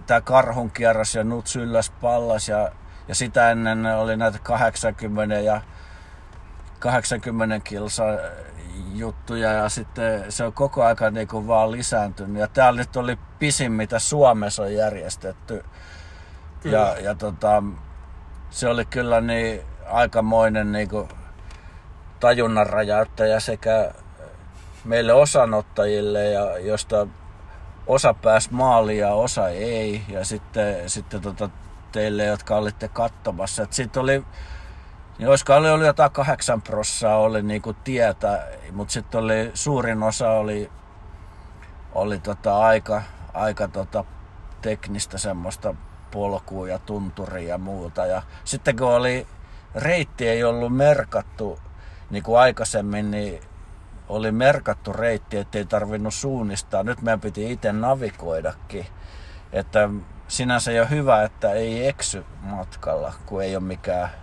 tämä 0.07 0.21
karhun 0.21 0.71
kierros 0.71 1.15
ja 1.15 1.25
nuts 1.25 1.57
ylläs 1.57 1.91
pallas 2.01 2.49
ja, 2.49 2.73
ja 3.09 3.15
sitä 3.15 3.51
ennen 3.51 3.87
oli 3.87 4.17
näitä 4.17 4.39
80 4.43 5.35
ja 5.35 5.61
80 6.79 7.61
kilsa 7.61 8.05
juttuja 8.95 9.53
ja 9.53 9.69
sitten 9.69 10.33
se 10.33 10.45
on 10.45 10.53
koko 10.53 10.85
aika 10.85 11.11
niin 11.11 11.29
kuin 11.29 11.47
vaan 11.47 11.73
lisääntynyt. 11.73 12.41
Ja 12.41 12.49
täällä 12.49 12.81
nyt 12.81 12.97
oli 12.97 13.19
pisin, 13.39 13.73
mitä 13.73 13.99
Suomessa 13.99 14.63
on 14.63 14.75
järjestetty. 14.75 15.65
Kyllä. 16.61 16.79
Ja, 16.79 17.01
ja 17.01 17.15
tota, 17.15 17.63
se 18.51 18.69
oli 18.69 18.85
kyllä 18.85 19.21
niin 19.21 19.61
aikamoinen 19.91 20.73
niin 20.73 20.89
kuin 20.89 21.09
tajunnan 22.21 22.67
räjäyttäjä 22.67 23.41
sekä 23.41 23.95
meille 24.85 25.13
osanottajille, 25.13 26.25
ja 26.25 26.59
josta 26.59 27.07
osa 27.87 28.15
pääsi 28.15 28.49
maaliin 28.53 28.99
ja 28.99 29.13
osa 29.15 29.49
ei. 29.49 30.03
Ja 30.09 30.25
sitten, 30.25 30.91
sitten 30.91 31.21
tota, 31.21 31.51
teille, 31.93 32.25
jotka 32.25 32.57
olitte 32.57 32.89
katsomassa. 32.89 33.67
Sitten 33.71 34.03
oli 34.03 34.25
niin 35.23 35.31
olisiko 35.31 35.55
oli, 35.55 35.87
jotain 35.87 36.13
kahdeksan 36.13 36.63
prossaa 36.63 37.17
oli 37.17 37.43
niinku 37.43 37.73
tietä, 37.73 38.47
mutta 38.73 38.93
sitten 38.93 39.21
oli 39.21 39.51
suurin 39.55 40.03
osa 40.03 40.31
oli, 40.31 40.71
oli 41.93 42.19
tota 42.19 42.59
aika, 42.59 43.03
aika 43.35 43.69
tota 43.69 44.05
teknistä 44.63 45.19
semmoista 45.19 45.75
polkua 46.11 46.69
ja 46.69 46.79
tunturia 46.79 47.49
ja 47.49 47.59
muuta. 47.59 48.07
Ja 48.07 48.23
sitten 48.45 48.77
kun 48.77 48.87
oli 48.87 49.27
reitti 49.75 50.29
ei 50.29 50.45
ollut 50.45 50.77
merkattu 50.77 51.59
niin 52.11 52.23
kuin 52.23 52.39
aikaisemmin, 52.39 53.11
niin 53.11 53.41
oli 54.09 54.33
merkattu 54.33 54.93
reitti, 54.93 55.37
ettei 55.37 55.65
tarvinnut 55.65 56.15
suunnistaa. 56.15 56.83
Nyt 56.83 57.03
meidän 57.03 57.21
piti 57.21 57.53
itse 57.53 57.73
navigoidakin. 57.73 58.87
Että 59.53 59.89
sinänsä 60.29 60.73
jo 60.73 60.87
hyvä, 60.87 61.23
että 61.23 61.53
ei 61.53 61.89
eksy 61.89 62.25
matkalla, 62.41 63.13
kun 63.27 63.43
ei 63.43 63.57
ole 63.57 63.65
mikään 63.65 64.22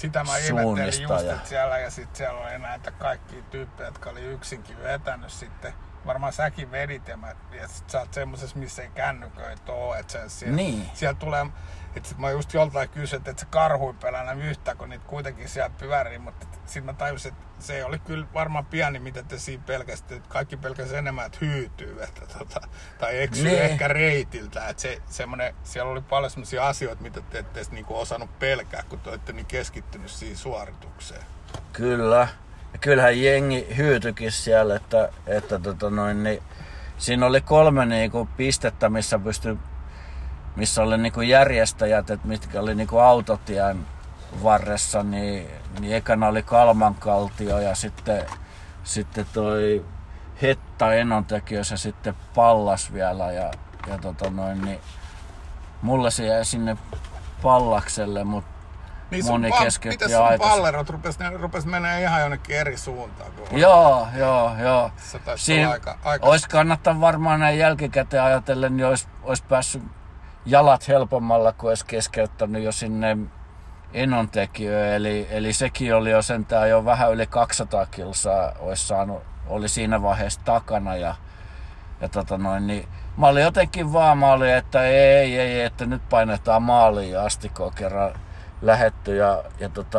sitä 0.00 0.24
mä 0.24 0.36
ihmettelin 0.36 1.02
just, 1.02 1.24
että 1.30 1.48
siellä 1.48 1.78
ja 1.78 1.90
sitten 1.90 2.16
siellä 2.16 2.40
oli 2.40 2.58
näitä 2.58 2.90
kaikki 2.90 3.44
tyyppejä, 3.50 3.88
jotka 3.88 4.10
oli 4.10 4.20
yksinkin 4.20 4.82
vetänyt 4.82 5.30
sitten. 5.30 5.72
Varmaan 6.06 6.32
säkin 6.32 6.70
vedit 6.70 7.08
ja, 7.08 7.16
mä, 7.16 7.34
ja 7.52 7.68
sit 7.68 7.90
sä 7.90 8.00
oot 8.00 8.14
semmosessa, 8.14 8.58
missä 8.58 8.82
ei 8.82 8.90
kännyköitä 8.94 9.72
oo. 9.72 9.94
Että 9.94 10.12
se, 10.12 10.28
siellä, 10.28 10.56
niin. 10.56 10.90
siellä 10.94 11.18
tulee, 11.18 11.46
että 11.96 12.14
mä 12.18 12.30
just 12.30 12.54
joltain 12.54 12.88
kysyin, 12.88 13.22
että 13.26 13.40
se 13.40 13.46
karhui 13.50 13.94
pelänä 13.94 14.32
yhtä, 14.32 14.74
kun 14.74 14.88
niitä 14.88 15.04
kuitenkin 15.06 15.48
siellä 15.48 15.70
pyörii, 15.78 16.18
mutta 16.18 16.46
sitten 16.56 16.84
mä 16.84 16.92
tajusin, 16.92 17.32
että 17.32 17.44
se 17.58 17.84
oli 17.84 17.98
kyllä 17.98 18.26
varmaan 18.34 18.66
pieni, 18.66 18.98
mitä 18.98 19.22
te 19.22 19.38
siinä 19.38 19.62
pelkästään, 19.66 20.18
että 20.18 20.28
kaikki 20.28 20.56
pelkästään 20.56 20.98
enemmän, 20.98 21.26
että 21.26 21.38
hyytyy, 21.40 22.02
että 22.02 22.20
tota, 22.38 22.60
tai 22.98 23.22
eksyy 23.22 23.44
niin. 23.44 23.62
ehkä 23.62 23.88
reitiltä, 23.88 24.68
että 24.68 24.82
se, 24.82 25.02
semmoinen, 25.06 25.54
siellä 25.64 25.92
oli 25.92 26.00
paljon 26.00 26.30
sellaisia 26.30 26.68
asioita, 26.68 27.02
mitä 27.02 27.20
te 27.20 27.38
ette 27.38 27.60
edes 27.60 27.70
niinku 27.70 27.98
osannut 27.98 28.38
pelkää, 28.38 28.82
kun 28.88 29.00
te 29.00 29.10
olette 29.10 29.32
niin 29.32 29.46
keskittynyt 29.46 30.10
siihen 30.10 30.36
suoritukseen. 30.36 31.22
Kyllä. 31.72 32.28
Ja 32.72 32.78
kyllähän 32.78 33.22
jengi 33.22 33.66
hyytyikin 33.76 34.32
siellä, 34.32 34.76
että, 34.76 35.08
että 35.26 35.58
tota 35.58 35.90
noin, 35.90 36.22
niin, 36.22 36.42
siinä 36.98 37.26
oli 37.26 37.40
kolme 37.40 37.86
niinku 37.86 38.28
pistettä, 38.36 38.88
missä 38.88 39.18
pystyi 39.18 39.58
missä 40.56 40.82
oli 40.82 40.98
niinku 40.98 41.20
järjestäjät, 41.20 42.10
että 42.10 42.28
mitkä 42.28 42.60
oli 42.60 42.74
niinku 42.74 42.98
autotien 42.98 43.86
varressa, 44.42 45.02
niin, 45.02 45.50
niin 45.80 45.96
ekana 45.96 46.28
oli 46.28 46.42
Kalmankaltio 46.42 47.58
ja 47.58 47.74
sitten, 47.74 48.26
sitten 48.84 49.26
toi 49.32 49.84
Hetta 50.42 50.94
enontekijöissä 50.94 51.76
sitten 51.76 52.14
Pallas 52.34 52.92
vielä 52.92 53.32
ja, 53.32 53.50
ja 53.86 53.98
tota 53.98 54.30
noin, 54.30 54.62
niin 54.62 54.80
mulle 55.82 56.10
se 56.10 56.26
jäi 56.26 56.44
sinne 56.44 56.76
Pallakselle, 57.42 58.24
mutta 58.24 58.50
niin 59.10 59.24
moni 59.26 59.50
pa- 59.50 59.62
keskeytti 59.62 60.04
Miten 60.04 60.18
sun 60.18 60.38
pallerot 60.38 60.90
rupes, 60.90 61.18
ne 61.18 61.30
rupes 61.30 61.66
menee 61.66 62.00
ihan 62.00 62.20
jonnekin 62.20 62.56
eri 62.56 62.76
suuntaan? 62.76 63.32
Kun 63.32 63.60
joo, 63.60 64.08
joo, 64.16 64.52
joo. 64.58 64.90
Se 64.96 65.20
Siin 65.36 65.68
aika, 65.68 65.98
aika... 66.04 66.26
Olisi 66.26 66.48
kannattanut 66.48 67.00
varmaan 67.00 67.40
näin 67.40 67.58
jälkikäteen 67.58 68.22
ajatellen, 68.22 68.76
niin 68.76 68.86
olisi, 68.86 69.08
olisi 69.22 69.44
päässyt 69.48 69.82
jalat 70.46 70.88
helpommalla, 70.88 71.52
kun 71.52 71.68
olisi 71.68 71.86
keskeyttänyt 71.86 72.62
jo 72.62 72.72
sinne 72.72 73.16
enontekijöön. 73.92 74.92
Eli, 74.92 75.26
eli 75.30 75.52
sekin 75.52 75.94
oli 75.94 76.10
jo 76.10 76.22
sentään 76.22 76.70
jo 76.70 76.84
vähän 76.84 77.12
yli 77.12 77.26
200 77.26 77.86
kilsaa 77.86 78.52
olisi 78.58 78.86
saanut, 78.86 79.22
oli 79.46 79.68
siinä 79.68 80.02
vaiheessa 80.02 80.40
takana. 80.44 80.96
Ja, 80.96 81.14
ja 82.00 82.08
tota 82.08 82.38
noin, 82.38 82.66
niin 82.66 82.88
mä 83.16 83.26
olin 83.26 83.42
jotenkin 83.42 83.92
vaan, 83.92 84.18
mä 84.18 84.32
olin, 84.32 84.54
että 84.54 84.82
ei, 84.84 85.38
ei, 85.38 85.60
että 85.62 85.86
nyt 85.86 86.02
painetaan 86.10 86.62
maaliin 86.62 87.18
asti, 87.18 87.48
kun 87.48 87.72
kerran 87.74 88.12
lähetty. 88.62 89.16
Ja, 89.16 89.44
ja 89.58 89.68
tota, 89.68 89.98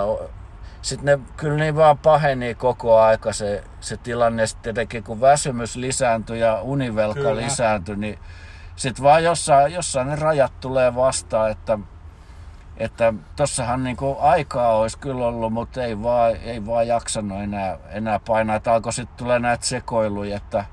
sitten 0.81 1.05
ne 1.19 1.25
kyllä 1.37 1.57
niin 1.57 1.75
vaan 1.75 1.97
paheni 1.97 2.55
koko 2.55 2.99
aika 2.99 3.33
se, 3.33 3.63
se 3.79 3.97
tilanne. 3.97 4.47
Sitten 4.47 4.61
tietenkin 4.63 5.03
kun 5.03 5.21
väsymys 5.21 5.75
lisääntyi 5.75 6.39
ja 6.39 6.61
univelka 6.61 7.19
kyllä. 7.19 7.35
lisääntyi, 7.35 7.95
niin 7.95 8.19
sitten 8.75 9.03
vaan 9.03 9.23
jossain, 9.23 9.73
jossain 9.73 10.07
ne 10.07 10.15
rajat 10.15 10.59
tulee 10.59 10.95
vastaan, 10.95 11.51
että 11.51 11.79
että 12.77 13.13
tossahan 13.35 13.83
niinku 13.83 14.17
aikaa 14.19 14.77
olisi 14.77 14.97
kyllä 14.97 15.25
ollut, 15.25 15.53
mutta 15.53 15.83
ei 15.83 16.03
vaan, 16.03 16.35
ei 16.35 16.65
vaan 16.65 16.87
jaksanut 16.87 17.41
enää, 17.41 17.77
enää 17.89 18.19
painaa. 18.27 18.55
Että 18.55 18.73
alkoi 18.73 18.93
sitten 18.93 19.17
tulee 19.17 19.39
näitä 19.39 19.65
sekoiluja, 19.65 20.37
että, 20.37 20.65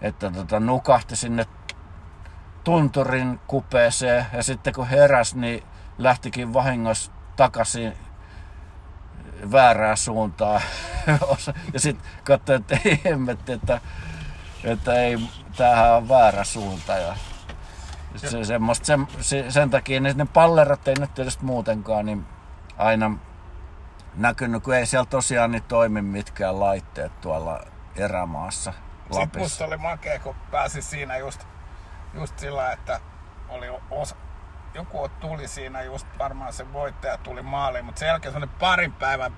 että 0.00 0.30
tota, 0.30 0.60
nukahti 0.60 1.16
sinne 1.16 1.46
tunturin 2.64 3.40
kupeeseen 3.46 4.26
ja 4.32 4.42
sitten 4.42 4.74
kun 4.74 4.88
heräs, 4.88 5.34
niin 5.34 5.62
lähtikin 5.98 6.52
vahingossa 6.52 7.12
takaisin 7.36 7.92
väärää 9.52 9.96
suuntaan. 9.96 10.60
ja 11.74 11.80
sitten 11.80 12.10
katsoi, 12.24 12.56
että 12.56 12.78
ei 12.84 13.00
hemmetti, 13.04 13.52
että, 13.52 13.80
että 14.64 14.94
ei, 14.94 15.18
tämähän 15.56 15.92
on 15.92 16.08
väärä 16.08 16.44
suunta. 16.44 16.92
Ja 16.92 17.16
se, 18.16 18.44
semmoista, 18.44 18.86
se, 18.86 18.98
se, 19.20 19.50
sen 19.50 19.70
takia 19.70 20.00
ne, 20.00 20.12
ne 20.12 20.26
pallerat 20.26 20.88
ei 20.88 20.94
nyt 21.00 21.14
tietysti 21.14 21.44
muutenkaan 21.44 22.06
niin 22.06 22.26
aina 22.78 23.18
näkynyt, 24.14 24.62
kun 24.62 24.74
ei 24.74 24.86
siellä 24.86 25.06
tosiaan 25.06 25.50
niin 25.50 25.62
toimi 25.62 26.02
mitkään 26.02 26.60
laitteet 26.60 27.20
tuolla 27.20 27.60
erämaassa 27.96 28.70
Lapissa. 28.70 29.20
Sitten 29.20 29.42
musta 29.42 29.64
oli 29.64 29.76
makea, 29.76 30.18
kun 30.18 30.34
pääsi 30.50 30.82
siinä 30.82 31.16
just, 31.16 31.46
just 32.14 32.38
sillä, 32.38 32.72
että 32.72 33.00
oli 33.48 33.66
osa, 33.90 34.16
joku 34.74 35.08
tuli 35.20 35.48
siinä 35.48 35.82
just 35.82 36.06
varmaan 36.18 36.52
se 36.52 36.72
voittaja 36.72 37.18
tuli 37.18 37.42
maaliin, 37.42 37.84
mutta 37.84 37.98
sen 37.98 38.06
jälkeen 38.06 38.32
semmoinen 38.32 38.58
parin 38.58 38.92
päivän 38.92 39.32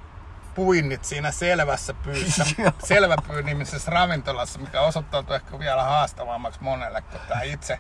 puinnit 0.55 1.05
siinä 1.05 1.31
selvässä 1.31 1.95
pyyssä, 1.95 2.45
selväpyy 2.85 3.43
nimisessä 3.43 3.91
ravintolassa, 3.91 4.59
mikä 4.59 4.81
osoittautui 4.81 5.37
ehkä 5.37 5.59
vielä 5.59 5.83
haastavammaksi 5.83 6.63
monelle 6.63 7.03
kuin 7.03 7.21
tämä 7.29 7.43
itse, 7.43 7.79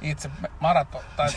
itse 0.00 0.30
maraton 0.60 1.02
tai 1.16 1.28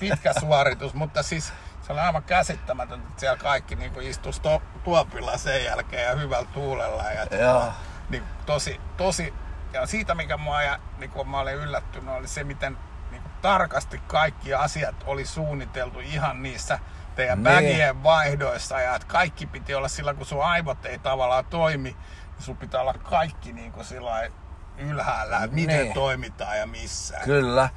pitkä 0.00 0.32
suoritus, 0.40 0.94
mutta 0.94 1.22
siis 1.22 1.52
se 1.82 1.92
oli 1.92 2.00
aivan 2.00 2.22
käsittämätöntä, 2.22 3.08
että 3.08 3.20
siellä 3.20 3.36
kaikki 3.36 3.76
niin 3.76 3.92
kuin 3.92 4.06
to, 4.42 4.62
tuopilla 4.84 5.38
sen 5.38 5.64
jälkeen 5.64 6.08
ja 6.08 6.16
hyvällä 6.16 6.48
tuulella. 6.52 7.02
Ja, 7.02 7.38
Joo. 7.38 7.72
Niin, 8.10 8.22
tosi, 8.46 8.80
tosi, 8.96 9.34
ja 9.72 9.86
siitä 9.86 10.14
mikä 10.14 10.36
mua 10.36 10.62
ja 10.62 10.78
niin 10.98 11.10
kuin 11.10 11.28
mä 11.28 11.40
olin 11.40 11.54
yllättynyt 11.54 12.14
oli 12.14 12.28
se, 12.28 12.44
miten 12.44 12.78
niin 13.10 13.22
kuin 13.22 13.32
tarkasti 13.42 13.98
kaikki 14.06 14.54
asiat 14.54 14.94
oli 15.06 15.26
suunniteltu 15.26 16.00
ihan 16.00 16.42
niissä 16.42 16.78
teidän 17.18 17.42
niin. 17.42 17.54
bagien 17.54 18.02
vaihdoissa 18.02 18.80
ja 18.80 18.94
että 18.94 19.08
kaikki 19.08 19.46
piti 19.46 19.74
olla 19.74 19.88
sillä, 19.88 20.14
kun 20.14 20.26
sun 20.26 20.44
aivot 20.44 20.86
ei 20.86 20.98
tavallaan 20.98 21.44
toimi, 21.44 21.88
niin 21.88 22.42
sun 22.42 22.56
pitää 22.56 22.80
olla 22.80 22.94
kaikki 22.94 23.52
niin 23.52 23.72
kuin 23.72 23.84
sillä 23.84 24.28
ylhäällä, 24.78 25.36
että 25.36 25.54
miten 25.54 25.82
niin. 25.82 25.94
toimitaan 25.94 26.58
ja 26.58 26.66
missä. 26.66 27.20
Kyllä. 27.24 27.68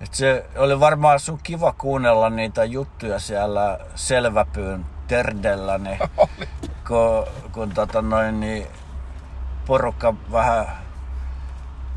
Et 0.00 0.14
se 0.14 0.46
oli 0.56 0.80
varmaan 0.80 1.20
sun 1.20 1.38
kiva 1.42 1.72
kuunnella 1.72 2.30
niitä 2.30 2.64
juttuja 2.64 3.18
siellä 3.18 3.78
Selväpyyn 3.94 4.86
terdellä, 5.08 5.78
niin 5.78 5.98
kun, 6.88 7.26
kun 7.52 7.70
tota 7.70 8.02
noin, 8.02 8.40
niin 8.40 8.66
porukka 9.66 10.14
vähän, 10.32 10.66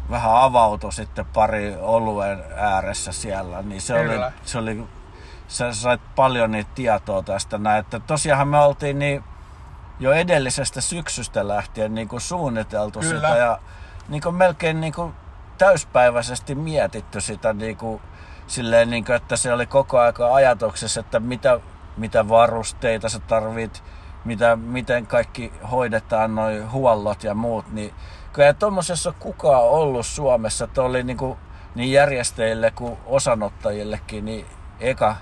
vähän 0.09 0.35
avautui 0.35 0.93
sitten 0.93 1.25
pari 1.25 1.75
oluen 1.79 2.43
ääressä 2.55 3.11
siellä, 3.11 3.61
niin 3.61 3.81
se 3.81 3.93
Kyllä. 3.93 4.25
oli, 4.25 4.33
se 4.43 4.57
oli, 4.57 4.87
sä 5.47 5.73
sait 5.73 6.01
paljon 6.15 6.51
niitä 6.51 6.69
tietoa 6.75 7.21
tästä 7.21 7.57
näin, 7.57 7.79
että 7.79 7.99
tosiaan 7.99 8.47
me 8.47 8.59
oltiin 8.59 8.99
niin 8.99 9.23
jo 9.99 10.11
edellisestä 10.11 10.81
syksystä 10.81 11.47
lähtien 11.47 11.95
niin 11.95 12.07
kuin 12.07 12.21
suunniteltu 12.21 12.99
Kyllä. 12.99 13.15
sitä 13.15 13.37
ja 13.37 13.59
niin 14.07 14.21
kuin 14.21 14.35
melkein 14.35 14.81
niin 14.81 14.93
kuin 14.93 15.13
täyspäiväisesti 15.57 16.55
mietitty 16.55 17.21
sitä 17.21 17.53
niin 17.53 17.77
kuin, 17.77 18.01
silleen, 18.47 18.89
niin 18.89 19.05
kuin, 19.05 19.15
että 19.15 19.35
se 19.35 19.53
oli 19.53 19.65
koko 19.65 19.99
aika 19.99 20.33
ajatuksessa, 20.33 20.99
että 20.99 21.19
mitä, 21.19 21.59
mitä 21.97 22.29
varusteita 22.29 23.09
sä 23.09 23.19
tarvit, 23.19 23.83
mitä, 24.25 24.55
miten 24.55 25.07
kaikki 25.07 25.53
hoidetaan, 25.71 26.35
noin 26.35 26.71
huollot 26.71 27.23
ja 27.23 27.33
muut, 27.33 27.71
niin 27.71 27.93
kyllä 28.33 28.53
tuommoisessa 28.53 29.13
kukaan 29.19 29.63
ollut 29.63 30.05
Suomessa, 30.05 30.65
että 30.65 30.81
oli 30.81 31.03
niin, 31.03 31.17
kuin, 31.17 31.37
niin 31.75 31.91
järjestäjille 31.91 32.71
kuin 32.71 32.97
osanottajillekin, 33.05 34.25
niin 34.25 34.45
eka 34.79 35.15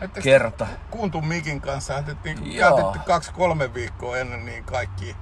Ettekö 0.00 0.24
kerta. 0.24 0.66
Kuuntun 0.90 1.26
Mikin 1.26 1.60
kanssa 1.60 1.94
jätettiin, 1.94 2.54
Joo. 2.54 2.68
käytettiin 2.68 3.04
kaksi-kolme 3.04 3.74
viikkoa 3.74 4.16
ennen 4.16 4.46
niin 4.46 4.64
kaikki 4.64 5.16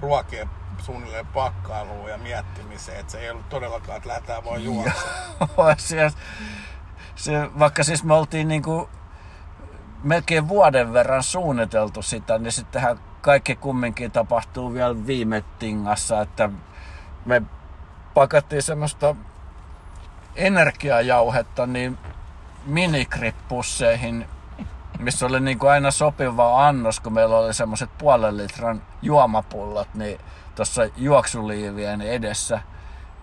ruokien 0.00 0.50
suunnilleen 0.78 1.26
pakkailuun 1.26 2.10
ja 2.10 2.18
miettimiseen, 2.18 3.00
että 3.00 3.12
se 3.12 3.18
ei 3.18 3.30
ollut 3.30 3.48
todellakaan, 3.48 3.96
että 3.96 4.08
lähdetään 4.08 4.44
vaan 4.44 4.64
juoksemaan. 4.64 5.76
se, 5.78 6.10
se, 7.14 7.32
vaikka 7.58 7.84
siis 7.84 8.04
me 8.04 8.14
oltiin 8.14 8.48
niinku 8.48 8.88
melkein 10.02 10.48
vuoden 10.48 10.92
verran 10.92 11.22
suunniteltu 11.22 12.02
sitä, 12.02 12.38
niin 12.38 12.52
sittenhän 12.52 12.98
kaikki 13.20 13.56
kumminkin 13.56 14.10
tapahtuu 14.10 14.74
vielä 14.74 15.06
viime 15.06 15.44
tingassa, 15.58 16.20
että 16.20 16.50
me 17.24 17.42
pakattiin 18.14 18.62
semmoista 18.62 19.16
energiajauhetta 20.36 21.66
niin 21.66 21.98
minikripppusseihin, 22.64 24.28
missä 24.98 25.26
oli 25.26 25.40
niin 25.40 25.58
kuin 25.58 25.70
aina 25.70 25.90
sopiva 25.90 26.68
annos, 26.68 27.00
kun 27.00 27.12
meillä 27.12 27.38
oli 27.38 27.54
semmoiset 27.54 27.90
puolen 27.98 28.36
litran 28.36 28.82
juomapullot, 29.02 29.94
niin 29.94 30.20
tuossa 30.54 30.82
juoksuliivien 30.96 32.00
edessä, 32.00 32.60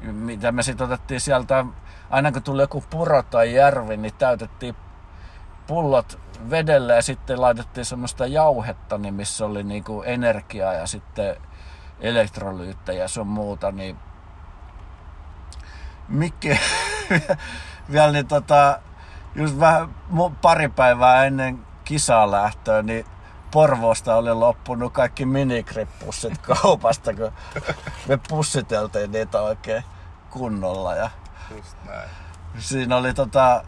mitä 0.02 0.52
me 0.52 0.64
sitten 0.64 0.86
otettiin 0.86 1.22
sieltä, 1.22 1.66
aina 2.10 2.32
kun 2.32 2.44
tuli 2.44 2.62
joku 2.62 2.84
puro 2.90 3.24
tai 3.24 3.54
järvi, 3.54 3.98
niin 3.98 4.14
täytettiin 4.14 4.76
pullot 5.68 6.20
vedellä 6.50 6.94
ja 6.94 7.02
sitten 7.02 7.42
laitettiin 7.42 7.86
semmoista 7.86 8.28
jauhetta, 8.28 8.98
niin 8.98 9.14
missä 9.14 9.46
oli 9.46 9.64
niinku 9.64 10.04
energiaa 10.06 10.74
ja 10.74 10.88
sitten 10.88 11.36
elektrolyyttejä 12.00 13.02
ja 13.02 13.08
sun 13.08 13.28
muuta, 13.28 13.72
niin 13.72 13.98
Mikki 16.08 16.50
vielä 17.92 18.12
niin 18.12 18.28
tota, 18.28 18.80
just 19.36 19.60
vähän 19.60 19.90
pari 20.42 20.70
päivää 20.70 21.26
ennen 21.26 21.60
kisaa 21.86 22.32
lähtöä, 22.32 22.82
niin 22.82 23.06
Porvoosta 23.52 24.16
oli 24.16 24.34
loppunut 24.34 24.94
kaikki 24.94 25.26
minikrippussit 25.26 26.38
kaupasta, 26.62 27.14
kun 27.14 27.32
me 28.08 28.20
pussiteltiin 28.30 29.12
niitä 29.12 29.42
oikein 29.42 29.84
kunnolla. 30.30 30.96
Ja 30.96 31.10
Just 31.58 31.76
näin. 31.88 32.10
siinä 32.60 32.98
oli 32.98 33.14
tota, 33.14 33.64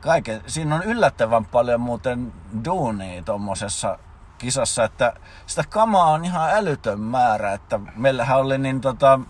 kaiken, 0.00 0.42
siinä 0.46 0.74
on 0.74 0.82
yllättävän 0.82 1.44
paljon 1.44 1.80
muuten 1.80 2.32
duunia 2.64 3.22
tuommoisessa 3.22 3.98
kisassa, 4.38 4.84
että 4.84 5.12
sitä 5.46 5.64
kamaa 5.70 6.06
on 6.10 6.24
ihan 6.24 6.50
älytön 6.50 7.00
määrä, 7.00 7.52
että 7.52 7.80
meillähän 7.96 8.38
oli 8.38 8.58
niin 8.58 8.80
tota, 8.80 9.20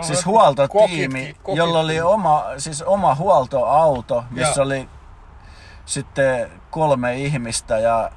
siis 0.00 0.26
huoltotiimi, 0.26 0.78
kokitkin- 1.20 1.34
kokitkin? 1.34 1.56
jolla 1.56 1.78
oli 1.80 2.00
oma, 2.00 2.44
siis 2.58 2.82
oma 2.82 3.14
huoltoauto, 3.14 4.24
missä 4.30 4.60
Joo. 4.60 4.66
oli 4.66 4.88
sitten 5.92 6.50
kolme 6.70 7.16
ihmistä 7.16 7.78
ja 7.78 8.10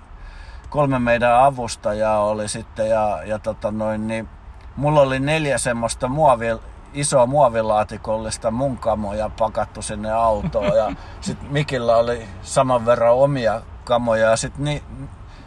kolme 0.69 0.99
meidän 0.99 1.43
avustajaa 1.43 2.23
oli 2.23 2.47
sitten 2.47 2.89
ja, 2.89 3.19
ja 3.25 3.39
tota 3.39 3.71
noin, 3.71 4.07
niin 4.07 4.29
mulla 4.75 5.01
oli 5.01 5.19
neljä 5.19 5.57
semmoista 5.57 6.07
muovi, 6.07 6.45
isoa 6.93 7.25
muovilaatikollista 7.25 8.51
mun 8.51 8.77
kamoja 8.77 9.29
pakattu 9.29 9.81
sinne 9.81 10.11
autoon 10.11 10.77
ja 10.77 10.91
sitten 11.21 11.51
Mikillä 11.51 11.97
oli 11.97 12.27
saman 12.41 12.85
verran 12.85 13.13
omia 13.13 13.61
kamoja 13.83 14.29
ja 14.29 14.37
sitten 14.37 14.63
ni, 14.63 14.83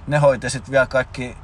ne 0.06 0.18
hoiti 0.18 0.50
sitten 0.50 0.72
vielä 0.72 0.86
kaikki 0.86 1.36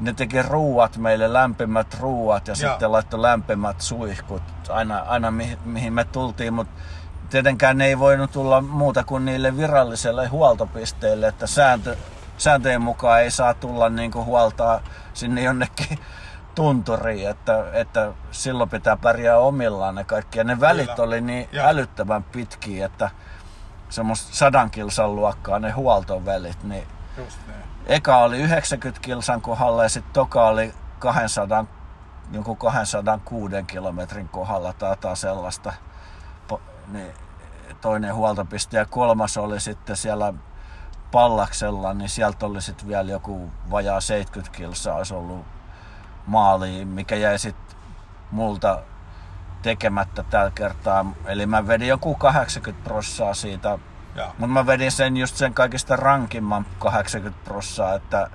ne 0.00 0.12
teki 0.12 0.42
ruuat 0.42 0.96
meille, 0.96 1.32
lämpimät 1.32 1.96
ruuat 2.00 2.48
ja 2.48 2.54
Joo. 2.60 2.70
sitten 2.70 2.92
laittoi 2.92 3.22
lämpimät 3.22 3.80
suihkut 3.80 4.42
aina, 4.68 4.98
aina 4.98 5.30
mihin, 5.30 5.58
mihin 5.64 5.92
me 5.92 6.04
tultiin, 6.04 6.54
mutta 6.54 6.72
tietenkään 7.30 7.78
ne 7.78 7.86
ei 7.86 7.98
voinut 7.98 8.32
tulla 8.32 8.60
muuta 8.60 9.04
kuin 9.04 9.24
niille 9.24 9.56
viralliselle 9.56 10.26
huoltopisteille, 10.26 11.28
että 11.28 11.46
sääntö, 11.46 11.96
sääntöjen 12.38 12.82
mukaan 12.82 13.20
ei 13.20 13.30
saa 13.30 13.54
tulla 13.54 13.88
niin 13.88 14.10
kuin 14.10 14.24
huoltaa 14.24 14.80
sinne 15.14 15.42
jonnekin 15.42 15.98
tunturiin, 16.54 17.30
että, 17.30 17.64
että 17.72 18.12
silloin 18.30 18.70
pitää 18.70 18.96
pärjää 18.96 19.38
omillaan 19.38 19.94
ne 19.94 20.04
kaikki. 20.04 20.38
Ja 20.38 20.44
ne 20.44 20.60
välit 20.60 20.90
Kyllä. 20.90 21.04
oli 21.06 21.20
niin 21.20 21.48
Joo. 21.52 21.66
älyttömän 21.66 22.24
pitkiä, 22.24 22.86
että 22.86 23.10
semmoista 23.88 24.36
sadan 24.36 24.70
kilsan 24.70 25.16
luokkaa 25.16 25.58
ne 25.58 25.70
huoltovälit, 25.70 26.62
niin 26.64 26.86
Just 27.16 27.38
näin. 27.46 27.60
eka 27.86 28.16
oli 28.16 28.38
90 28.38 29.00
kilsan 29.00 29.40
kohdalla 29.40 29.82
ja 29.82 29.88
sitten 29.88 30.12
toka 30.12 30.48
oli 30.48 30.74
200, 30.98 31.64
jonkun 32.32 32.56
206 32.56 33.54
kilometrin 33.66 34.28
kohdalla 34.28 34.72
tai 34.72 35.16
sellaista. 35.16 35.72
Niin 36.92 37.12
toinen 37.80 38.14
huoltopiste 38.14 38.76
ja 38.76 38.86
kolmas 38.86 39.36
oli 39.36 39.60
sitten 39.60 39.96
siellä 39.96 40.34
Pallaksella, 41.12 41.94
niin 41.94 42.08
sieltä 42.08 42.46
oli 42.46 42.62
sitten 42.62 42.88
vielä 42.88 43.10
joku 43.10 43.50
vajaa 43.70 44.00
70 44.00 44.56
kilsaa 44.56 44.96
olisi 44.96 45.14
ollut 45.14 45.46
maaliin, 46.26 46.88
mikä 46.88 47.16
jäi 47.16 47.38
sitten 47.38 47.76
multa 48.30 48.82
tekemättä 49.62 50.22
tällä 50.22 50.50
kertaa. 50.50 51.06
Eli 51.24 51.46
mä 51.46 51.66
vedin 51.66 51.88
joku 51.88 52.14
80 52.14 52.84
prossaa 52.84 53.34
siitä 53.34 53.78
mutta 54.26 54.46
mä 54.46 54.66
vedin 54.66 54.92
sen 54.92 55.16
just 55.16 55.36
sen 55.36 55.54
kaikista 55.54 55.96
rankimman 55.96 56.66
80 56.78 57.44
prossaa, 57.44 57.94
että, 57.94 58.30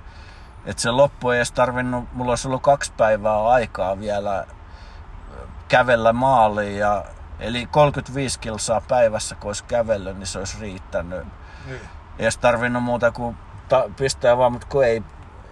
että 0.66 0.82
se 0.82 0.90
loppu 0.90 1.30
ei 1.30 1.38
edes 1.38 1.52
tarvinnut, 1.52 2.04
mulla 2.12 2.32
olisi 2.32 2.48
ollut 2.48 2.62
kaksi 2.62 2.92
päivää 2.96 3.46
aikaa 3.46 4.00
vielä 4.00 4.46
kävellä 5.68 6.12
maaliin 6.12 6.78
ja 6.78 7.04
Eli 7.40 7.66
35 7.70 8.38
kilsaa 8.38 8.80
päivässä, 8.88 9.34
kun 9.34 9.48
olisi 9.48 9.64
kävellyt, 9.64 10.18
niin 10.18 10.26
se 10.26 10.38
olisi 10.38 10.60
riittänyt. 10.60 11.26
Niin. 11.66 11.80
Ei 12.18 12.26
olisi 12.26 12.40
tarvinnut 12.40 12.82
muuta 12.82 13.10
kuin 13.10 13.36
ta- 13.68 13.90
pistää 13.96 14.38
vaan, 14.38 14.52
mutta 14.52 14.66
kun 14.70 14.84
ei, 14.84 15.02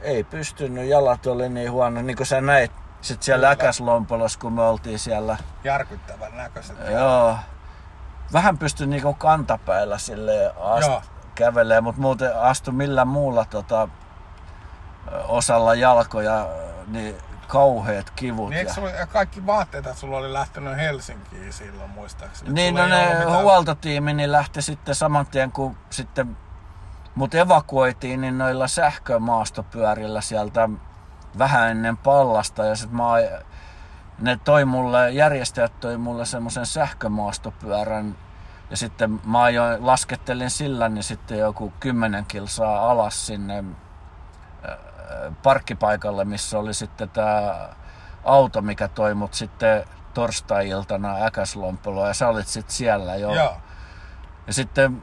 ei 0.03 0.25
pystynyt, 0.25 0.89
jalat 0.89 1.27
oli 1.27 1.49
niin 1.49 1.71
huono, 1.73 2.03
niin 2.03 2.17
kuin 2.17 2.27
sä 2.27 2.41
näit 2.41 2.73
sitten 3.01 3.25
siellä 3.25 3.51
äkäslompolossa, 3.51 4.39
kun 4.39 4.53
me 4.53 4.63
oltiin 4.63 4.99
siellä. 4.99 5.37
Järkyttävän 5.65 6.37
näköiset. 6.37 6.77
Joo. 6.91 7.37
Vähän 8.33 8.59
pystyi 8.59 8.87
niinku 8.87 9.15
kantapäillä 9.15 9.99
sille 9.99 10.55
ast- 10.57 11.07
kävelee, 11.35 11.81
mutta 11.81 12.01
muuten 12.01 12.41
astu 12.41 12.73
millään 12.73 13.09
muulla 13.09 13.45
tota, 13.45 13.89
osalla 15.29 15.75
jalkoja, 15.75 16.47
niin 16.87 17.17
kauheat 17.53 18.11
kivut. 18.11 18.51
Niin 18.51 18.59
eikö 18.59 18.71
ja... 18.71 18.75
sulla, 18.75 18.91
ja 18.91 19.07
kaikki 19.07 19.47
vaatteet, 19.47 19.87
että 19.87 20.01
sulla 20.01 20.17
oli 20.17 20.33
lähtenyt 20.33 20.77
Helsinkiin 20.77 21.53
silloin 21.53 21.91
muistaakseni? 21.91 22.53
Niin, 22.53 22.75
no 22.75 22.87
ne 22.87 23.07
mitään- 23.07 23.43
huoltotiimi 23.43 24.13
niin 24.13 24.33
lähti 24.33 24.63
sitten 24.63 24.95
saman 24.95 25.27
tien, 25.27 25.53
kun 25.53 25.77
sitten 25.91 26.37
mut 27.15 27.35
evakuoitiin, 27.35 28.21
niin 28.21 28.39
noilla 28.39 28.69
sähkömaastopyörillä 28.69 30.21
sieltä 30.21 30.69
vähän 31.39 31.71
ennen 31.71 31.97
pallasta. 31.97 32.65
Ja 32.65 32.77
sitten 32.77 32.97
mä, 32.97 33.05
ne 34.19 34.39
toi 34.45 34.65
mulle, 34.65 35.11
järjestäjät 35.11 35.81
toi 35.81 35.99
mulle 35.99 36.27
semmoisen 36.27 36.67
sähkömaastopyörän. 36.67 38.17
Ja 38.71 38.77
sitten 38.77 39.21
mä 39.25 39.43
ajoin, 39.43 39.87
laskettelin 39.87 40.51
sillä, 40.51 40.89
niin 40.89 41.05
sitten 41.05 41.39
joku 41.39 41.73
10 41.81 42.25
kilsaa 42.25 42.91
alas 42.91 43.27
sinne 43.27 43.65
parkkipaikalle, 45.43 46.25
missä 46.25 46.59
oli 46.59 46.75
sitten 46.75 47.11
tämä 47.11 47.69
auto, 48.25 48.63
mikä 48.63 48.89
toi 48.89 49.15
mut 49.15 49.35
sitten 49.35 49.85
torstai-iltana 50.15 51.25
Äkäslompoloon 51.25 52.09
ja 52.09 52.15
sä 52.15 52.29
olit 52.29 52.49
sitten 52.49 52.75
siellä 52.75 53.17
jo. 53.17 53.35
Joo. 53.35 53.57
Ja 54.47 54.53
sitten, 54.53 55.03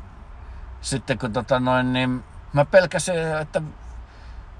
sitten 0.81 1.19
kun 1.19 1.33
tota 1.33 1.59
noin, 1.59 1.93
niin 1.93 2.23
mä 2.53 2.65
pelkäsin, 2.65 3.37
että, 3.37 3.61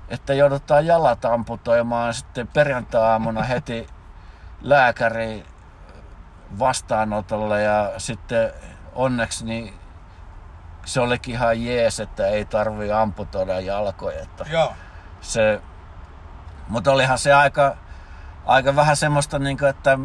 että 0.09 0.33
joudutaan 0.33 0.85
jalat 0.85 1.25
amputoimaan 1.25 2.13
sitten 2.13 2.47
perjantai-aamuna 2.47 3.43
heti 3.53 3.87
lääkäri 4.61 5.45
vastaanotolle 6.59 7.61
ja 7.61 7.91
sitten 7.97 8.53
onneksi 8.95 9.45
niin 9.45 9.73
se 10.85 10.99
olikin 11.01 11.35
ihan 11.35 11.65
jees, 11.65 11.99
että 11.99 12.27
ei 12.27 12.45
tarvi 12.45 12.91
amputoida 12.91 13.59
jalkoja. 13.59 14.21
Että 14.21 14.45
Joo. 14.49 14.73
Se, 15.21 15.61
mutta 16.67 16.91
olihan 16.91 17.17
se 17.17 17.33
aika, 17.33 17.77
aika 18.45 18.75
vähän 18.75 18.95
semmoista, 18.95 19.39
niin 19.39 19.57
kuin, 19.57 19.69
että 19.69 19.99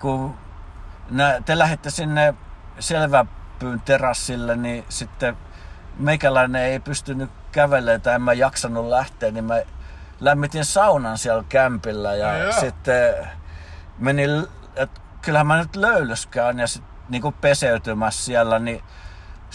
kun 0.00 0.34
nä, 1.10 1.42
te 1.44 1.58
lähditte 1.58 1.90
sinne 1.90 2.34
selväpyyn 2.78 3.80
terassille, 3.80 4.56
niin 4.56 4.84
sitten 4.88 5.36
meikäläinen 5.98 6.62
ei 6.62 6.80
pystynyt 6.80 7.30
kävelemään 7.52 8.00
tai 8.00 8.14
en 8.14 8.22
mä 8.22 8.32
jaksanut 8.32 8.86
lähteä, 8.86 9.30
niin 9.30 9.44
mä 9.44 9.62
lämmitin 10.20 10.64
saunan 10.64 11.18
siellä 11.18 11.44
kämpillä 11.48 12.14
ja 12.14 12.38
joo. 12.38 12.52
sitten 12.52 13.14
menin, 13.98 14.46
että 14.76 15.00
kyllähän 15.22 15.46
mä 15.46 15.56
nyt 15.56 15.76
löylyskään 15.76 16.58
ja 16.58 16.66
sitten 16.66 16.92
niin 17.08 17.34
peseytymässä 17.40 18.24
siellä, 18.24 18.58
niin 18.58 18.82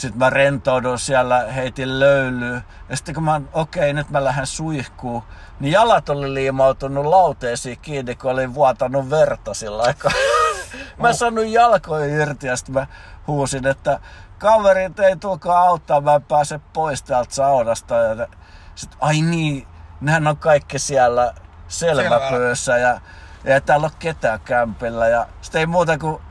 sitten 0.01 0.19
mä 0.19 0.29
rentoudun 0.29 0.99
siellä, 0.99 1.39
heitin 1.39 1.99
löylyä. 1.99 2.61
Ja 2.89 2.97
sitten 2.97 3.15
kun 3.15 3.23
mä, 3.23 3.41
okei, 3.53 3.81
okay, 3.81 3.93
nyt 3.93 4.09
mä 4.09 4.23
lähden 4.23 4.47
suihkuun, 4.47 5.23
niin 5.59 5.71
jalat 5.71 6.09
oli 6.09 6.33
liimautunut 6.33 7.05
lauteisiin 7.05 7.79
kiinni, 7.81 8.15
kun 8.15 8.31
olin 8.31 8.53
vuotanut 8.53 9.09
verta 9.09 9.53
sillä 9.53 9.83
aikaa. 9.83 10.11
mä 11.01 11.09
en 11.09 11.15
saanut 11.15 11.45
jalkoja 11.47 12.21
irti 12.21 12.47
ja 12.47 12.55
sitten 12.57 12.73
mä 12.73 12.87
huusin, 13.27 13.67
että 13.67 13.99
kaverit 14.37 14.99
ei 14.99 15.15
tulkaa 15.15 15.59
auttaa, 15.59 16.01
mä 16.01 16.15
en 16.15 16.23
pääse 16.23 16.59
pois 16.73 17.03
täältä 17.03 17.35
saunasta. 17.35 17.95
Ja 17.95 18.27
sitten, 18.75 18.97
ai 19.01 19.21
niin, 19.21 19.67
nehän 20.01 20.27
on 20.27 20.37
kaikki 20.37 20.79
siellä 20.79 21.33
selväpöössä 21.67 22.77
ja, 22.77 23.01
ja 23.43 23.61
täällä 23.61 23.85
ole 23.85 23.93
ketään 23.99 24.39
kämpillä. 24.39 25.07
Ja 25.07 25.27
sitten 25.41 25.59
ei 25.59 25.65
muuta 25.65 25.97
kuin 25.97 26.21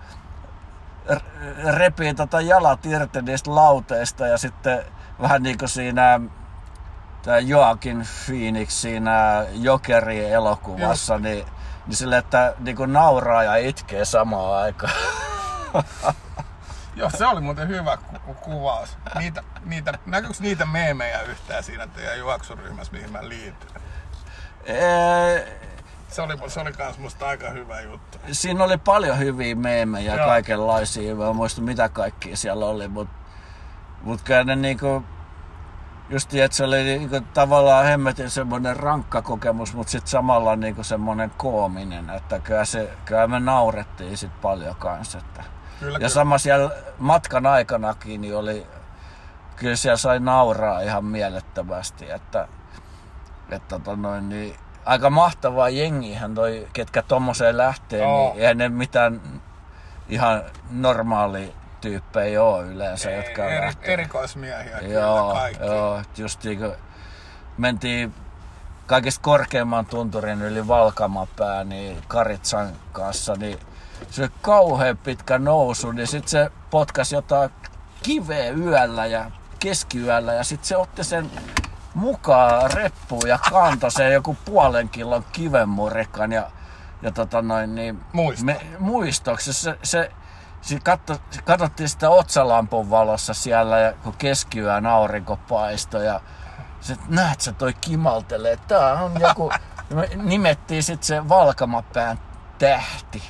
repii 1.75 2.15
tota 2.15 2.41
jalat 2.41 2.87
irti 2.87 3.23
niistä 3.23 3.55
lauteista 3.55 4.27
ja 4.27 4.39
sitten 4.39 4.85
vähän 5.21 5.43
niin 5.43 5.59
kuin 5.59 5.69
siinä 5.69 6.21
tämä 7.23 7.39
Joakin 7.39 8.07
Phoenix 8.27 8.71
siinä 8.71 9.47
Jokeri 9.53 10.33
elokuvassa, 10.33 11.19
niin, 11.19 11.47
niin 11.87 11.97
sille, 11.97 12.19
että 12.19 12.55
niin 12.59 12.77
kuin 12.77 12.93
nauraa 12.93 13.45
ja 13.45 13.57
itkee 13.57 14.05
samaan 14.05 14.63
aikaan. 14.63 14.93
Joo, 16.97 17.11
se 17.11 17.27
oli 17.27 17.41
muuten 17.41 17.69
hyvä 17.69 17.99
ku- 18.27 18.35
kuvaus. 18.35 18.97
Niitä, 19.19 19.43
niitä, 19.65 19.99
näkyykö 20.07 20.37
niitä 20.41 20.67
meemejä 20.67 21.23
yhtään 21.23 21.63
siinä 21.63 21.87
teidän 21.87 22.19
juoksuryhmässä, 22.19 22.93
mihin 22.93 23.13
mä 23.13 23.29
liityn? 23.29 23.71
Ee, 24.65 25.61
Se 26.11 26.23
oli, 26.23 26.51
se 26.51 26.61
oli 26.61 26.73
kans 26.73 26.99
musta 26.99 27.27
aika 27.27 27.51
hyvä 27.51 27.81
juttu. 27.81 28.19
siinä 28.33 28.65
oli 28.65 28.77
paljon 28.77 29.19
hyviä 29.19 29.55
meemejä 29.55 30.15
ja 30.15 30.25
kaikenlaisia. 30.25 31.15
Mä 31.15 31.29
en 31.29 31.37
muista 31.37 31.63
mitä 31.63 31.89
kaikkia 31.89 32.37
siellä 32.37 32.67
oli, 32.67 32.89
mutta 32.89 33.15
mut 34.03 34.21
kyllä 34.23 34.45
ne 34.45 34.57
niinku, 34.57 35.05
just 36.11 36.35
että 36.35 36.57
se 36.57 36.65
oli 36.65 36.85
niinku 36.85 37.21
tavallaan 37.35 37.85
hemmetin 37.85 38.31
semmoinen 38.31 38.77
rankka 38.77 39.23
kokemus, 39.23 39.75
mutta 39.75 39.91
sitten 39.91 40.11
samalla 40.11 40.57
niinku 40.57 40.85
semmoinen 40.85 41.33
koominen, 41.37 42.11
että 42.11 42.39
kyllä, 42.39 42.65
se, 42.65 42.91
kyllä 43.05 43.27
me 43.27 43.41
naurettiin 43.41 44.17
sit 44.17 44.41
paljon 44.41 44.77
kanssa. 44.77 45.19
Että. 45.19 45.45
Kyllä, 45.81 45.93
Ja 45.93 45.99
kyllä. 45.99 46.09
sama 46.09 46.39
siellä 46.39 46.71
matkan 46.99 47.47
aikanakin 47.47 48.21
niin 48.21 48.37
oli, 48.37 48.67
kyllä 49.57 49.77
siellä 49.77 49.97
sai 49.97 50.21
nauraa 50.21 50.81
ihan 50.81 51.05
mielettömästi, 51.05 52.11
että, 52.11 52.49
että 53.51 53.79
tota 53.79 53.97
noin, 53.97 54.29
niin, 54.29 54.57
aika 54.85 55.11
mahtavaa 55.11 55.69
jengihän 55.69 56.35
toi, 56.35 56.69
ketkä 56.73 57.03
tommoseen 57.03 57.57
lähtee, 57.57 58.01
Joo. 58.03 58.31
niin 58.33 58.41
eihän 58.41 58.59
ne 58.59 58.69
mitään 58.69 59.21
ihan 60.09 60.43
normaali 60.71 61.55
tyyppejä 61.81 62.43
ole 62.43 62.67
yleensä, 62.67 63.11
jotka 63.11 63.45
Eri, 63.45 63.61
lähtee. 63.61 63.93
erikoismiehiä 63.93 64.79
Joo, 64.81 65.29
kyllä 65.29 65.41
kaikki. 65.41 65.65
joo, 65.65 66.03
just 66.17 66.45
niin 66.45 66.59
kuin 66.59 66.73
mentiin 67.59 68.15
kaikista 68.87 69.21
korkeimman 69.23 69.87
tunturin 69.87 70.43
yli 70.43 70.69
Valkamapää, 70.69 71.65
niin 71.65 72.03
Karitsan 72.09 72.69
kanssa, 72.93 73.35
niin 73.35 73.59
se 74.11 74.23
oli 74.23 74.31
kauhean 74.43 74.97
pitkä 74.97 75.39
nousu, 75.39 75.93
niin 75.93 76.07
sitten 76.07 76.31
se 76.31 76.51
potkasi 76.71 77.15
jotain 77.15 77.51
kiveä 78.03 78.51
yöllä 78.51 79.07
ja 79.07 79.31
keskiyöllä 79.59 80.33
ja 80.33 80.45
sitten 80.45 80.69
se 80.69 80.77
otti 80.77 81.05
sen 81.05 81.31
mukaan 81.95 82.71
reppuun 82.71 83.29
ja 83.29 83.39
kantoi 83.39 83.91
sen 83.91 84.13
joku 84.13 84.37
puolen 84.45 84.89
kilon 84.89 85.25
kivenmurikan 85.33 86.33
ja, 86.33 86.51
ja 87.03 87.11
tota 87.11 87.43
noin 87.43 87.75
niin... 87.75 88.01
Muisto. 88.13 88.45
Me, 88.45 88.61
muistoksi. 88.79 89.53
Se, 89.53 89.79
se, 89.83 90.11
se 90.61 90.81
katso, 90.81 91.17
katsottiin 91.45 91.89
sitä 91.89 92.11
otsalampun 92.11 92.91
valossa 92.91 93.35
siellä, 93.35 93.79
ja 93.79 93.93
kun 93.93 94.15
keskiyön 94.19 94.87
aurinko 94.87 95.37
paistoi 95.37 96.07
ja 96.07 96.21
se, 96.81 96.97
näet 97.09 97.41
sä 97.41 97.53
toi 97.53 97.75
kimaltelee, 97.81 98.57
tää 98.69 98.93
on 98.93 99.21
joku, 99.21 99.53
me 99.95 100.09
nimettiin 100.15 100.83
sitten 100.83 101.07
se 101.07 101.29
Valkamapään 101.29 102.19
tähti. 102.59 103.23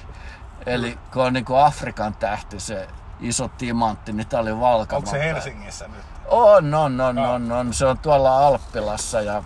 Eli 0.67 0.99
kun 1.13 1.23
on 1.23 1.33
niinku 1.33 1.55
Afrikan 1.55 2.15
tähti 2.15 2.61
se 2.61 2.89
iso 3.21 3.49
timantti, 3.49 4.13
niin 4.13 4.27
tää 4.27 4.41
oli 4.41 4.51
Onko 4.51 4.67
Valkamapää. 4.67 5.13
se 5.13 5.21
Helsingissä 5.21 5.89
nyt? 5.89 6.05
On, 6.31 6.75
on, 6.75 7.01
on, 7.01 7.19
on, 7.19 7.53
on. 7.53 7.75
Se 7.75 7.87
on 7.87 7.99
tuolla 7.99 8.47
Alppilassa 8.47 9.21
ja 9.21 9.45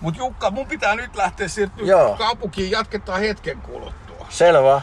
Mut 0.00 0.16
Jukka, 0.16 0.50
mun 0.50 0.66
pitää 0.66 0.94
nyt 0.94 1.16
lähteä 1.16 1.48
siirtyä 1.48 1.86
Joo. 1.86 2.16
kaupunkiin. 2.16 2.70
Jatketaan 2.70 3.20
hetken 3.20 3.60
kuluttua. 3.60 4.26
selvä. 4.28 4.80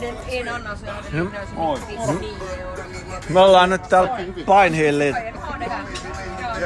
Den 0.00 0.16
ena 0.28 0.54
annars 0.54 0.80
så 0.80 0.86
hade 0.86 1.02
det 1.02 1.30
blivit 1.30 1.48
Oj. 1.56 1.78
99 1.78 2.60
euro. 2.60 2.82
Me 3.28 3.40
ollaan 3.40 3.70
nyt 3.70 3.82
täällä 3.88 4.16
Pine 4.34 4.76
Hillin 4.76 5.16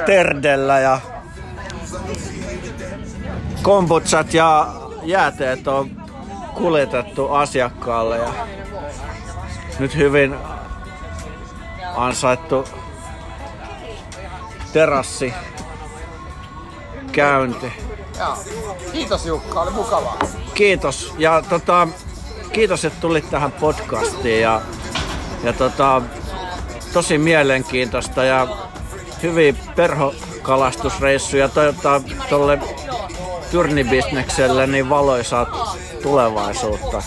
Terdellä 0.06 0.80
ja 0.80 1.00
kombutsat 3.66 4.34
ja 4.34 4.66
jääteet 5.02 5.68
on 5.68 5.90
kuljetettu 6.54 7.28
asiakkaalle 7.28 8.18
ja 8.18 8.32
nyt 9.78 9.96
hyvin 9.96 10.34
ansaittu 11.96 12.64
terassi 14.72 15.34
käynti. 17.12 17.72
Kiitos 18.92 19.26
Jukka, 19.26 19.60
oli 19.60 19.70
mukavaa. 19.70 20.18
Kiitos 20.54 21.14
ja 21.18 21.42
tota, 21.48 21.88
kiitos, 22.52 22.84
että 22.84 23.00
tulit 23.00 23.30
tähän 23.30 23.52
podcastiin 23.52 24.42
ja, 24.42 24.60
ja 25.42 25.52
tota, 25.52 26.02
tosi 26.92 27.18
mielenkiintoista 27.18 28.24
ja 28.24 28.48
hyviä 29.22 29.54
perhokalastusreissuja 29.76 31.48
toivotaan 31.48 32.04
tuolle 32.28 32.58
turnibisnekselle 33.50 34.66
niin 34.66 34.90
valoisaa 34.90 35.74
tulevaisuutta. 36.02 37.02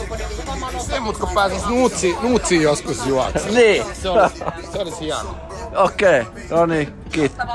Se 0.78 1.00
mut 1.00 1.18
kun 1.18 1.30
pääsis 1.34 1.66
nuutsi, 1.66 2.16
nuutsiin 2.22 2.62
joskus 2.62 3.06
juoksemaan. 3.08 3.54
Niin, 3.56 3.86
Se 3.94 4.10
olisi, 4.10 4.36
se 4.72 4.80
olisi 4.80 5.00
hienoa. 5.00 5.36
okei, 5.76 6.22
okay. 6.22 6.44
no 6.50 6.66
niin, 6.66 6.94
kiitos. 7.12 7.46